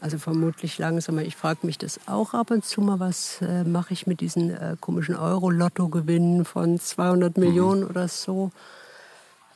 [0.00, 1.22] Also vermutlich langsamer.
[1.22, 4.50] Ich frage mich das auch ab und zu mal, was äh, mache ich mit diesen
[4.50, 7.44] äh, komischen Euro-Lotto-Gewinnen von 200 mhm.
[7.44, 8.50] Millionen oder so.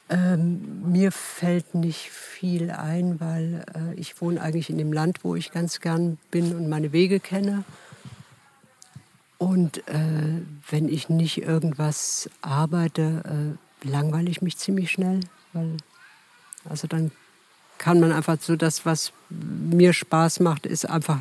[0.08, 5.34] Ähm, mir fällt nicht viel ein, weil äh, ich wohne eigentlich in dem Land, wo
[5.34, 7.64] ich ganz gern bin und meine Wege kenne.
[9.38, 15.20] Und äh, wenn ich nicht irgendwas arbeite, äh, langweile ich mich ziemlich schnell.
[15.52, 15.76] Weil,
[16.68, 17.10] also dann
[17.78, 21.18] kann man einfach so das, was mir Spaß macht, ist einfach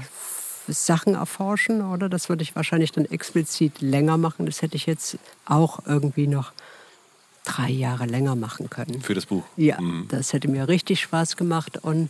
[0.67, 2.09] Sachen erforschen, oder?
[2.09, 4.45] Das würde ich wahrscheinlich dann explizit länger machen.
[4.45, 6.53] Das hätte ich jetzt auch irgendwie noch
[7.43, 9.01] drei Jahre länger machen können.
[9.01, 9.43] Für das Buch?
[9.55, 10.07] Ja, mhm.
[10.09, 11.77] das hätte mir richtig Spaß gemacht.
[11.81, 12.09] Und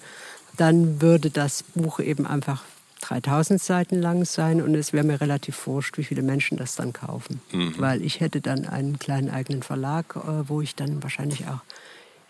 [0.58, 2.64] dann würde das Buch eben einfach
[3.02, 6.94] 3000 Seiten lang sein und es wäre mir relativ wurscht, wie viele Menschen das dann
[6.94, 7.42] kaufen.
[7.52, 7.76] Mhm.
[7.78, 11.60] Weil ich hätte dann einen kleinen eigenen Verlag, äh, wo ich dann wahrscheinlich auch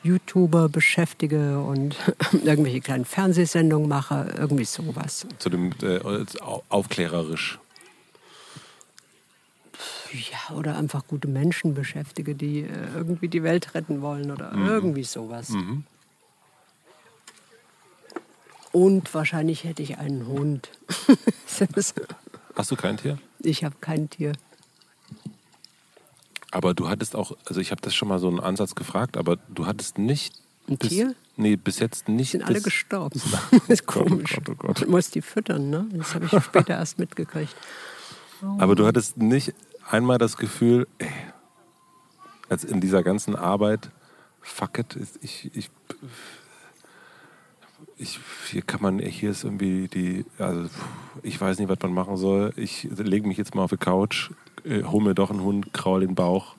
[0.05, 1.95] YouTuber beschäftige und
[2.31, 5.25] irgendwelche kleinen Fernsehsendungen mache, irgendwie sowas.
[5.39, 5.99] Zu dem äh,
[6.69, 7.59] aufklärerisch.
[10.11, 14.67] Ja, oder einfach gute Menschen beschäftige, die äh, irgendwie die Welt retten wollen oder mhm.
[14.67, 15.49] irgendwie sowas.
[15.49, 15.83] Mhm.
[18.71, 20.69] Und wahrscheinlich hätte ich einen Hund.
[22.55, 23.17] Hast du kein Tier?
[23.39, 24.33] Ich habe kein Tier.
[26.55, 29.35] Aber du hattest auch, also ich habe das schon mal so einen Ansatz gefragt, aber
[29.49, 30.41] du hattest nicht.
[30.69, 31.13] Ein bis, Tier?
[31.35, 32.31] Nee, bis jetzt nicht.
[32.31, 33.21] Die sind alle gestorben.
[33.51, 34.37] das ist komisch.
[34.37, 34.81] Oh Gott, oh Gott.
[34.81, 35.85] Du musst die füttern, ne?
[35.91, 37.53] Das habe ich später erst mitgekriegt.
[38.41, 38.55] Oh.
[38.57, 39.53] Aber du hattest nicht
[39.89, 41.09] einmal das Gefühl, ey,
[42.47, 43.89] als in dieser ganzen Arbeit,
[44.39, 45.69] fuck it, ich, ich
[47.97, 48.19] ich,
[48.49, 50.69] hier kann man, hier ist irgendwie die, also
[51.21, 52.53] ich weiß nicht, was man machen soll.
[52.55, 54.31] Ich lege mich jetzt mal auf die Couch,
[54.65, 56.55] äh, hol mir doch einen Hund, kraul den Bauch.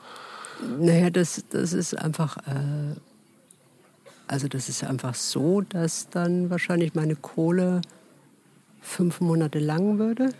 [0.81, 2.97] Naja, das, das ist einfach, äh,
[4.27, 7.83] also das ist einfach so, dass dann wahrscheinlich meine Kohle
[8.81, 10.31] fünf Monate lang würde.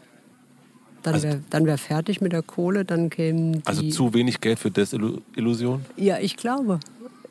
[1.03, 4.71] Dann also, wäre wär fertig mit der Kohle, dann kämen Also zu wenig Geld für
[4.71, 5.85] Desillusion?
[5.97, 6.81] Ja, ich glaube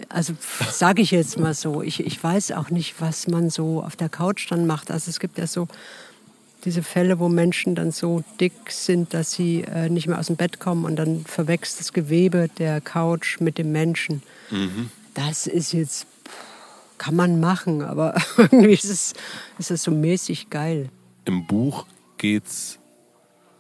[0.10, 0.34] also
[0.72, 4.10] sage ich jetzt mal so, ich, ich weiß auch nicht, was man so auf der
[4.10, 4.92] Couch dann macht.
[4.92, 5.68] Also es gibt ja so
[6.66, 10.36] diese Fälle, wo Menschen dann so dick sind, dass sie äh, nicht mehr aus dem
[10.36, 14.24] Bett kommen und dann verwächst das Gewebe der Couch mit dem Menschen.
[14.50, 14.90] Mhm.
[15.14, 16.08] Das ist jetzt,
[16.98, 19.14] kann man machen, aber irgendwie ist es,
[19.60, 20.90] ist es so mäßig geil.
[21.26, 21.86] Im Buch
[22.18, 22.80] geht's,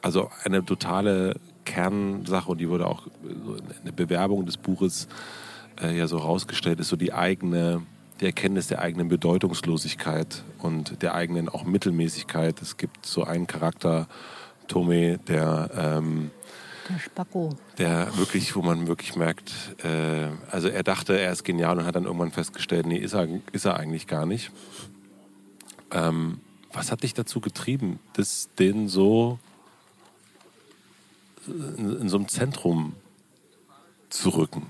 [0.01, 5.07] also eine totale Kernsache und die wurde auch in der Bewerbung des Buches
[5.81, 7.81] äh, ja so rausgestellt ist, so die eigene,
[8.21, 12.61] die Erkenntnis der eigenen Bedeutungslosigkeit und der eigenen auch Mittelmäßigkeit.
[12.61, 14.07] Es gibt so einen Charakter,
[14.67, 16.31] Tome, der ähm,
[16.89, 17.49] der Spacko.
[17.77, 19.51] Der wirklich, wo man wirklich merkt,
[19.83, 23.27] äh, also er dachte, er ist genial und hat dann irgendwann festgestellt, nee, ist er,
[23.51, 24.51] ist er eigentlich gar nicht.
[25.91, 26.39] Ähm,
[26.71, 29.39] was hat dich dazu getrieben, das den so
[31.47, 32.95] in, in so einem Zentrum
[34.09, 34.67] zu rücken?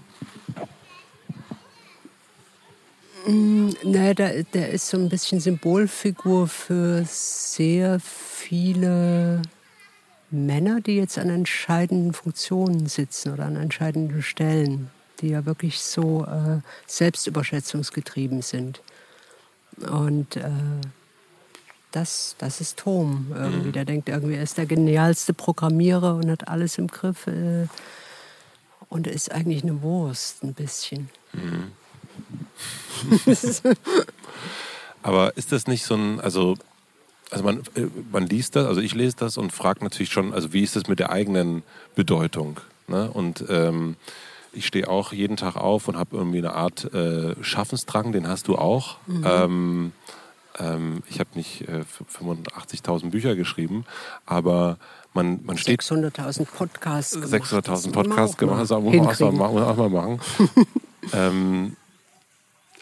[3.13, 9.41] Mm, naja, der, der ist so ein bisschen Symbolfigur für sehr viele
[10.30, 14.91] Männer, die jetzt an entscheidenden Funktionen sitzen oder an entscheidenden Stellen,
[15.22, 18.81] die ja wirklich so äh, selbstüberschätzungsgetrieben sind.
[19.89, 20.49] Und äh,
[21.91, 23.69] das, das ist Tom irgendwie.
[23.69, 23.73] Mhm.
[23.73, 27.27] Der denkt irgendwie, er ist der genialste Programmierer und hat alles im Griff.
[27.27, 27.68] Äh,
[28.89, 31.10] und er ist eigentlich eine Wurst, ein bisschen.
[31.34, 31.72] Mhm.
[35.03, 36.55] Aber ist das nicht so ein, also,
[37.29, 40.51] also man, äh, man liest das, also ich lese das und frage natürlich schon, also
[40.53, 41.63] wie ist das mit der eigenen
[41.95, 42.59] Bedeutung?
[42.87, 43.09] Ne?
[43.11, 43.97] Und ähm,
[44.51, 48.47] ich stehe auch jeden Tag auf und habe irgendwie eine Art äh, Schaffensdrang, den hast
[48.47, 48.97] du auch.
[49.05, 49.23] Mhm.
[49.25, 49.91] Ähm,
[50.57, 51.83] ähm, ich habe nicht äh,
[52.17, 53.85] 85.000 Bücher geschrieben,
[54.25, 54.77] aber
[55.13, 55.81] man, man steht.
[55.81, 57.31] 600.000 Podcasts gemacht.
[57.31, 60.21] 600.000 Podcasts gemacht, das muss man auch mal machen.
[61.13, 61.75] ähm,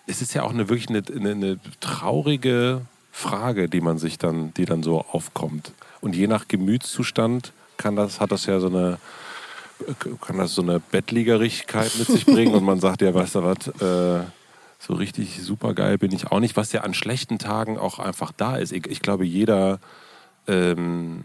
[0.07, 2.81] es ist ja auch eine wirklich eine, eine, eine, traurige
[3.11, 5.71] Frage, die man sich dann, die dann so aufkommt.
[6.01, 8.97] Und je nach Gemütszustand kann das, hat das ja so eine,
[10.21, 13.67] kann das so eine Bettlägerigkeit mit sich bringen und man sagt ja, weißt du was,
[13.81, 14.25] äh,
[14.80, 18.34] so richtig super geil bin ich auch nicht, was ja an schlechten Tagen auch einfach
[18.35, 18.73] da ist.
[18.73, 19.80] Ich, ich glaube, jeder,
[20.47, 21.21] ähm,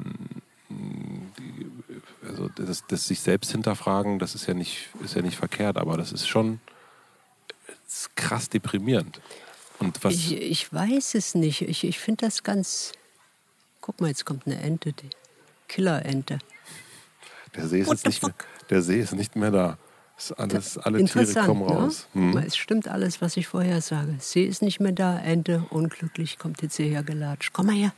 [2.29, 5.97] also das, das, sich selbst hinterfragen, das ist ja nicht, ist ja nicht verkehrt, aber
[5.97, 6.61] das ist schon
[7.99, 9.21] ist krass deprimierend.
[9.79, 11.63] Und was ich, ich weiß es nicht.
[11.63, 12.93] Ich, ich finde das ganz.
[13.81, 15.11] Guck mal, jetzt kommt eine Ente, die
[15.69, 16.39] Killerente.
[17.57, 18.35] Der See ist, nicht mehr,
[18.71, 19.79] der See ist nicht mehr da.
[20.17, 21.73] Ist alles, alle Tiere kommen ne?
[21.73, 22.07] raus.
[22.13, 22.33] Ne?
[22.33, 22.39] Hm.
[22.39, 24.17] Es stimmt alles, was ich vorher sage.
[24.19, 27.53] See ist nicht mehr da, Ente, unglücklich, kommt jetzt hierher gelatscht.
[27.53, 27.93] Komm mal her.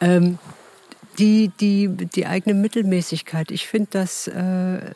[0.00, 0.38] Ähm,
[1.18, 4.28] die, die, die eigene Mittelmäßigkeit, ich finde das.
[4.28, 4.92] Äh,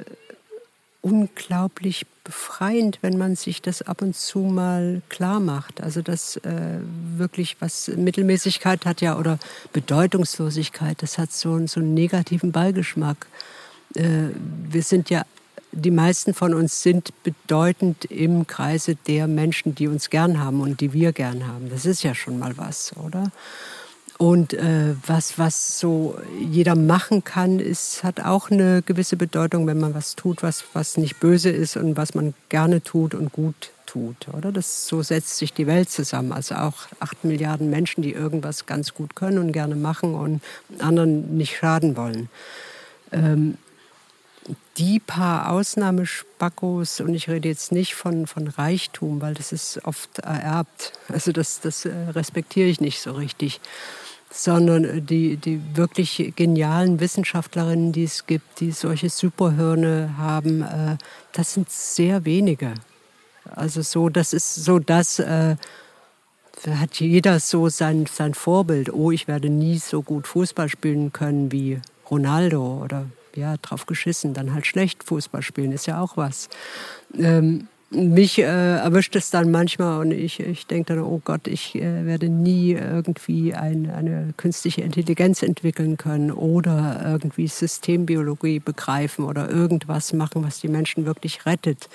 [1.03, 5.83] unglaublich befreiend, wenn man sich das ab und zu mal klar macht.
[5.83, 6.79] Also das äh,
[7.17, 9.39] wirklich, was Mittelmäßigkeit hat ja oder
[9.73, 13.27] Bedeutungslosigkeit, das hat so, so einen negativen Beigeschmack.
[13.95, 14.29] Äh,
[14.69, 15.25] wir sind ja,
[15.73, 20.81] die meisten von uns sind bedeutend im Kreise der Menschen, die uns gern haben und
[20.81, 21.71] die wir gern haben.
[21.71, 23.31] Das ist ja schon mal was, oder?
[24.21, 29.81] Und äh, was, was so jeder machen kann, ist, hat auch eine gewisse Bedeutung, wenn
[29.81, 33.71] man was tut, was, was nicht böse ist und was man gerne tut und gut
[33.87, 34.29] tut.
[34.37, 34.53] Oder?
[34.53, 36.33] Das, so setzt sich die Welt zusammen.
[36.33, 40.43] Also auch acht Milliarden Menschen, die irgendwas ganz gut können und gerne machen und
[40.81, 42.29] anderen nicht schaden wollen.
[43.13, 43.57] Ähm,
[44.77, 50.19] die paar Ausnahmespackos, und ich rede jetzt nicht von, von Reichtum, weil das ist oft
[50.19, 53.61] ererbt, also das, das äh, respektiere ich nicht so richtig
[54.33, 60.97] sondern die, die wirklich genialen Wissenschaftlerinnen, die es gibt, die solche Superhirne haben, äh,
[61.33, 62.75] das sind sehr wenige.
[63.45, 65.57] Also so, das ist so das, äh,
[66.69, 68.93] hat jeder so sein, sein Vorbild.
[68.93, 71.81] Oh, ich werde nie so gut Fußball spielen können wie
[72.11, 76.49] Ronaldo oder ja, drauf geschissen, dann halt schlecht Fußball spielen, ist ja auch was.
[77.17, 81.75] Ähm, mich äh, erwischt es dann manchmal und ich, ich denke dann, oh Gott, ich
[81.75, 89.51] äh, werde nie irgendwie ein, eine künstliche Intelligenz entwickeln können oder irgendwie Systembiologie begreifen oder
[89.51, 91.89] irgendwas machen, was die Menschen wirklich rettet.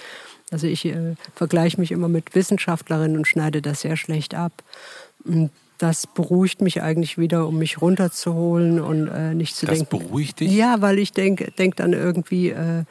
[0.52, 4.52] Also ich äh, vergleiche mich immer mit Wissenschaftlerinnen und schneide das sehr schlecht ab.
[5.24, 9.98] Und das beruhigt mich eigentlich wieder, um mich runterzuholen und äh, nicht zu das denken.
[9.98, 10.52] Das beruhigt dich?
[10.52, 12.84] Ja, weil ich denke denk dann irgendwie, äh,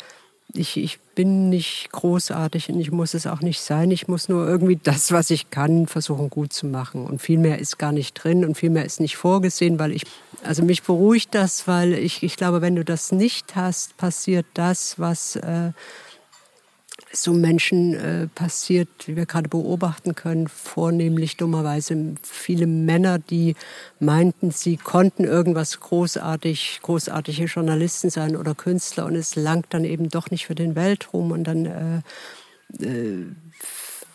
[0.53, 3.91] ich, ich bin nicht großartig und ich muss es auch nicht sein.
[3.91, 7.07] Ich muss nur irgendwie das, was ich kann, versuchen gut zu machen.
[7.07, 10.03] Und viel mehr ist gar nicht drin und viel mehr ist nicht vorgesehen, weil ich,
[10.43, 14.99] also mich beruhigt das, weil ich, ich glaube, wenn du das nicht hast, passiert das,
[14.99, 15.73] was äh,
[17.17, 23.55] so Menschen äh, passiert, wie wir gerade beobachten können, vornehmlich dummerweise viele Männer, die
[24.01, 30.09] meinten, sie konnten irgendwas großartig, großartige Journalisten sein oder Künstler und es langt dann eben
[30.09, 33.27] doch nicht für den Weltruhm und dann äh, äh,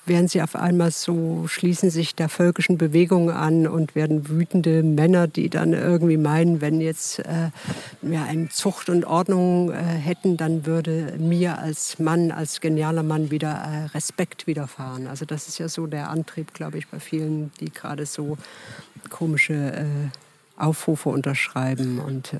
[0.09, 5.27] werden sie auf einmal so, schließen sich der völkischen Bewegung an und werden wütende Männer,
[5.27, 7.51] die dann irgendwie meinen, wenn jetzt äh,
[8.01, 13.31] wir eine Zucht und Ordnung äh, hätten, dann würde mir als Mann, als genialer Mann
[13.31, 15.07] wieder äh, Respekt widerfahren.
[15.07, 18.37] Also das ist ja so der Antrieb, glaube ich, bei vielen, die gerade so
[19.09, 19.85] komische äh,
[20.57, 22.37] Aufrufe unterschreiben und äh,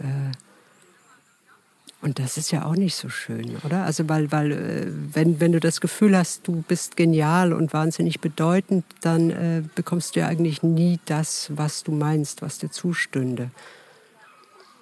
[2.01, 3.83] und das ist ja auch nicht so schön, oder?
[3.83, 8.21] Also weil, weil äh, wenn, wenn du das Gefühl hast, du bist genial und wahnsinnig
[8.21, 13.51] bedeutend, dann äh, bekommst du ja eigentlich nie das, was du meinst, was dir zustünde.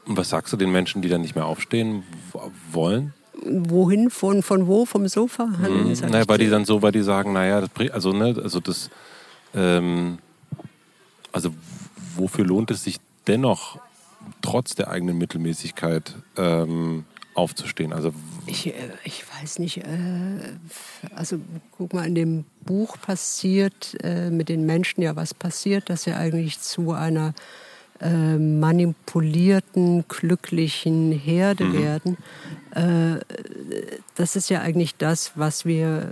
[0.05, 2.03] Und was sagst du den Menschen, die dann nicht mehr aufstehen
[2.71, 3.13] wollen?
[3.43, 4.11] Wohin?
[4.11, 4.85] Von, von wo?
[4.85, 5.45] Vom Sofa?
[5.45, 5.93] Mhm.
[6.09, 8.91] Naja, weil die dann so, weil die sagen, naja, das, also, ne, also das,
[9.55, 10.19] ähm,
[11.31, 11.53] also
[12.15, 13.79] wofür lohnt es sich dennoch
[14.41, 17.93] trotz der eigenen Mittelmäßigkeit ähm, aufzustehen?
[17.93, 18.13] Also
[18.45, 18.73] ich, äh,
[19.03, 19.77] ich weiß nicht.
[19.77, 19.83] Äh,
[21.15, 21.39] also
[21.71, 26.13] guck mal, in dem Buch passiert äh, mit den Menschen ja was passiert, dass sie
[26.13, 27.33] eigentlich zu einer
[27.99, 31.73] äh, manipulierten, glücklichen Herde mhm.
[31.73, 32.17] werden.
[32.71, 33.19] Äh,
[34.15, 36.11] das ist ja eigentlich das, was wir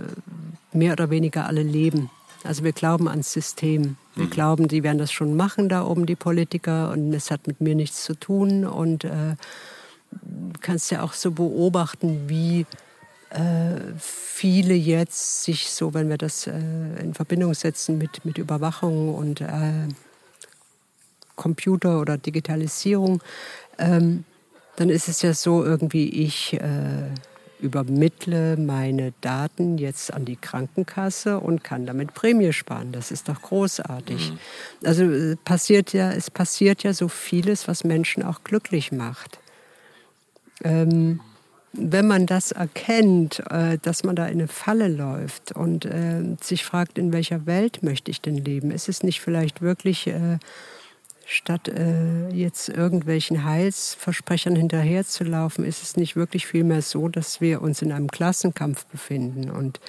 [0.72, 2.10] mehr oder weniger alle leben.
[2.44, 3.96] Also wir glauben ans System.
[4.16, 4.30] Wir mhm.
[4.30, 7.74] glauben, die werden das schon machen da oben, die Politiker, und es hat mit mir
[7.74, 8.64] nichts zu tun.
[8.64, 9.36] Und äh,
[10.60, 12.66] kannst ja auch so beobachten, wie
[13.30, 16.52] äh, viele jetzt sich so, wenn wir das äh,
[17.00, 19.88] in Verbindung setzen mit, mit Überwachung und äh,
[21.34, 23.22] Computer oder Digitalisierung,
[23.78, 24.24] ähm,
[24.76, 27.10] dann ist es ja so irgendwie, ich äh,
[27.60, 32.92] übermittle meine Daten jetzt an die Krankenkasse und kann damit Prämie sparen.
[32.92, 34.32] Das ist doch großartig.
[34.32, 34.38] Mhm.
[34.84, 39.38] Also äh, passiert ja, es passiert ja so vieles, was Menschen auch glücklich macht.
[40.64, 41.20] Ähm,
[41.72, 46.64] wenn man das erkennt, äh, dass man da in eine Falle läuft und äh, sich
[46.64, 50.38] fragt, in welcher Welt möchte ich denn leben, ist es nicht vielleicht wirklich äh,
[51.26, 57.82] statt äh, jetzt irgendwelchen Heilsversprechern hinterherzulaufen, ist es nicht wirklich vielmehr so, dass wir uns
[57.82, 59.80] in einem Klassenkampf befinden und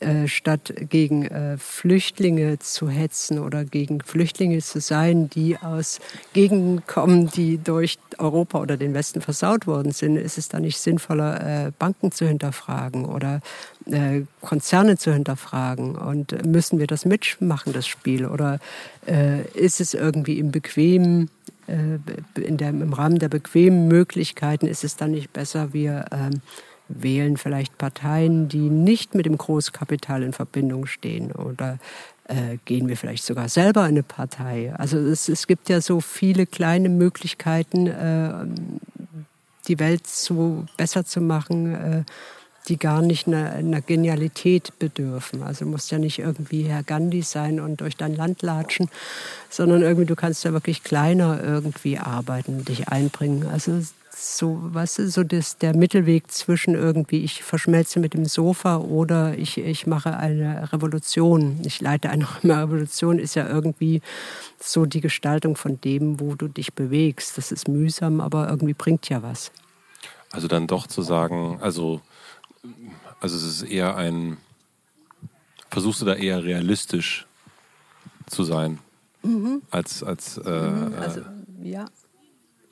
[0.00, 6.00] äh, statt gegen äh, Flüchtlinge zu hetzen oder gegen Flüchtlinge zu sein, die aus
[6.32, 10.78] Gegenden kommen, die durch Europa oder den Westen versaut worden sind, ist es da nicht
[10.78, 13.40] sinnvoller, äh, Banken zu hinterfragen oder
[13.86, 15.96] äh, Konzerne zu hinterfragen?
[15.96, 18.26] Und müssen wir das mitmachen, das Spiel?
[18.26, 18.58] Oder
[19.06, 21.30] äh, ist es irgendwie im bequemen
[21.68, 26.42] in der, im Rahmen der bequemen Möglichkeiten ist es dann nicht besser, wir ähm,
[26.88, 31.78] wählen vielleicht Parteien, die nicht mit dem Großkapital in Verbindung stehen oder
[32.28, 34.74] äh, gehen wir vielleicht sogar selber in eine Partei.
[34.76, 38.46] Also es, es gibt ja so viele kleine Möglichkeiten, äh,
[39.68, 42.04] die Welt so besser zu machen, äh,
[42.68, 45.42] die gar nicht einer, einer Genialität bedürfen.
[45.42, 48.88] Also muss ja nicht irgendwie Herr Gandhi sein und durch dein Land latschen,
[49.50, 53.48] sondern irgendwie du kannst ja wirklich kleiner irgendwie arbeiten, dich einbringen.
[53.50, 53.80] Also
[54.14, 59.36] so, was ist so das, der Mittelweg zwischen irgendwie, ich verschmelze mit dem Sofa oder
[59.36, 61.60] ich, ich mache eine Revolution.
[61.64, 64.00] Ich leite eine Revolution, ist ja irgendwie
[64.60, 67.36] so die Gestaltung von dem, wo du dich bewegst.
[67.38, 69.50] Das ist mühsam, aber irgendwie bringt ja was.
[70.30, 72.00] Also dann doch zu sagen, also,
[73.20, 74.36] also es ist eher ein,
[75.70, 77.26] versuchst du da eher realistisch
[78.26, 78.78] zu sein,
[79.22, 79.62] mhm.
[79.70, 80.94] als, als äh, mhm.
[80.94, 81.20] also,
[81.62, 81.86] ja,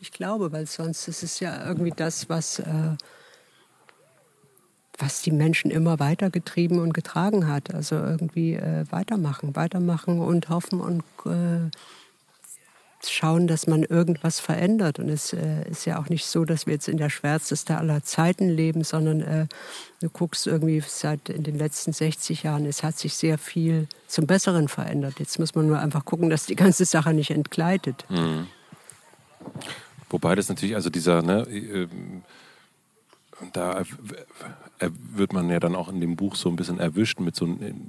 [0.01, 2.97] ich glaube, weil sonst ist es ja irgendwie das, was, äh,
[4.99, 7.75] was die Menschen immer weitergetrieben und getragen hat.
[7.75, 11.71] Also irgendwie äh, weitermachen, weitermachen und hoffen und äh,
[13.09, 14.99] schauen, dass man irgendwas verändert.
[14.99, 18.03] Und es äh, ist ja auch nicht so, dass wir jetzt in der schwärzeste aller
[18.03, 19.47] Zeiten leben, sondern äh,
[20.01, 24.27] du guckst irgendwie seit in den letzten 60 Jahren, es hat sich sehr viel zum
[24.27, 25.15] Besseren verändert.
[25.19, 28.05] Jetzt muss man nur einfach gucken, dass die ganze Sache nicht entgleitet.
[28.09, 28.47] Mhm.
[30.11, 31.87] Wobei das natürlich, also dieser, ne, äh,
[33.53, 33.83] da
[35.15, 37.47] wird man ja dann auch in dem Buch so ein bisschen erwischt mit so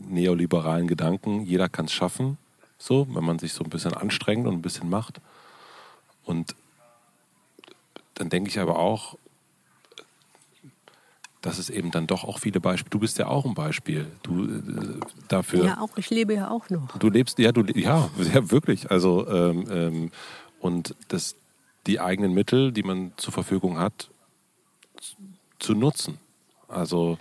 [0.07, 1.43] neoliberalen Gedanken.
[1.43, 2.37] Jeder kann es schaffen,
[2.81, 5.21] so, wenn man sich so ein bisschen anstrengt und ein bisschen macht.
[6.23, 6.55] Und
[8.15, 9.17] dann denke ich aber auch,
[11.41, 12.89] dass es eben dann doch auch viele Beispiele.
[12.89, 14.07] Du bist ja auch ein Beispiel.
[14.23, 15.65] Du äh, dafür.
[15.65, 15.95] Ja, auch.
[15.95, 16.97] Ich lebe ja auch noch.
[16.97, 18.89] Du lebst, ja, du, ja, ja wirklich.
[18.89, 20.11] Also ähm, ähm,
[20.59, 21.35] und das,
[21.87, 24.09] die eigenen Mittel, die man zur Verfügung hat,
[25.59, 26.17] zu nutzen.
[26.67, 27.17] Also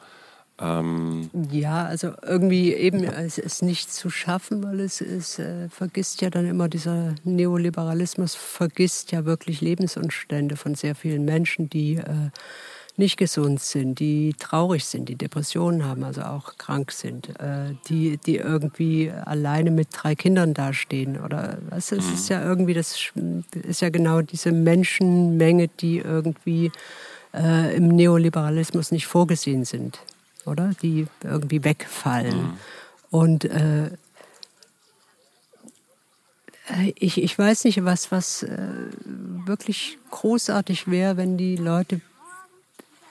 [0.61, 6.21] ähm ja, also irgendwie eben es ist nicht zu schaffen, weil es ist, äh, vergisst
[6.23, 12.31] ja dann immer dieser Neoliberalismus vergisst ja wirklich Lebensumstände von sehr vielen Menschen, die äh,
[13.01, 18.19] nicht gesund sind, die traurig sind, die Depressionen haben, also auch krank sind, äh, die,
[18.19, 21.19] die irgendwie alleine mit drei Kindern dastehen.
[21.21, 22.37] Oder was es ist mhm.
[22.37, 23.13] ja irgendwie, das
[23.67, 26.71] ist ja genau diese Menschenmenge, die irgendwie
[27.35, 29.99] äh, im Neoliberalismus nicht vorgesehen sind,
[30.47, 30.73] oder?
[30.83, 32.43] Die irgendwie wegfallen.
[32.43, 32.53] Mhm.
[33.11, 33.91] Und äh,
[36.95, 38.69] ich, ich weiß nicht, was, was äh,
[39.45, 42.01] wirklich großartig wäre, wenn die Leute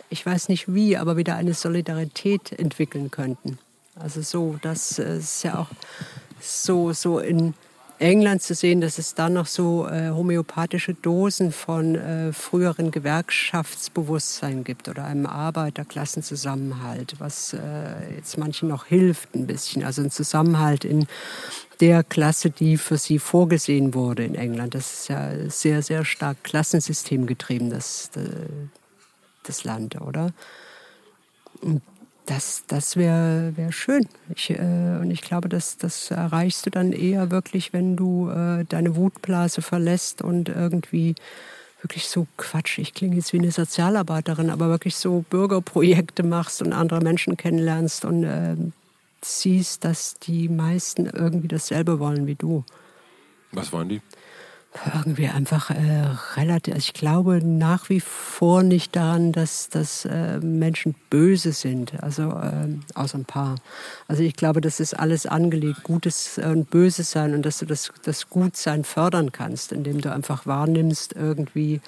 [0.10, 3.60] ich weiß nicht wie, aber wieder eine Solidarität entwickeln könnten.
[3.96, 5.70] Also so, das ist ja auch
[6.40, 7.54] so, so in
[8.00, 14.64] England zu sehen, dass es da noch so äh, homöopathische Dosen von äh, früheren Gewerkschaftsbewusstsein
[14.64, 19.84] gibt oder einem Arbeiterklassenzusammenhalt, was äh, jetzt manchen noch hilft ein bisschen.
[19.84, 21.08] Also ein Zusammenhalt in
[21.82, 24.76] der Klasse, die für sie vorgesehen wurde in England.
[24.76, 28.22] Das ist ja sehr, sehr stark Klassensystem getrieben, das, äh,
[29.44, 30.32] das Land, oder?
[31.62, 31.82] Und
[32.30, 34.08] das, das wäre wär schön.
[34.36, 38.66] Ich, äh, und ich glaube, das, das erreichst du dann eher wirklich, wenn du äh,
[38.66, 41.16] deine Wutblase verlässt und irgendwie
[41.82, 46.72] wirklich so Quatsch, ich klinge jetzt wie eine Sozialarbeiterin, aber wirklich so Bürgerprojekte machst und
[46.74, 48.56] andere Menschen kennenlernst und äh,
[49.24, 52.64] siehst, dass die meisten irgendwie dasselbe wollen wie du.
[53.52, 54.02] Was wollen die?
[54.94, 60.40] Irgendwie einfach äh, relativ, also ich glaube nach wie vor nicht daran, dass, dass äh,
[60.40, 63.56] Menschen böse sind, also äh, außer ein paar.
[64.08, 67.91] Also ich glaube, das ist alles angelegt, Gutes und Böses sein und dass du das,
[68.04, 71.82] das Gutsein fördern kannst, indem du einfach wahrnimmst, irgendwie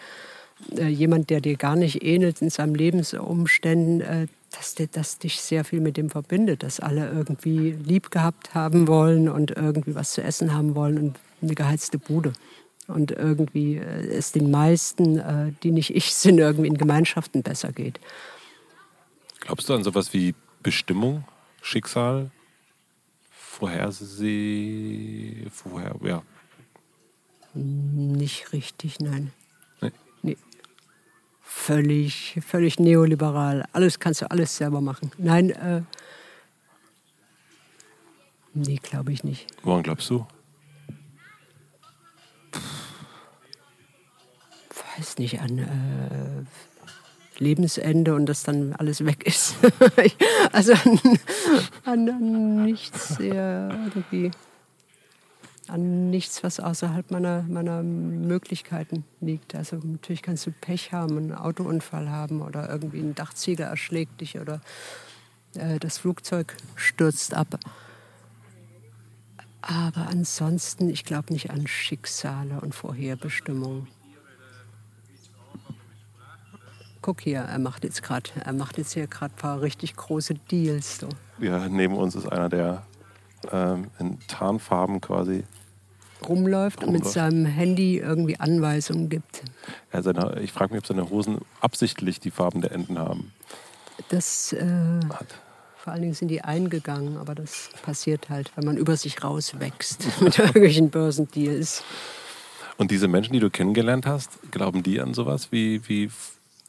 [0.76, 5.64] äh, jemand, der dir gar nicht ähnelt in seinen Lebensumständen, äh, dass, dass dich sehr
[5.64, 10.24] viel mit dem verbindet, dass alle irgendwie lieb gehabt haben wollen und irgendwie was zu
[10.24, 12.34] essen haben wollen und eine geheizte Bude
[12.92, 17.72] und irgendwie äh, es den meisten, äh, die nicht ich sind, irgendwie in Gemeinschaften besser
[17.72, 18.00] geht.
[19.40, 21.24] Glaubst du an sowas wie Bestimmung,
[21.62, 22.32] Schicksal,
[23.62, 26.24] Vorherseh, vorher, ja?
[27.54, 29.34] Nicht richtig, nein.
[29.82, 29.92] Nee.
[30.24, 30.38] nee.
[31.42, 33.66] Völlig, völlig neoliberal.
[33.74, 35.12] Alles kannst du alles selber machen.
[35.18, 35.82] Nein, äh,
[38.54, 39.48] nee, glaube ich nicht.
[39.64, 40.26] Woran glaubst du?
[44.98, 46.44] Weiß nicht, an äh,
[47.42, 49.56] Lebensende und dass dann alles weg ist.
[50.52, 51.00] also an,
[51.86, 54.32] an, an nichts sehr irgendwie.
[55.68, 59.56] an nichts, was außerhalb meiner, meiner Möglichkeiten liegt.
[59.56, 64.40] Also natürlich kannst du Pech haben, einen Autounfall haben oder irgendwie ein Dachziegel erschlägt dich
[64.40, 64.62] oder
[65.56, 67.60] äh, das Flugzeug stürzt ab.
[69.62, 73.88] Aber ansonsten, ich glaube nicht an Schicksale und Vorherbestimmungen.
[77.02, 80.36] Guck hier, er macht jetzt gerade, er macht jetzt hier gerade ein paar richtig große
[80.36, 81.00] Deals.
[81.00, 81.10] So.
[81.40, 82.84] Ja, neben uns ist einer, der
[83.52, 85.44] ähm, in Tarnfarben quasi
[86.28, 89.44] rumläuft, und mit seinem Handy irgendwie Anweisungen gibt.
[89.92, 93.32] Ja, seine, ich frage mich, ob seine Hosen absichtlich die Farben der Enten haben.
[94.10, 95.42] Das äh, Hat.
[95.84, 100.06] Vor allen Dingen sind die eingegangen, aber das passiert halt, wenn man über sich rauswächst
[100.22, 101.84] mit irgendwelchen Börsendeals.
[102.78, 106.12] Und diese Menschen, die du kennengelernt hast, glauben die an sowas wie, wie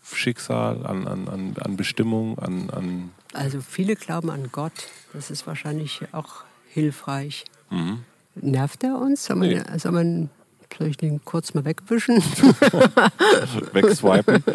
[0.03, 3.11] Schicksal, an, an, an Bestimmung, an, an.
[3.35, 4.73] Also viele glauben an Gott.
[5.13, 7.45] Das ist wahrscheinlich auch hilfreich.
[7.69, 8.05] Mhm.
[8.35, 9.27] Nervt er uns?
[9.27, 9.63] Soll man, nee.
[9.77, 10.31] soll, man,
[10.79, 12.17] soll ich den kurz mal wegwischen?
[13.73, 14.43] Wegswipen.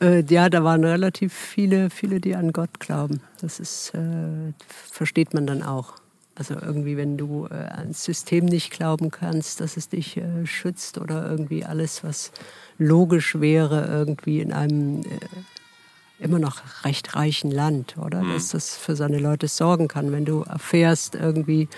[0.00, 3.20] äh, ja, da waren relativ viele, viele, die an Gott glauben.
[3.40, 5.94] Das ist, äh, versteht man dann auch.
[6.36, 10.98] Also irgendwie, wenn du äh, ans System nicht glauben kannst, dass es dich äh, schützt
[10.98, 12.32] oder irgendwie alles, was
[12.76, 18.22] logisch wäre, irgendwie in einem äh, immer noch recht reichen Land, oder?
[18.22, 18.32] Mhm.
[18.32, 20.10] Dass das für seine Leute sorgen kann.
[20.10, 21.68] Wenn du erfährst irgendwie,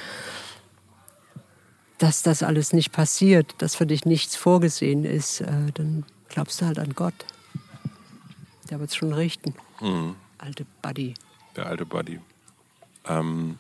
[1.99, 6.67] dass das alles nicht passiert, dass für dich nichts vorgesehen ist, äh, dann glaubst du
[6.67, 7.15] halt an Gott.
[8.71, 9.55] Der wird es schon richten.
[9.81, 10.17] Mhm.
[10.39, 11.15] Alte Buddy.
[11.55, 12.21] Der alte Buddy.
[13.07, 13.59] Ähm,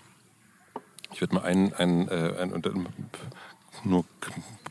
[1.12, 2.88] ich würde mal einen, einen, äh, einen,
[3.84, 4.04] nur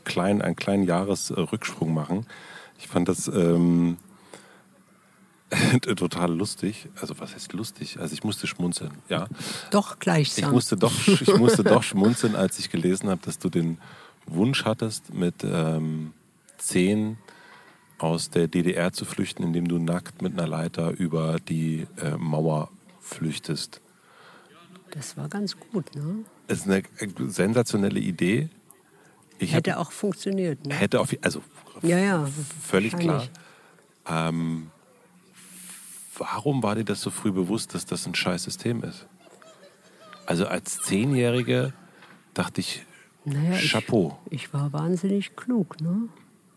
[0.04, 2.26] klein, einen kleinen Jahresrücksprung machen.
[2.78, 3.96] Ich fand das ähm,
[5.96, 6.88] total lustig.
[7.00, 7.98] Also was heißt lustig?
[7.98, 9.26] Also ich musste schmunzeln, ja.
[9.70, 10.44] Doch gleichsam.
[10.44, 13.78] Ich musste doch, ich musste doch schmunzeln, als ich gelesen habe, dass du den
[14.26, 16.12] Wunsch hattest, mit ähm,
[16.58, 17.18] zehn
[17.98, 22.70] aus der DDR zu flüchten, indem du nackt mit einer Leiter über die äh, Mauer
[23.00, 23.80] flüchtest.
[24.90, 26.24] Das war ganz gut, ne?
[26.46, 26.82] Das ist eine
[27.30, 28.48] sensationelle Idee.
[29.38, 30.64] Ich hätte hab, auch funktioniert.
[30.66, 30.74] Ne?
[30.74, 31.42] Hätte auf, also
[31.82, 32.28] ja, ja,
[32.62, 33.26] völlig klar.
[34.08, 34.70] Ähm,
[36.16, 39.06] warum war dir das so früh bewusst, dass das ein scheiß System ist?
[40.24, 41.72] Also als Zehnjährige
[42.34, 42.84] dachte ich,
[43.24, 44.18] naja, Chapeau.
[44.26, 46.08] Ich, ich, war wahnsinnig klug, ne?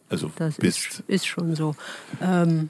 [0.09, 0.87] Also das bist.
[0.87, 1.75] Ist, ist schon so.
[2.21, 2.69] Ähm,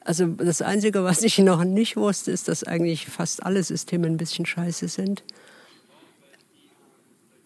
[0.00, 4.16] also das Einzige, was ich noch nicht wusste, ist, dass eigentlich fast alle Systeme ein
[4.16, 5.22] bisschen scheiße sind.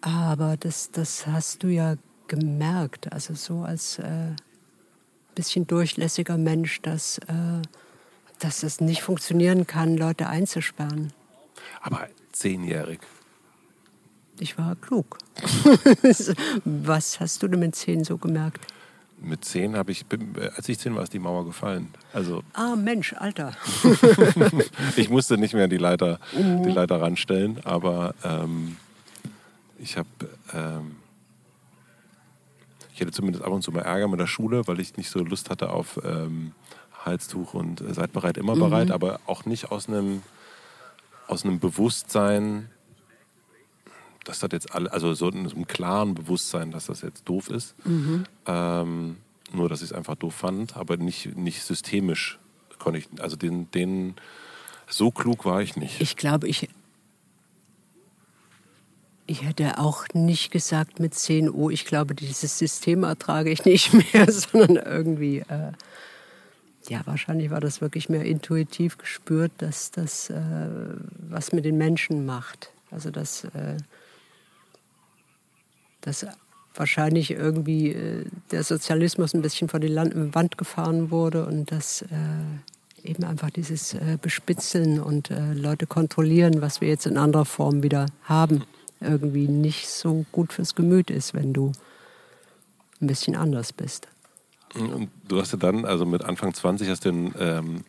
[0.01, 1.97] Aber das, das hast du ja
[2.29, 4.33] gemerkt, also so als äh,
[5.37, 7.63] bisschen durchlässiger Mensch, dass, äh,
[8.41, 11.13] dass es nicht funktionieren kann, Leute einzusperren.
[11.83, 13.01] Aber zehnjährig.
[14.39, 15.19] Ich war klug.
[16.65, 18.67] Was hast du denn mit zehn so gemerkt?
[19.19, 20.05] Mit zehn habe ich,
[20.57, 21.89] als ich zehn war, ist die Mauer gefallen.
[22.13, 23.57] Also ah, Mensch, Alter.
[24.97, 26.65] ich musste nicht mehr die Leiter, uh.
[26.65, 28.77] die Leiter ranstellen, aber ähm,
[29.79, 30.09] ich habe
[30.53, 30.97] ähm,
[32.97, 35.19] ich hatte zumindest ab und zu mal Ärger mit der Schule, weil ich nicht so
[35.19, 36.53] Lust hatte auf ähm,
[37.05, 38.61] Halstuch und äh, seid bereit, immer mhm.
[38.61, 40.23] bereit, aber auch nicht aus einem,
[41.27, 42.71] aus einem Bewusstsein,
[44.29, 47.75] dass das jetzt alle, also so in einem klaren Bewusstsein, dass das jetzt doof ist.
[47.87, 48.25] Mhm.
[48.47, 49.17] Ähm,
[49.53, 52.39] nur, dass ich es einfach doof fand, aber nicht, nicht systemisch
[52.79, 54.15] konnte ich, also den, den,
[54.89, 56.01] so klug war ich nicht.
[56.01, 56.69] Ich glaube, ich
[59.29, 63.93] ich hätte auch nicht gesagt mit 10 Uhr, ich glaube, dieses System ertrage ich nicht
[64.15, 65.73] mehr, sondern irgendwie, äh,
[66.89, 70.69] ja, wahrscheinlich war das wirklich mehr intuitiv gespürt, dass das äh,
[71.29, 72.71] was mit den Menschen macht.
[72.93, 73.79] Also, dass, äh,
[76.07, 76.25] dass
[76.75, 83.09] wahrscheinlich irgendwie äh, der Sozialismus ein bisschen vor die Wand gefahren wurde und dass äh,
[83.09, 88.07] eben einfach dieses äh, Bespitzeln und Leute kontrollieren, was wir jetzt in anderer Form wieder
[88.23, 88.65] haben
[88.99, 91.73] irgendwie nicht so gut fürs Gemüt ist, wenn du
[93.03, 94.09] ein bisschen anders bist.
[94.75, 97.85] Und du hast ja dann, also mit Anfang 20, hast du einen ähm,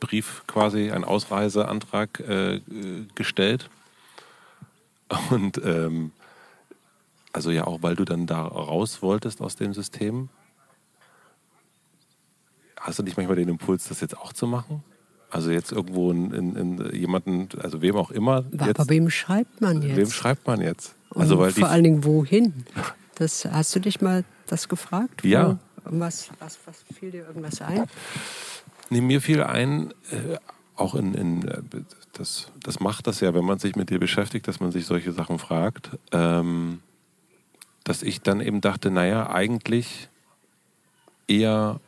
[0.00, 2.20] Brief quasi, einen Ausreiseantrag
[3.14, 3.70] gestellt.
[5.30, 6.10] Und ähm,
[7.38, 10.28] also ja auch, weil du dann da raus wolltest aus dem System.
[12.80, 14.82] Hast du nicht manchmal den Impuls, das jetzt auch zu machen?
[15.30, 18.44] Also jetzt irgendwo in, in, in jemanden, also wem auch immer.
[18.50, 19.96] Jetzt, Aber wem schreibt man jetzt?
[19.96, 20.96] Wem schreibt man jetzt?
[21.14, 22.64] Also weil vor allen Dingen wohin?
[23.14, 25.24] Das, hast du dich mal das gefragt?
[25.24, 25.58] Ja.
[25.84, 27.84] Was, was, was fiel dir irgendwas ein?
[28.90, 30.38] Nee, mir fiel ein, äh,
[30.74, 31.62] auch in, in äh,
[32.14, 35.12] das, das macht das ja, wenn man sich mit dir beschäftigt, dass man sich solche
[35.12, 36.80] Sachen fragt, ähm,
[37.88, 40.10] dass ich dann eben dachte, naja, eigentlich
[41.26, 41.80] eher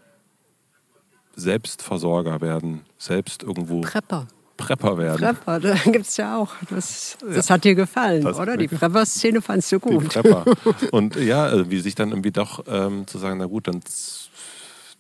[1.37, 4.27] Selbstversorger werden, selbst irgendwo Prepper.
[4.57, 5.21] Prepper werden.
[5.21, 6.55] Prepper, da gibt es ja auch.
[6.71, 7.55] Das, das ja.
[7.55, 8.57] hat dir gefallen, das oder?
[8.57, 10.03] Die Prepper-Szene fandst du gut.
[10.03, 10.45] Die Prepper.
[10.91, 13.81] Und ja, also wie sich dann irgendwie doch ähm, zu sagen, na gut, dann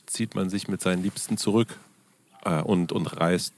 [0.06, 1.78] zieht man sich mit seinen Liebsten zurück
[2.44, 3.54] äh, und, und reist,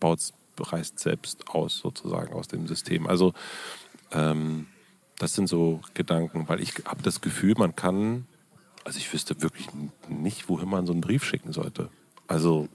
[0.00, 0.20] baut,
[0.58, 3.06] reist selbst aus, sozusagen, aus dem System.
[3.06, 3.34] Also
[4.12, 4.66] ähm,
[5.18, 8.26] das sind so Gedanken, weil ich habe das Gefühl, man kann,
[8.84, 9.68] also ich wüsste wirklich
[10.08, 11.88] nicht, wohin man so einen Brief schicken sollte.
[12.28, 12.68] Also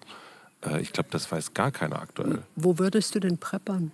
[0.66, 2.44] äh, ich glaube, das weiß gar keiner aktuell.
[2.56, 3.92] Wo würdest du denn preppern?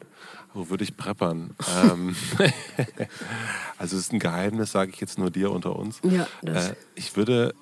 [0.53, 1.56] Wo würde ich preppern?
[1.84, 2.15] ähm,
[3.78, 5.99] also es ist ein Geheimnis, sage ich jetzt nur dir unter uns.
[6.03, 6.69] Ja, das.
[6.69, 7.53] Äh, ich würde,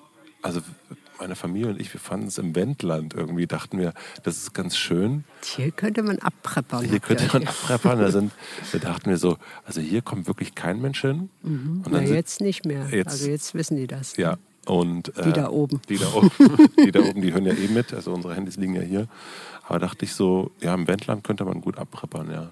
[0.42, 0.60] also
[1.18, 4.76] meine Familie und ich, wir fanden es im Wendland irgendwie, dachten wir, das ist ganz
[4.76, 5.24] schön.
[5.42, 6.84] Hier könnte man abpreppern.
[6.84, 7.98] Hier könnte man abpreppern.
[7.98, 8.32] Da, sind,
[8.72, 11.30] da dachten wir so, also hier kommt wirklich kein Mensch hin.
[11.42, 11.82] Mhm.
[11.84, 12.88] Und Na, jetzt nicht mehr.
[12.90, 14.16] Jetzt, also jetzt wissen die das.
[14.16, 15.80] Ja, und, äh, die da oben.
[15.88, 16.30] Die da oben,
[16.84, 17.94] die da oben, die hören ja eh mit.
[17.94, 19.08] Also unsere Handys liegen ja hier.
[19.66, 22.50] Aber dachte ich so, ja, im Wendland könnte man gut abpreppern, ja.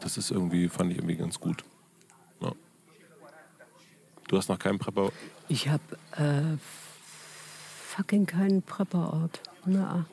[0.00, 1.64] Das ist irgendwie, fand ich irgendwie ganz gut.
[2.40, 2.52] Ja.
[4.26, 5.10] Du hast noch keinen Prepper?
[5.48, 5.82] Ich habe
[6.16, 6.58] äh,
[7.98, 9.40] fucking keinen Prepperort.
[9.66, 10.06] Na.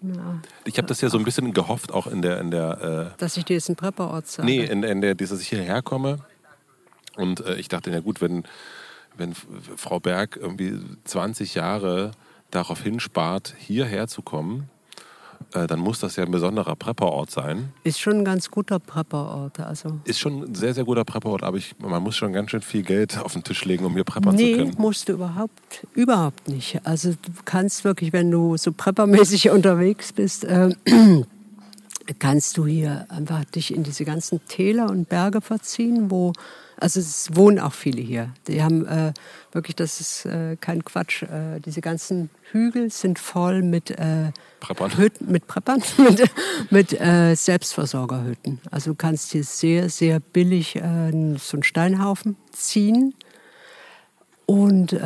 [0.00, 0.40] Na.
[0.64, 2.40] Ich habe das ja so ein bisschen gehofft, auch in der.
[2.40, 4.46] In der äh, Dass ich dir jetzt einen Prepperort sage.
[4.46, 6.18] Nee, in, in der, dass ich hierher komme.
[7.16, 8.44] Und äh, ich dachte, ja gut, wenn
[9.16, 12.12] wenn Frau Berg irgendwie 20 Jahre
[12.52, 14.70] darauf hinspart, hierher zu kommen,
[15.54, 17.72] äh, dann muss das ja ein besonderer Prepperort sein.
[17.84, 19.60] Ist schon ein ganz guter Prepperort.
[19.60, 20.00] Also.
[20.04, 22.82] Ist schon ein sehr, sehr guter Prepperort, aber ich, man muss schon ganz schön viel
[22.82, 24.70] Geld auf den Tisch legen, um hier preppern nee, zu können.
[24.70, 26.80] Nee, musst du überhaupt, überhaupt nicht.
[26.84, 30.74] Also du kannst wirklich, wenn du so preppermäßig unterwegs bist, äh,
[32.14, 36.32] kannst du hier einfach dich in diese ganzen Täler und Berge verziehen, wo
[36.80, 38.32] also es wohnen auch viele hier.
[38.46, 39.12] Die haben äh,
[39.52, 44.30] wirklich, das ist äh, kein Quatsch, äh, diese ganzen Hügel sind voll mit äh,
[44.60, 46.30] Preppern, Hütten, mit, Preppern mit,
[46.70, 48.60] mit äh, Selbstversorgerhütten.
[48.70, 53.14] Also du kannst hier sehr, sehr billig äh, so einen Steinhaufen ziehen.
[54.46, 54.98] Und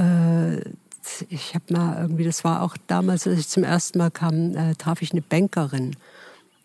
[1.29, 5.03] ich habe mal irgendwie, das war auch damals, als ich zum ersten Mal kam, traf
[5.03, 5.97] ich eine Bankerin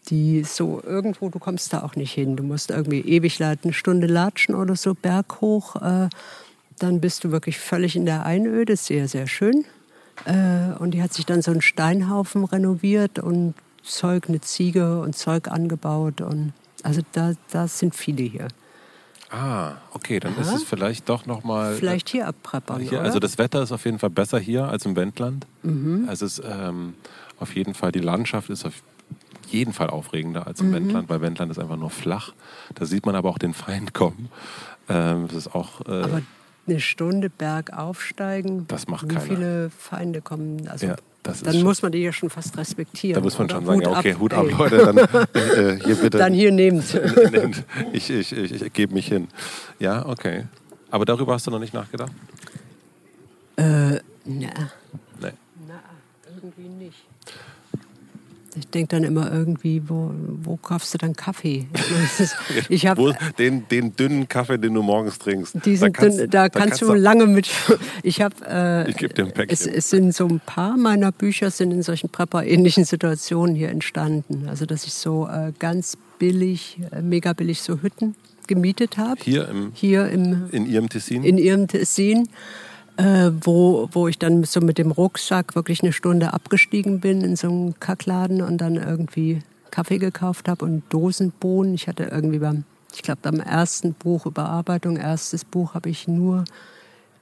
[0.09, 2.35] die so irgendwo, du kommst da auch nicht hin.
[2.35, 5.75] Du musst irgendwie ewig eine Stunde latschen oder so berghoch.
[5.77, 6.09] Äh,
[6.79, 9.65] dann bist du wirklich völlig in der Einöde, sehr, sehr schön.
[10.25, 13.53] Äh, und die hat sich dann so einen Steinhaufen renoviert und
[13.83, 16.21] Zeug, eine Ziege und Zeug angebaut.
[16.21, 16.53] Und
[16.83, 18.47] also da, da sind viele hier.
[19.29, 20.41] Ah, okay, dann Aha.
[20.41, 21.75] ist es vielleicht doch nochmal.
[21.75, 22.81] Vielleicht hier abpreppern.
[22.81, 25.45] Hier, also das Wetter ist auf jeden Fall besser hier als im Wendland.
[25.63, 26.05] Mhm.
[26.07, 26.93] Also es ist ähm,
[27.37, 28.81] auf jeden Fall, die Landschaft ist auf
[29.47, 30.73] jeden Fall aufregender als im mhm.
[30.73, 32.33] Wendland, weil Wendland ist einfach nur flach.
[32.75, 34.29] Da sieht man aber auch den Feind kommen.
[34.89, 35.81] Ähm, das ist auch.
[35.81, 36.21] Äh, aber
[36.67, 38.67] eine Stunde bergaufsteigen.
[38.67, 39.23] Das macht wie keiner.
[39.23, 40.67] Wie viele Feinde kommen?
[40.67, 43.15] Also ja, dann muss man die ja schon fast respektieren.
[43.15, 44.51] Da muss man schon sagen, Hut ja, okay, ab, Hut ab, ey.
[44.51, 46.17] Leute, dann äh, hier bitte.
[46.17, 46.95] Dann hier nehmt.
[47.93, 49.27] ich ich, ich, ich gebe mich hin.
[49.79, 50.45] Ja, okay.
[50.89, 52.11] Aber darüber hast du noch nicht nachgedacht?
[53.55, 53.99] Äh.
[54.25, 55.79] Na,
[56.35, 57.05] irgendwie nicht.
[58.59, 60.11] Ich denke dann immer irgendwie, wo,
[60.43, 61.67] wo kaufst du dann Kaffee?
[62.69, 62.97] Ich hab,
[63.37, 65.65] den, den dünnen Kaffee, den du morgens trinkst.
[65.65, 67.49] Diesen da kannst, dünn, da da kannst du lange mit.
[68.03, 68.35] Ich habe.
[68.47, 69.53] Äh, ich gebe dir ein Päckchen.
[69.53, 74.47] Es, es, sind so ein paar meiner Bücher sind in solchen Prepper-ähnlichen Situationen hier entstanden.
[74.47, 78.15] Also dass ich so äh, ganz billig, äh, mega billig so Hütten
[78.47, 79.19] gemietet habe.
[79.23, 79.71] Hier im.
[79.73, 80.49] Hier im.
[80.51, 81.23] In ihrem Tessin.
[81.23, 82.29] In ihrem Tessin
[82.97, 87.35] äh, wo, wo ich dann so mit dem Rucksack wirklich eine Stunde abgestiegen bin in
[87.35, 89.41] so einen Kackladen und dann irgendwie
[89.71, 91.75] Kaffee gekauft habe und Dosenbohnen.
[91.75, 92.63] Ich hatte irgendwie beim,
[92.93, 96.45] ich glaube beim ersten Buch Überarbeitung, erstes Buch, habe ich nur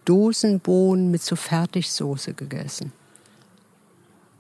[0.06, 2.94] Dosenbohnen mit so Fertigsoße gegessen.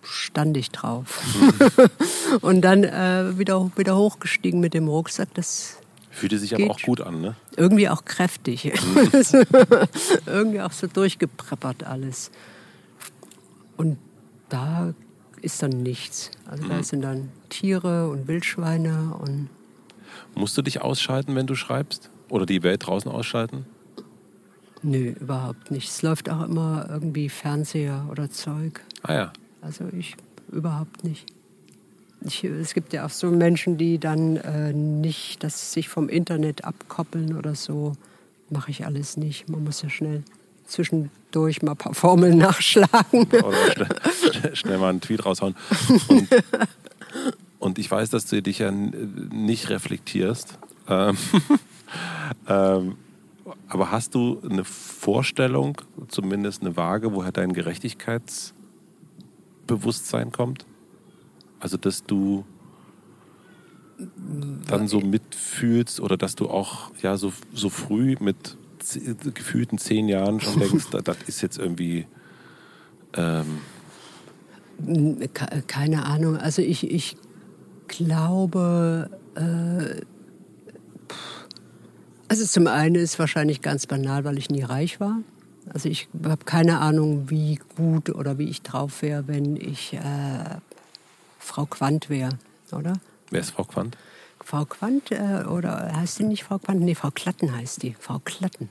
[0.03, 1.21] Stand ich drauf.
[1.39, 1.89] Mhm.
[2.41, 5.29] und dann äh, wieder, wieder hochgestiegen mit dem Rucksack.
[5.33, 5.77] Das
[6.15, 7.35] Fühlte sich aber auch gut an, ne?
[7.57, 8.71] Irgendwie auch kräftig.
[8.71, 9.09] Mhm.
[10.25, 12.31] irgendwie auch so durchgepreppert alles.
[13.75, 13.97] Und
[14.47, 14.93] da
[15.41, 16.31] ist dann nichts.
[16.45, 16.69] Also mhm.
[16.69, 19.49] da sind dann Tiere und Wildschweine und.
[20.35, 22.09] Musst du dich ausschalten, wenn du schreibst?
[22.29, 23.65] Oder die Welt draußen ausschalten?
[24.83, 25.89] Nö, überhaupt nicht.
[25.89, 28.79] Es läuft auch immer irgendwie Fernseher oder Zeug.
[29.03, 29.33] Ah ja.
[29.61, 30.15] Also ich
[30.49, 31.25] überhaupt nicht.
[32.25, 36.63] Ich, es gibt ja auch so Menschen, die dann äh, nicht, dass sich vom Internet
[36.63, 37.93] abkoppeln oder so.
[38.49, 39.49] Mache ich alles nicht.
[39.49, 40.23] Man muss ja schnell
[40.65, 43.25] zwischendurch mal ein paar Formeln nachschlagen.
[43.25, 43.87] Oder schnell,
[44.31, 45.55] schnell, schnell mal einen Tweet raushauen.
[46.07, 46.29] Und,
[47.59, 50.57] und ich weiß, dass du dich ja nicht reflektierst.
[50.87, 51.17] Ähm,
[52.47, 52.95] ähm,
[53.67, 60.65] aber hast du eine Vorstellung, zumindest eine Waage, woher dein Gerechtigkeitsbewusstsein kommt?
[61.59, 62.45] Also, dass du
[64.67, 68.57] dann so mitfühlst oder dass du auch ja so, so früh mit
[69.33, 72.05] gefühlten zehn Jahren schon denkst, das ist jetzt irgendwie.
[73.13, 73.59] Ähm
[75.67, 76.37] Keine Ahnung.
[76.37, 77.15] Also ich, ich
[77.87, 80.01] glaube, äh,
[82.27, 85.19] also zum einen ist wahrscheinlich ganz banal, weil ich nie reich war.
[85.73, 89.99] Also ich habe keine Ahnung, wie gut oder wie ich drauf wäre, wenn ich äh,
[91.45, 92.37] Frau Quandt wäre,
[92.71, 92.93] oder?
[93.29, 93.97] Wer ist Frau Quandt?
[94.43, 96.81] Frau Quandt, äh, oder heißt sie nicht Frau Quandt?
[96.81, 97.95] Nee, Frau Klatten heißt die.
[97.99, 98.69] Frau Klatten.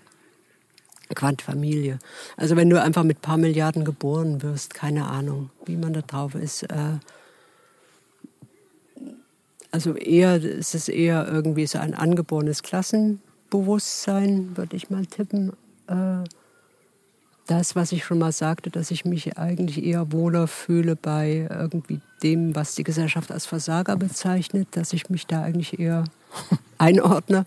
[1.14, 1.98] Quandt-Familie.
[2.36, 6.00] Also wenn du einfach mit ein paar Milliarden geboren wirst, keine Ahnung, wie man da
[6.02, 6.64] drauf ist.
[6.64, 6.98] Äh,
[9.70, 15.52] also eher, es ist eher irgendwie so ein angeborenes Klassenbewusstsein, würde ich mal tippen.
[15.88, 16.24] Äh,
[17.46, 22.00] das, was ich schon mal sagte, dass ich mich eigentlich eher wohler fühle bei irgendwie
[22.22, 26.04] dem, was die Gesellschaft als Versager bezeichnet, dass ich mich da eigentlich eher
[26.78, 27.44] einordne.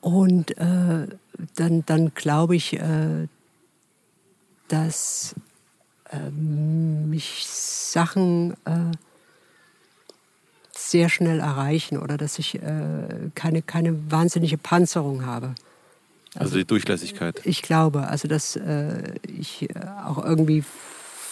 [0.00, 1.08] Und äh,
[1.56, 3.28] dann, dann glaube ich, äh,
[4.68, 5.34] dass
[6.10, 8.92] äh, mich Sachen äh,
[10.74, 15.54] sehr schnell erreichen oder dass ich äh, keine, keine wahnsinnige Panzerung habe.
[16.34, 17.40] Also, also, die Durchlässigkeit.
[17.44, 19.74] Ich glaube, also dass äh, ich äh,
[20.06, 20.64] auch irgendwie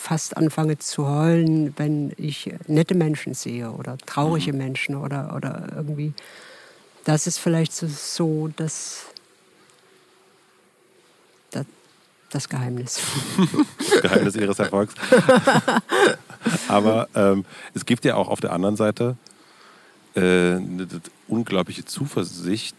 [0.00, 4.58] fast anfange zu heulen, wenn ich nette Menschen sehe oder traurige mhm.
[4.58, 6.14] Menschen oder, oder irgendwie.
[7.04, 9.04] Das ist vielleicht so, so das,
[11.50, 11.66] das,
[12.30, 13.00] das Geheimnis.
[13.78, 14.94] das Geheimnis ihres Erfolgs.
[16.68, 17.44] Aber ähm,
[17.74, 19.16] es gibt ja auch auf der anderen Seite
[20.14, 20.88] äh, eine
[21.28, 22.76] unglaubliche Zuversicht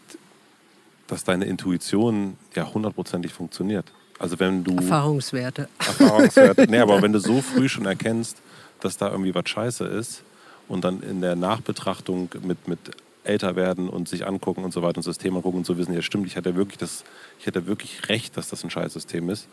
[1.12, 3.84] dass deine Intuition ja hundertprozentig funktioniert.
[4.18, 5.68] Also wenn du Erfahrungswerte.
[5.78, 6.66] Erfahrungswerte.
[6.70, 8.38] nee, aber wenn du so früh schon erkennst,
[8.80, 10.22] dass da irgendwie was Scheiße ist
[10.68, 12.78] und dann in der Nachbetrachtung mit, mit
[13.24, 15.92] älter werden und sich angucken und so weiter und das Thema gucken und so wissen,
[15.92, 17.04] ja stimmt, ich hatte wirklich das,
[17.38, 19.48] ich hatte wirklich recht, dass das ein Scheißsystem ist.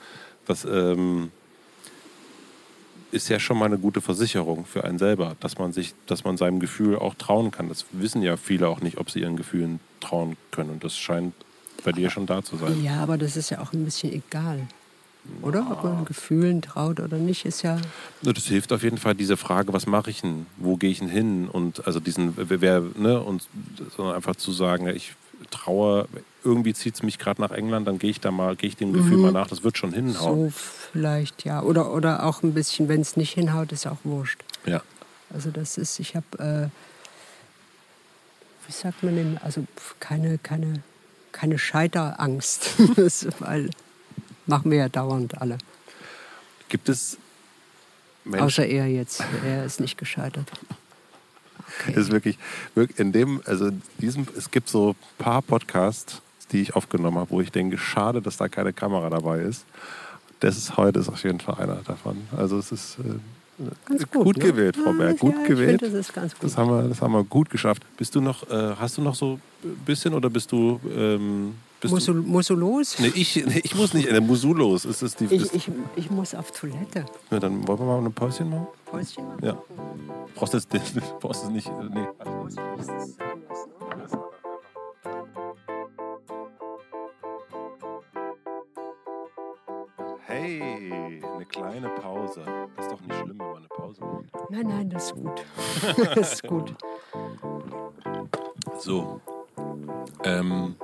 [0.46, 1.30] Das ähm,
[3.12, 6.38] ist ja schon mal eine gute Versicherung für einen selber, dass man sich, dass man
[6.38, 7.68] seinem Gefühl auch trauen kann.
[7.68, 10.70] Das wissen ja viele auch nicht, ob sie ihren Gefühlen trauen können.
[10.70, 11.34] Und das scheint
[11.84, 12.84] bei dir schon da zu sein.
[12.84, 14.68] Ja, aber das ist ja auch ein bisschen egal.
[15.42, 15.68] Oder?
[15.70, 17.78] Ob man Gefühlen traut oder nicht, ist ja.
[18.24, 20.46] Das hilft auf jeden Fall diese Frage, was mache ich denn?
[20.58, 21.50] Wo gehe ich denn hin?
[21.50, 23.48] Und also diesen, wer, ne, und
[23.96, 25.14] sondern einfach zu sagen, ich
[25.52, 26.08] traue,
[26.44, 28.94] irgendwie zieht es mich gerade nach England, dann gehe ich da mal, gehe ich dem
[28.94, 29.24] Gefühl mhm.
[29.24, 30.50] mal nach, das wird schon hinhauen.
[30.50, 30.54] So
[30.92, 31.62] vielleicht, ja.
[31.62, 34.42] Oder, oder auch ein bisschen, wenn es nicht hinhaut, ist auch wurscht.
[34.66, 34.82] Ja.
[35.34, 36.70] Also das ist, ich habe, äh,
[38.68, 39.66] wie sagt man denn, also
[40.00, 40.82] keine, keine
[41.32, 42.76] keine Scheiterangst,
[43.40, 43.70] weil
[44.46, 45.58] machen wir ja dauernd alle.
[46.70, 47.18] Gibt es
[48.24, 48.46] Menschen?
[48.46, 50.52] Außer er jetzt, er ist nicht gescheitert.
[51.82, 51.94] Okay.
[51.94, 52.38] Das ist wirklich,
[52.76, 57.18] wirklich in dem, also in diesem, es gibt so ein paar Podcasts, die ich aufgenommen
[57.18, 59.66] habe, wo ich denke, schade, dass da keine Kamera dabei ist.
[60.40, 62.28] Das ist heute ist auf jeden Fall einer davon.
[62.36, 63.20] Also es ist äh,
[63.86, 64.44] Ganz gut, gut ne?
[64.46, 65.20] gewählt, Frau Berg.
[65.20, 65.82] Gut ja, gewählt.
[65.82, 66.44] Finde, das, ist ganz gut.
[66.44, 67.84] Das, haben wir, das haben wir gut geschafft.
[67.98, 70.80] Bist du noch, äh, hast du noch so ein bisschen oder bist du.
[70.96, 72.24] Ähm, bist Musul, du?
[72.24, 73.00] Musulos?
[73.00, 74.08] Nee, ich, nee, ich muss nicht.
[74.08, 75.26] Äh, Musulos ist das die.
[75.26, 77.06] Ich, ich, ich muss auf Toilette.
[77.32, 78.68] Ja, dann wollen wir mal ein Päuschen machen?
[78.86, 79.46] Päuschen machen?
[79.46, 79.58] Ja.
[80.36, 80.68] Brauchst du das,
[81.20, 81.68] brauchst das nicht?
[81.68, 82.08] Äh, nee.
[90.26, 90.79] Hey,
[91.60, 92.44] kleine Pause.
[92.76, 94.50] Das ist doch nicht schlimm, wenn man eine Pause macht.
[94.50, 95.46] Nein, nein, das ist gut.
[96.16, 96.74] das ist gut.
[98.78, 99.22] So.
[100.24, 100.76] Ähm,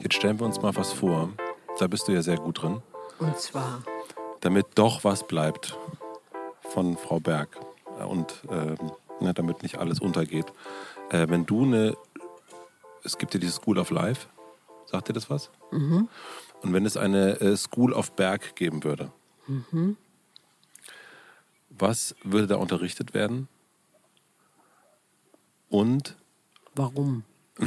[0.00, 1.30] jetzt stellen wir uns mal was vor.
[1.78, 2.82] Da bist du ja sehr gut drin.
[3.18, 3.82] Und zwar?
[4.40, 5.76] Damit doch was bleibt
[6.60, 7.58] von Frau Berg.
[8.08, 10.46] Und ähm, ne, damit nicht alles untergeht.
[11.10, 11.96] Äh, wenn du eine.
[13.04, 14.28] Es gibt ja diese School of Life.
[14.86, 15.50] Sagt dir das was?
[15.70, 16.08] Mhm.
[16.62, 19.12] Und wenn es eine äh, School of Berg geben würde,
[19.48, 19.96] mhm.
[21.70, 23.48] was würde da unterrichtet werden?
[25.70, 26.16] Und
[26.74, 27.24] warum?
[27.58, 27.66] nee,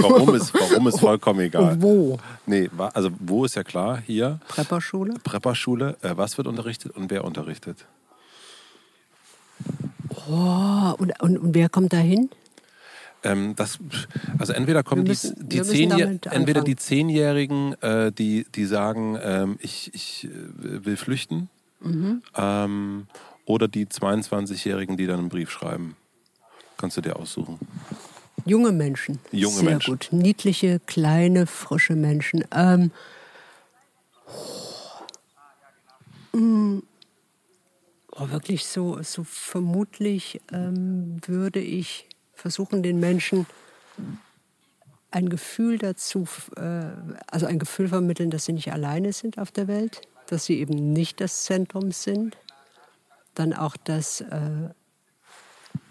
[0.00, 1.72] warum ist, warum ist vollkommen egal.
[1.72, 2.18] Und wo?
[2.46, 4.38] Nee, also wo ist ja klar, hier.
[4.46, 5.14] Prepperschule?
[5.24, 5.96] Prepperschule.
[6.02, 7.86] Äh, was wird unterrichtet und wer unterrichtet?
[10.28, 12.30] Oh, und, und, und wer kommt da hin?
[13.24, 13.78] Ähm, das,
[14.38, 15.90] also entweder kommen müssen, die, die zehn,
[16.30, 21.48] entweder die Zehnjährigen, äh, die, die sagen, ähm, ich, ich äh, will flüchten,
[21.80, 22.22] mhm.
[22.36, 23.06] ähm,
[23.44, 25.96] oder die 22-Jährigen, die dann einen Brief schreiben.
[26.76, 27.58] kannst du dir aussuchen.
[28.44, 29.20] Junge Menschen.
[29.30, 29.90] Junge Sehr Menschen.
[29.92, 30.08] gut.
[30.10, 32.44] Niedliche, kleine, frische Menschen.
[32.52, 32.90] Ähm,
[38.10, 42.08] oh, wirklich so, so vermutlich ähm, würde ich
[42.42, 43.46] versuchen, den Menschen
[45.12, 46.86] ein Gefühl dazu, äh,
[47.28, 50.92] also ein Gefühl vermitteln, dass sie nicht alleine sind auf der Welt, dass sie eben
[50.92, 52.36] nicht das Zentrum sind.
[53.34, 54.26] Dann auch das, äh,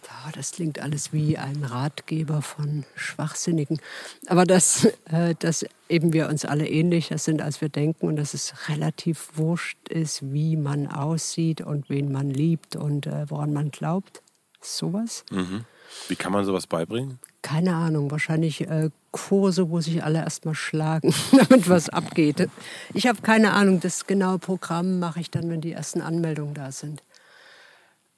[0.10, 3.80] ah, das klingt alles wie ein Ratgeber von Schwachsinnigen,
[4.28, 8.34] aber dass, äh, dass eben wir uns alle ähnlicher sind, als wir denken und dass
[8.34, 14.22] es relativ wurscht ist, wie man aussieht und wen man liebt und woran man glaubt.
[14.64, 15.26] Sowas.
[15.32, 15.66] Mhm.
[16.08, 17.20] Wie kann man sowas beibringen?
[17.42, 22.48] keine Ahnung, wahrscheinlich äh, Kurse, wo sich alle erstmal schlagen, damit was abgeht.
[22.94, 26.72] Ich habe keine Ahnung, das genaue Programm mache ich dann, wenn die ersten Anmeldungen da
[26.72, 27.04] sind.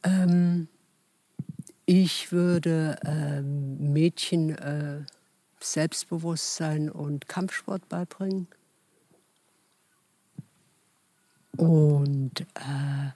[0.04, 0.68] Ähm,
[1.86, 5.02] ich würde ähm, Mädchen äh,
[5.60, 8.48] Selbstbewusstsein und Kampfsport beibringen.
[11.56, 13.12] Und äh,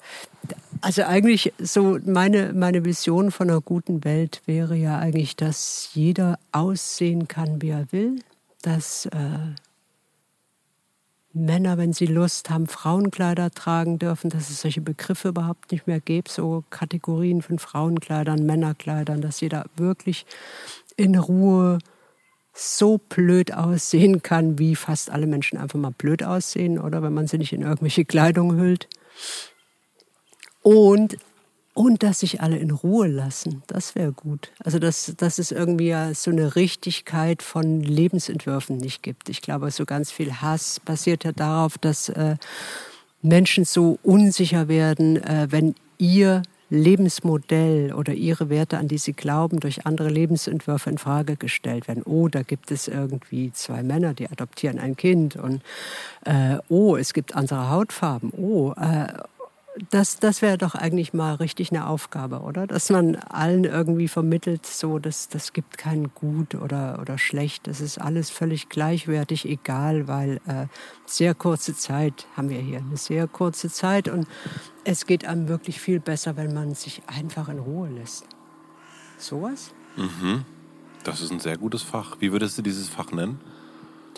[0.82, 6.38] also eigentlich so meine, meine Vision von einer guten Welt wäre ja eigentlich, dass jeder
[6.52, 8.20] aussehen kann, wie er will,
[8.62, 9.40] dass äh,
[11.34, 16.00] Männer, wenn sie Lust haben, Frauenkleider tragen dürfen, dass es solche Begriffe überhaupt nicht mehr
[16.00, 20.26] gibt, so Kategorien von Frauenkleidern, Männerkleidern, dass jeder wirklich
[20.96, 21.80] in Ruhe
[22.58, 27.28] so blöd aussehen kann, wie fast alle Menschen einfach mal blöd aussehen, oder wenn man
[27.28, 28.88] sie nicht in irgendwelche Kleidung hüllt.
[30.64, 31.18] Und,
[31.76, 34.52] und dass sich alle in Ruhe lassen, das wäre gut.
[34.64, 39.30] Also dass, dass es irgendwie ja so eine Richtigkeit von Lebensentwürfen nicht gibt.
[39.30, 42.38] Ich glaube, so ganz viel Hass basiert ja darauf, dass äh,
[43.22, 49.60] Menschen so unsicher werden, äh, wenn ihr Lebensmodell oder ihre Werte, an die sie glauben,
[49.60, 52.04] durch andere Lebensentwürfe in Frage gestellt werden.
[52.04, 55.62] Oh, da gibt es irgendwie zwei Männer, die adoptieren ein Kind und
[56.26, 58.32] äh, oh, es gibt andere Hautfarben.
[58.36, 59.08] Oh, äh,
[59.90, 62.68] das, das wäre doch eigentlich mal richtig eine Aufgabe, oder?
[62.68, 67.68] Dass man allen irgendwie vermittelt, so, dass das gibt kein Gut oder, oder Schlecht.
[67.68, 70.68] Das ist alles völlig gleichwertig, egal, weil äh,
[71.06, 74.28] sehr kurze Zeit haben wir hier, eine sehr kurze Zeit und
[74.84, 78.26] es geht einem wirklich viel besser, wenn man sich einfach in Ruhe lässt.
[79.18, 79.74] Sowas?
[79.96, 80.46] Mhm.
[81.04, 82.18] Das ist ein sehr gutes Fach.
[82.20, 83.40] Wie würdest du dieses Fach nennen?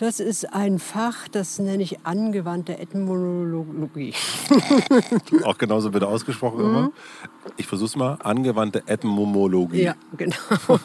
[0.00, 4.14] Das ist ein Fach, das nenne ich angewandte Etymologie.
[5.44, 6.70] Auch genauso wird ausgesprochen mhm.
[6.70, 6.92] immer.
[7.58, 8.14] Ich versuche es mal.
[8.22, 9.82] Angewandte Etymologie.
[9.82, 10.36] Ja, genau.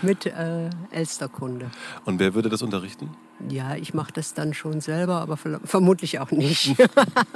[0.00, 1.70] Mit äh, Elsterkunde.
[2.06, 3.10] Und wer würde das unterrichten?
[3.50, 6.74] Ja, ich mache das dann schon selber, aber vermutlich auch nicht.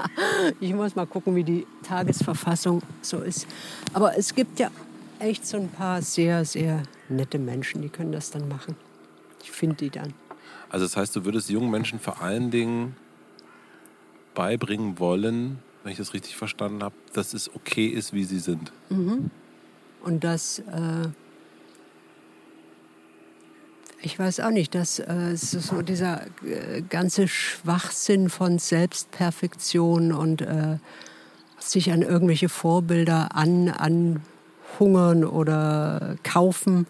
[0.61, 3.47] ich muss mal gucken, wie die Tagesverfassung so ist.
[3.93, 4.71] Aber es gibt ja
[5.19, 8.77] echt so ein paar sehr, sehr nette Menschen, die können das dann machen.
[9.43, 10.15] Ich finde die dann.
[10.75, 12.97] Also das heißt, du würdest jungen Menschen vor allen Dingen
[14.35, 18.73] beibringen wollen, wenn ich das richtig verstanden habe, dass es okay ist, wie sie sind.
[18.89, 19.31] Mhm.
[20.03, 21.11] Und dass, äh,
[24.03, 30.79] ich weiß auch nicht, dass äh, so dieser äh, ganze Schwachsinn von Selbstperfektion und äh,
[31.61, 36.89] sich an irgendwelche Vorbilder an, anhungern oder kaufen,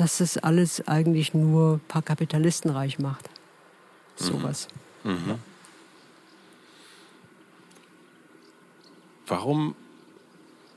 [0.00, 3.28] dass das alles eigentlich nur ein paar Kapitalisten reich macht.
[4.16, 4.66] Sowas.
[5.04, 5.12] Mhm.
[5.12, 5.34] Mhm.
[9.26, 9.74] Warum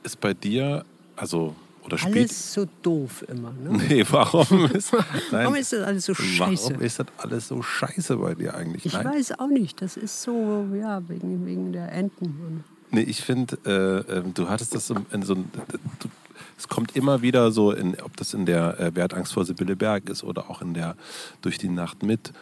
[0.03, 0.83] ist bei dir,
[1.15, 1.55] also
[1.85, 3.81] oder spielt alles so doof immer, ne?
[3.89, 6.71] Nee, warum ist, nein, warum ist das alles so scheiße?
[6.71, 8.85] Warum ist das alles so scheiße bei dir eigentlich?
[8.85, 9.05] Ich nein.
[9.05, 9.81] weiß auch nicht.
[9.81, 12.65] Das ist so, ja, wegen, wegen der Enten.
[12.91, 16.09] Nee, ich finde, äh, äh, du hattest das so, in so du,
[16.57, 20.09] es kommt immer wieder so, in, ob das in der äh, Wertangst vor Sibylle Berg
[20.09, 20.95] ist oder auch in der
[21.41, 22.33] Durch die Nacht mit,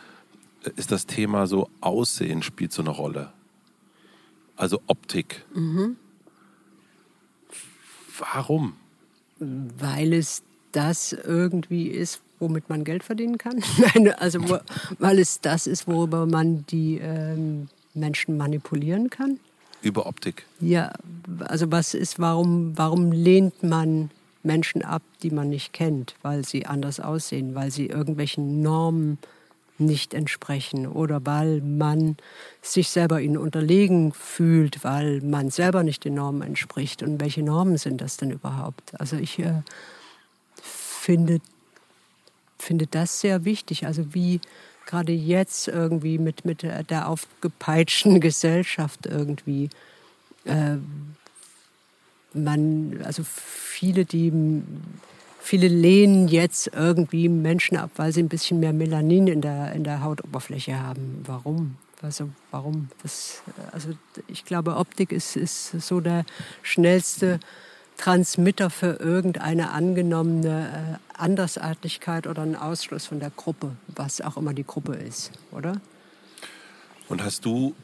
[0.63, 3.31] äh, ist das Thema so Aussehen spielt so eine Rolle.
[4.55, 5.45] Also Optik.
[5.53, 5.97] Mhm.
[8.19, 8.73] Warum?
[9.39, 13.63] Weil es das irgendwie ist, womit man Geld verdienen kann.
[13.95, 14.59] Nein, also wo,
[14.99, 19.39] weil es das ist, worüber man die ähm, Menschen manipulieren kann.
[19.81, 20.45] Über Optik.
[20.59, 20.91] Ja,
[21.39, 24.11] also was ist, warum, warum lehnt man
[24.43, 29.17] Menschen ab, die man nicht kennt, weil sie anders aussehen, weil sie irgendwelchen Normen
[29.77, 32.17] nicht entsprechen oder weil man
[32.61, 37.03] sich selber ihnen unterlegen fühlt, weil man selber nicht den Normen entspricht.
[37.03, 38.99] Und welche Normen sind das denn überhaupt?
[38.99, 39.61] Also ich äh,
[40.61, 41.39] finde,
[42.57, 43.85] finde das sehr wichtig.
[43.85, 44.39] Also wie
[44.91, 49.69] gerade jetzt irgendwie mit, mit der aufgepeitschten Gesellschaft irgendwie,
[50.43, 50.75] äh,
[52.33, 54.31] man, also viele, die
[55.39, 59.83] viele lehnen jetzt irgendwie Menschen ab, weil sie ein bisschen mehr Melanin in der, in
[59.83, 61.23] der Hautoberfläche haben.
[61.25, 61.77] Warum?
[62.01, 62.89] Also warum?
[63.01, 63.89] Das, also
[64.27, 66.25] ich glaube, Optik ist, ist so der
[66.63, 67.39] schnellste
[68.01, 74.55] Transmitter für irgendeine angenommene äh, Andersartigkeit oder einen Ausschluss von der Gruppe, was auch immer
[74.55, 75.79] die Gruppe ist, oder?
[77.09, 77.75] Und hast du,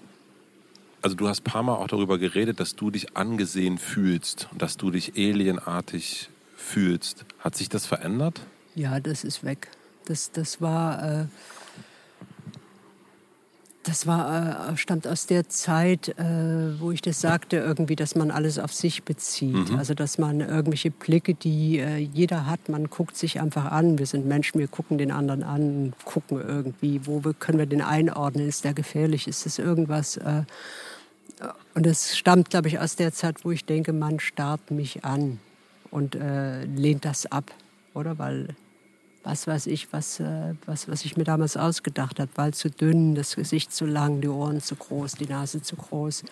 [1.03, 4.60] also du hast ein paar Mal auch darüber geredet, dass du dich angesehen fühlst und
[4.60, 7.26] dass du dich alienartig fühlst.
[7.38, 8.41] Hat sich das verändert?
[8.73, 9.69] Ja, das ist weg.
[10.06, 11.22] Das, das war.
[11.22, 11.26] Äh,
[13.88, 18.31] das war, äh, stammt aus der Zeit, äh, wo ich das sagte, irgendwie, dass man
[18.31, 19.72] alles auf sich bezieht.
[19.72, 19.77] Mhm.
[19.77, 23.97] Also, dass man irgendwelche Blicke, die äh, jeder hat, man guckt sich einfach an.
[23.97, 27.81] Wir sind Menschen, wir gucken den anderen an, gucken irgendwie, wo wir, können wir den
[27.81, 28.47] einordnen?
[28.47, 29.27] Ist der gefährlich?
[29.27, 30.18] Ist das irgendwas?
[30.18, 30.43] Äh,
[31.73, 35.39] und das stammt, glaube ich, aus der Zeit, wo ich denke, man starrt mich an
[35.91, 37.51] und äh, lehnt das ab,
[37.93, 38.18] oder?
[38.18, 38.49] Weil
[39.28, 42.32] was weiß ich, was, äh, was, was ich mir damals ausgedacht habe.
[42.36, 46.24] Weil zu dünn, das Gesicht zu lang, die Ohren zu groß, die Nase zu groß.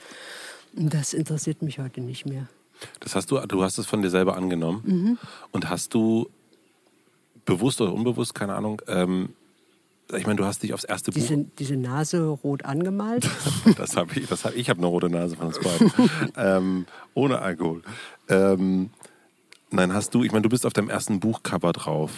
[0.78, 2.48] Und das interessiert mich heute nicht mehr.
[3.02, 5.18] Das hast du, du hast es von dir selber angenommen mhm.
[5.52, 6.30] und hast du
[7.44, 9.30] bewusst oder unbewusst, keine Ahnung, ähm,
[10.16, 11.48] ich meine, du hast dich aufs erste diese, Buch.
[11.58, 13.28] Diese Nase rot angemalt?
[13.78, 14.28] das habe ich.
[14.28, 15.92] Das hab, ich habe eine rote Nase von uns beiden.
[16.38, 16.86] ähm,
[17.16, 17.82] ohne Alkohol.
[18.30, 18.92] Ähm,
[19.72, 22.12] nein, hast du, ich meine, du bist auf deinem ersten Buchcover drauf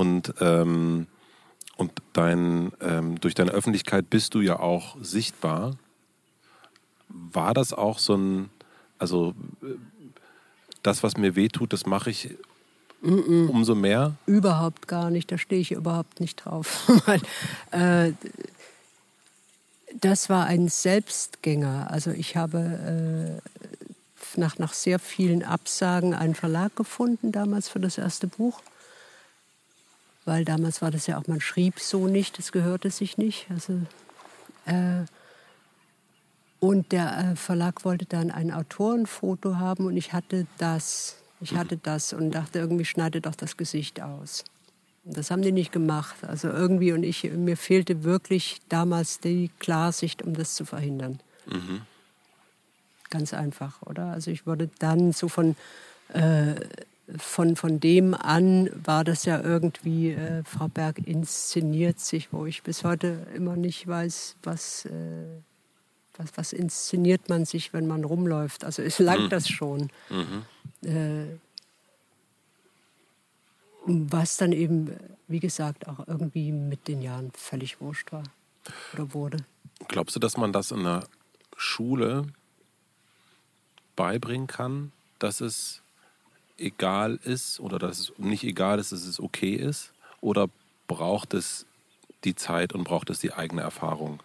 [0.00, 1.06] und, ähm,
[1.76, 5.76] und dein, ähm, durch deine Öffentlichkeit bist du ja auch sichtbar.
[7.08, 8.50] War das auch so ein,
[8.98, 9.66] also äh,
[10.82, 12.30] das, was mir wehtut, das mache ich
[13.02, 13.48] Mm -mm.
[13.48, 14.12] umso mehr?
[14.26, 16.86] Überhaupt gar nicht, da stehe ich überhaupt nicht drauf.
[17.70, 18.12] äh,
[19.98, 21.88] das war ein Selbstgänger.
[21.90, 27.96] Also ich habe äh, nach, nach sehr vielen Absagen einen Verlag gefunden, damals für das
[27.96, 28.60] erste Buch
[30.30, 33.48] weil damals war das ja auch, man schrieb so nicht, das gehörte sich nicht.
[33.50, 33.80] Also,
[34.64, 35.04] äh,
[36.60, 41.16] und der äh, Verlag wollte dann ein Autorenfoto haben und ich hatte das.
[41.40, 44.44] Ich hatte das und dachte, irgendwie schneide doch das Gesicht aus.
[45.02, 46.22] Das haben die nicht gemacht.
[46.22, 51.18] Also irgendwie, und ich, mir fehlte wirklich damals die Klarsicht, um das zu verhindern.
[51.46, 51.80] Mhm.
[53.08, 54.12] Ganz einfach, oder?
[54.12, 55.56] Also ich wurde dann so von
[56.12, 56.54] äh,
[57.18, 62.62] von, von dem an war das ja irgendwie, äh, Frau Berg inszeniert sich, wo ich
[62.62, 64.90] bis heute immer nicht weiß, was, äh,
[66.16, 68.64] was, was inszeniert man sich, wenn man rumläuft.
[68.64, 69.30] Also es langt mhm.
[69.30, 69.90] das schon.
[70.08, 70.88] Mhm.
[70.88, 71.38] Äh,
[73.86, 74.94] was dann eben,
[75.26, 78.24] wie gesagt, auch irgendwie mit den Jahren völlig wurscht war
[78.92, 79.38] oder wurde.
[79.88, 81.04] Glaubst du, dass man das in der
[81.56, 82.26] Schule
[83.96, 85.82] beibringen kann, dass es
[86.60, 89.92] egal ist oder dass es nicht egal ist, dass es okay ist?
[90.20, 90.48] Oder
[90.86, 91.66] braucht es
[92.24, 94.20] die Zeit und braucht es die eigene Erfahrung?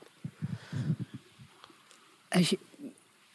[2.33, 2.59] Ich,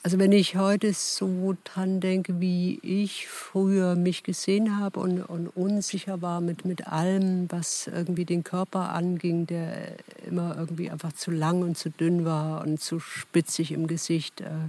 [0.02, 5.48] also wenn ich heute so dran denke, wie ich früher mich gesehen habe und, und,
[5.48, 9.96] unsicher war mit, mit allem, was irgendwie den Körper anging, der
[10.26, 14.40] immer irgendwie einfach zu lang und zu dünn war und zu spitzig im Gesicht.
[14.40, 14.68] Äh,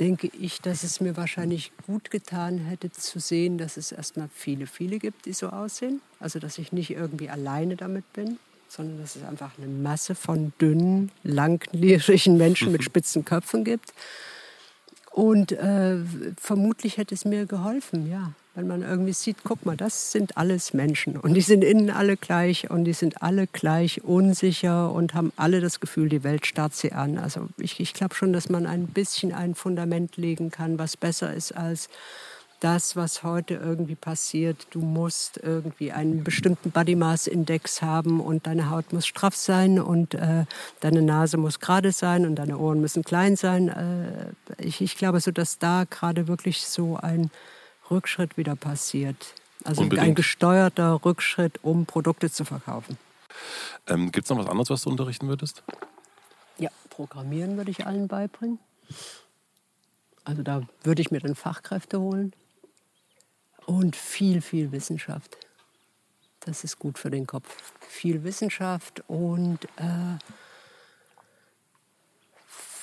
[0.00, 4.66] denke ich, dass es mir wahrscheinlich gut getan hätte zu sehen, dass es erstmal viele,
[4.66, 6.00] viele gibt, die so aussehen.
[6.20, 10.52] Also dass ich nicht irgendwie alleine damit bin, sondern dass es einfach eine Masse von
[10.60, 13.92] dünnen, langlierigen Menschen mit spitzen Köpfen gibt.
[15.12, 15.96] Und äh,
[16.38, 18.32] vermutlich hätte es mir geholfen, ja.
[18.56, 22.16] Wenn man irgendwie sieht, guck mal, das sind alles Menschen und die sind innen alle
[22.16, 26.74] gleich und die sind alle gleich unsicher und haben alle das Gefühl, die Welt starrt
[26.74, 27.18] sie an.
[27.18, 31.34] Also ich, ich glaube schon, dass man ein bisschen ein Fundament legen kann, was besser
[31.34, 31.90] ist als
[32.60, 34.68] das, was heute irgendwie passiert.
[34.70, 39.78] Du musst irgendwie einen bestimmten Body Mass Index haben und deine Haut muss straff sein
[39.78, 40.46] und äh,
[40.80, 43.68] deine Nase muss gerade sein und deine Ohren müssen klein sein.
[43.68, 47.30] Äh, ich, ich glaube so, dass da gerade wirklich so ein
[47.90, 49.34] Rückschritt wieder passiert.
[49.64, 50.08] Also Unbedingt.
[50.08, 52.98] ein gesteuerter Rückschritt, um Produkte zu verkaufen.
[53.86, 55.62] Ähm, Gibt es noch was anderes, was du unterrichten würdest?
[56.58, 58.58] Ja, Programmieren würde ich allen beibringen.
[60.24, 62.32] Also da würde ich mir dann Fachkräfte holen.
[63.66, 65.36] Und viel, viel Wissenschaft.
[66.40, 67.72] Das ist gut für den Kopf.
[67.80, 70.18] Viel Wissenschaft und äh,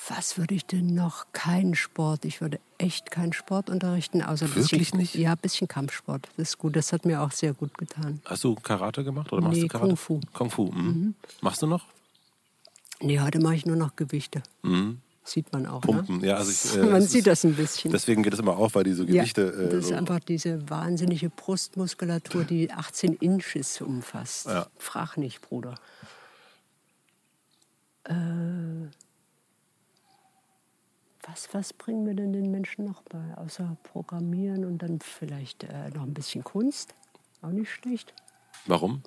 [0.10, 1.28] was würde ich denn noch?
[1.34, 2.26] Kein Sport.
[2.26, 5.16] Ich würde echt keinen Sport unterrichten, außer Wirklich bisschen, nicht?
[5.16, 6.28] Ja, ein bisschen Kampfsport.
[6.38, 6.76] Das ist gut.
[6.76, 8.22] Das hat mir auch sehr gut getan.
[8.26, 9.88] Hast du Karate gemacht oder machst nee, du Karate?
[9.90, 10.20] Kung Fu.
[10.34, 10.72] Kung Fu.
[10.72, 10.84] Mhm.
[10.86, 11.16] Mhm.
[11.42, 11.86] Machst du noch?
[13.00, 14.44] Nee, heute mache ich nur noch Gewichte.
[14.62, 15.00] Mhm.
[15.26, 15.82] Sieht man auch.
[15.82, 16.18] Pumpen.
[16.18, 16.28] Ne?
[16.28, 17.92] Ja, also ich, äh, man sieht ist- das ein bisschen.
[17.92, 19.42] Deswegen geht es immer auf, weil diese Gewichte.
[19.56, 24.48] ja, äh, das ist so- einfach diese wahnsinnige Brustmuskulatur, die 18 Inches umfasst.
[24.48, 24.68] Ja.
[24.78, 25.76] Frag nicht, Bruder.
[28.04, 28.14] Äh,
[31.28, 33.38] was, was bringen wir denn den Menschen noch bei?
[33.38, 36.94] Außer Programmieren und dann vielleicht äh, noch ein bisschen Kunst?
[37.42, 38.14] Auch nicht schlecht.
[38.66, 39.02] Warum?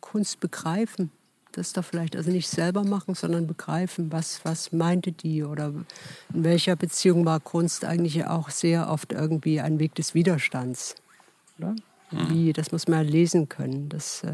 [0.00, 1.10] Kunst begreifen.
[1.52, 5.66] Das doch vielleicht, also nicht selber machen, sondern begreifen, was, was meinte die oder
[6.32, 10.94] in welcher Beziehung war Kunst eigentlich auch sehr oft irgendwie ein Weg des Widerstands.
[11.58, 11.76] Oder?
[12.10, 13.90] Wie, das muss man ja lesen können.
[13.90, 14.32] Das, äh,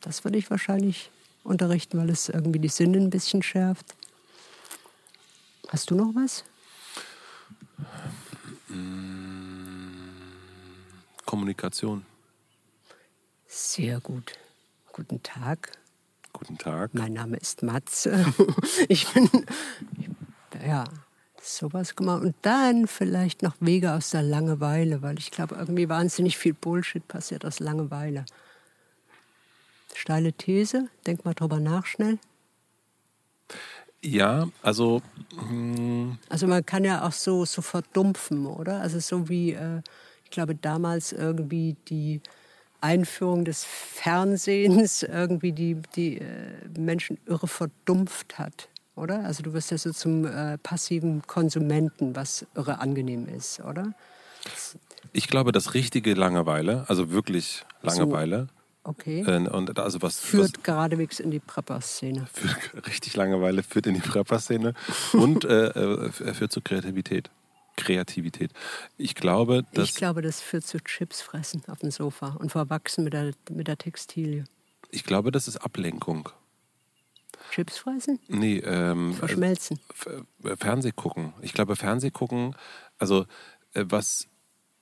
[0.00, 1.10] das würde ich wahrscheinlich
[1.44, 3.94] unterrichten, weil es irgendwie die Sinne ein bisschen schärft.
[5.68, 6.44] Hast du noch was?
[11.26, 12.06] Kommunikation.
[13.46, 14.32] Sehr gut.
[14.92, 15.72] Guten Tag.
[16.32, 16.94] Guten Tag.
[16.94, 18.24] Mein Name ist Matze.
[18.88, 19.28] Ich bin,
[20.66, 20.84] ja,
[21.42, 22.22] sowas gemacht.
[22.22, 27.06] Und dann vielleicht noch Wege aus der Langeweile, weil ich glaube, irgendwie wahnsinnig viel Bullshit
[27.06, 28.24] passiert aus Langeweile.
[29.94, 32.18] Steile These, denk mal drüber nach schnell.
[34.02, 35.02] Ja, also
[35.36, 38.80] hm, Also man kann ja auch so, so verdumpfen, oder?
[38.80, 39.82] Also so wie, äh,
[40.24, 42.20] ich glaube, damals irgendwie die
[42.80, 46.24] Einführung des Fernsehens irgendwie die, die äh,
[46.78, 49.24] Menschen irre verdumpft hat, oder?
[49.24, 53.94] Also du wirst ja so zum äh, passiven Konsumenten, was irre angenehm ist, oder?
[55.12, 58.48] ich glaube, das richtige Langeweile, also wirklich Langeweile,
[58.88, 59.20] Okay.
[59.20, 62.22] äh, und also was, Führt geradewegs in die Prepper-Szene.
[62.22, 64.72] was führt, richtig Langeweile führt in die Prepper-Szene
[65.12, 67.30] und äh, äh, führt zu Kreativität.
[67.76, 68.50] Kreativität.
[68.96, 73.04] Ich glaube, dass Ich glaube, das führt zu Chips fressen auf dem Sofa und verwachsen
[73.04, 74.44] mit der, mit der Textilie.
[74.90, 76.30] ich glaube, das ist Ablenkung.
[77.50, 78.18] Chips fressen?
[78.28, 79.78] Nee, ähm, Verschmelzen.
[80.44, 81.34] Äh, Fernseh gucken.
[81.42, 82.56] Ich glaube, Fernseh gucken,
[82.98, 83.26] also
[83.74, 84.28] was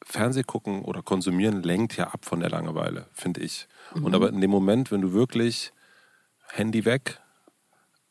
[0.05, 3.66] Fernseh gucken oder konsumieren lenkt ja ab von der Langeweile, finde ich.
[3.94, 5.73] Und aber in dem Moment, wenn du wirklich
[6.48, 7.20] Handy weg,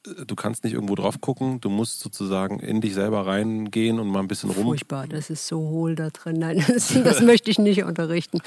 [0.05, 4.07] äh, du kannst nicht irgendwo drauf gucken, du musst sozusagen in dich selber reingehen und
[4.09, 4.65] mal ein bisschen rum.
[4.65, 6.39] Furchtbar, das ist so hohl da drin.
[6.39, 8.39] Nein, das, das möchte ich nicht unterrichten.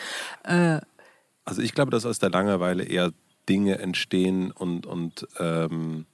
[0.44, 0.80] Äh,
[1.44, 3.12] Also ich glaube, dass aus der Langeweile eher
[3.48, 6.04] Dinge entstehen und, und, ähm,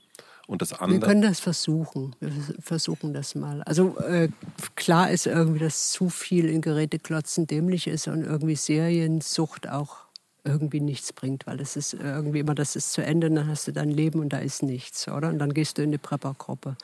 [0.47, 1.01] und das wir andere.
[1.01, 2.15] können das versuchen.
[2.21, 3.63] Wir vers- versuchen das mal.
[3.63, 4.29] Also äh,
[4.77, 9.97] klar ist irgendwie, dass zu viel in Geräteklotzen dämlich ist und irgendwie Seriensucht auch
[10.45, 13.73] irgendwie nichts bringt, weil das ist irgendwie immer, das ist zu Ende, dann hast du
[13.73, 15.29] dein Leben und da ist nichts, oder?
[15.31, 16.77] Und dann gehst du in die Prepper-Gruppe.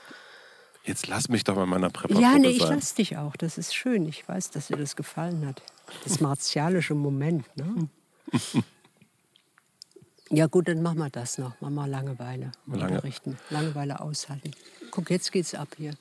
[0.84, 2.76] Jetzt lass mich doch mal in meiner Prepper Ja, nee, ich sein.
[2.76, 3.36] lass dich auch.
[3.36, 4.06] Das ist schön.
[4.06, 5.60] Ich weiß, dass dir das gefallen hat.
[6.04, 7.88] Das martialische Moment, ne?
[10.32, 11.60] Ja gut, dann machen wir das noch.
[11.60, 13.36] Machen wir Langeweile Lange- unterrichten.
[13.50, 14.52] Langeweile aushalten.
[14.90, 15.92] Guck, jetzt geht's ab hier.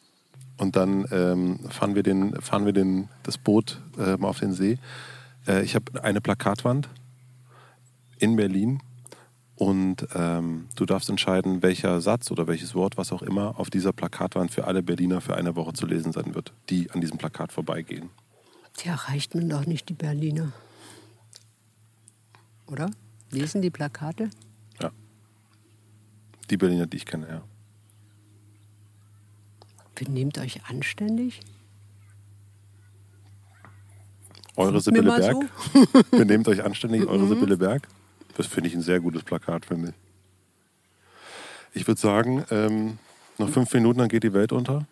[0.57, 4.53] Und dann ähm, fahren wir, den, fahren wir den, das Boot äh, mal auf den
[4.53, 4.77] See.
[5.47, 6.89] Äh, ich habe eine Plakatwand
[8.19, 8.81] in Berlin
[9.55, 13.93] und ähm, du darfst entscheiden, welcher Satz oder welches Wort, was auch immer, auf dieser
[13.93, 17.51] Plakatwand für alle Berliner für eine Woche zu lesen sein wird, die an diesem Plakat
[17.51, 18.09] vorbeigehen.
[18.83, 20.51] Die erreicht man doch nicht, die Berliner.
[22.67, 22.91] Oder?
[23.31, 24.29] Lesen die Plakate?
[24.81, 24.91] Ja.
[26.49, 27.43] Die Berliner, die ich kenne, ja.
[29.95, 31.41] Benehmt euch anständig?
[34.55, 35.35] Eure Sibylle Berg.
[35.73, 35.79] so.
[35.79, 36.03] Mhm.
[36.11, 37.87] Benehmt euch anständig, eure Sibylle Berg.
[38.35, 41.81] Das finde ich ein sehr gutes Plakat, finde ich.
[41.81, 42.97] Ich würde sagen, ähm,
[43.37, 44.85] noch fünf Minuten, dann geht die Welt unter.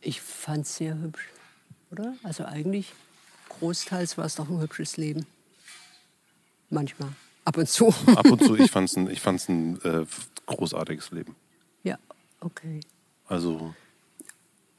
[0.00, 1.28] Ich fand's sehr hübsch,
[1.90, 2.14] oder?
[2.22, 2.92] Also eigentlich,
[3.48, 5.26] großteils war es doch ein hübsches Leben.
[6.70, 7.10] Manchmal.
[7.44, 7.88] Ab und zu.
[8.16, 10.04] Ab und zu, ich fand es ein, ich fand's ein äh,
[10.46, 11.34] großartiges Leben.
[11.82, 11.98] Ja,
[12.40, 12.80] okay.
[13.26, 13.74] Also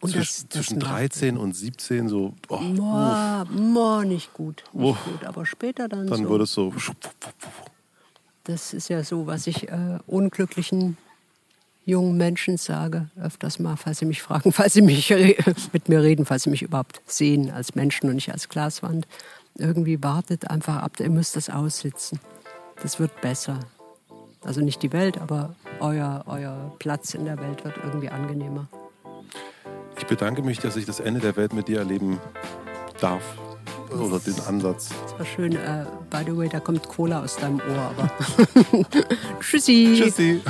[0.02, 4.64] Und das, das zwischen macht- 13 und 17 so, oh, Moa, moa, nicht gut.
[4.74, 5.24] Nicht gut.
[5.26, 6.30] Aber später dann, dann so.
[6.30, 6.74] wurde es so.
[8.44, 10.98] Das ist ja so, was ich äh, unglücklichen
[11.86, 15.36] jungen Menschen sage, öfters mal, falls sie mich fragen, falls sie mich re-
[15.74, 19.08] mit mir reden, falls sie mich überhaupt sehen als Menschen und nicht als Glaswand.
[19.58, 22.20] Irgendwie wartet einfach ab, ihr müsst das aussitzen.
[22.82, 23.60] Das wird besser.
[24.44, 28.68] Also nicht die Welt, aber euer, euer Platz in der Welt wird irgendwie angenehmer.
[29.98, 32.20] Ich bedanke mich, dass ich das Ende der Welt mit dir erleben
[33.00, 33.24] darf.
[33.92, 34.90] Oder den Ansatz.
[35.04, 35.54] Das war schön.
[35.54, 38.12] Äh, by the way, da kommt Cola aus deinem Ohr, aber.
[39.40, 39.96] Tschüssi.
[39.98, 40.42] Tschüssi.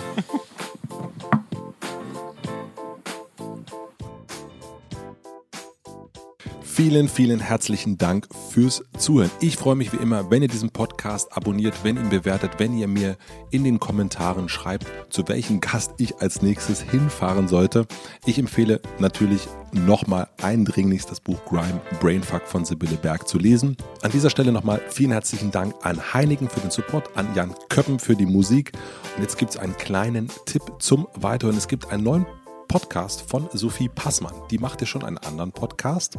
[6.76, 9.32] Vielen, vielen herzlichen Dank fürs Zuhören.
[9.40, 12.78] Ich freue mich wie immer, wenn ihr diesen Podcast abonniert, wenn ihr ihn bewertet, wenn
[12.78, 13.16] ihr mir
[13.50, 17.88] in den Kommentaren schreibt, zu welchem Gast ich als nächstes hinfahren sollte.
[18.26, 23.78] Ich empfehle natürlich nochmal eindringlichst das Buch Grime Brainfuck von Sibylle Berg zu lesen.
[24.02, 28.00] An dieser Stelle nochmal vielen herzlichen Dank an Heinigen für den Support, an Jan Köppen
[28.00, 28.74] für die Musik.
[29.16, 31.58] Und jetzt gibt es einen kleinen Tipp zum Weiterhören.
[31.58, 32.26] Es gibt einen neuen
[32.68, 34.34] Podcast von Sophie Passmann.
[34.52, 36.18] Die machte schon einen anderen Podcast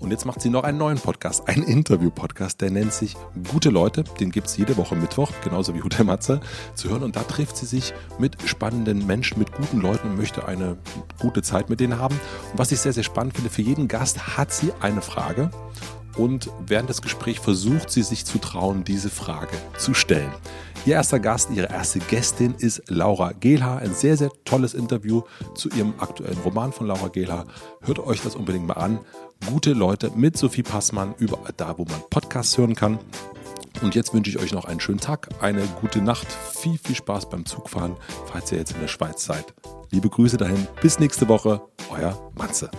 [0.00, 3.16] und jetzt macht sie noch einen neuen Podcast, einen Interview-Podcast, der nennt sich
[3.50, 4.04] Gute Leute.
[4.20, 6.40] Den gibt es jede Woche Mittwoch, genauso wie Hotel Matze,
[6.74, 7.02] zu hören.
[7.02, 10.78] Und da trifft sie sich mit spannenden Menschen, mit guten Leuten und möchte eine
[11.20, 12.18] gute Zeit mit denen haben.
[12.52, 15.50] Und was ich sehr, sehr spannend finde, für jeden Gast hat sie eine Frage
[16.16, 20.30] und während des Gesprächs versucht sie sich zu trauen, diese Frage zu stellen.
[20.84, 23.78] Ihr erster Gast, ihre erste Gästin ist Laura Gehlhaar.
[23.78, 25.22] Ein sehr, sehr tolles Interview
[25.54, 27.46] zu ihrem aktuellen Roman von Laura Gehlhaar.
[27.82, 28.98] Hört euch das unbedingt mal an.
[29.46, 32.98] Gute Leute mit Sophie Passmann, überall da, wo man Podcasts hören kann.
[33.80, 37.30] Und jetzt wünsche ich euch noch einen schönen Tag, eine gute Nacht, viel, viel Spaß
[37.30, 37.96] beim Zugfahren,
[38.26, 39.54] falls ihr jetzt in der Schweiz seid.
[39.90, 41.60] Liebe Grüße dahin, bis nächste Woche,
[41.90, 42.70] euer Matze.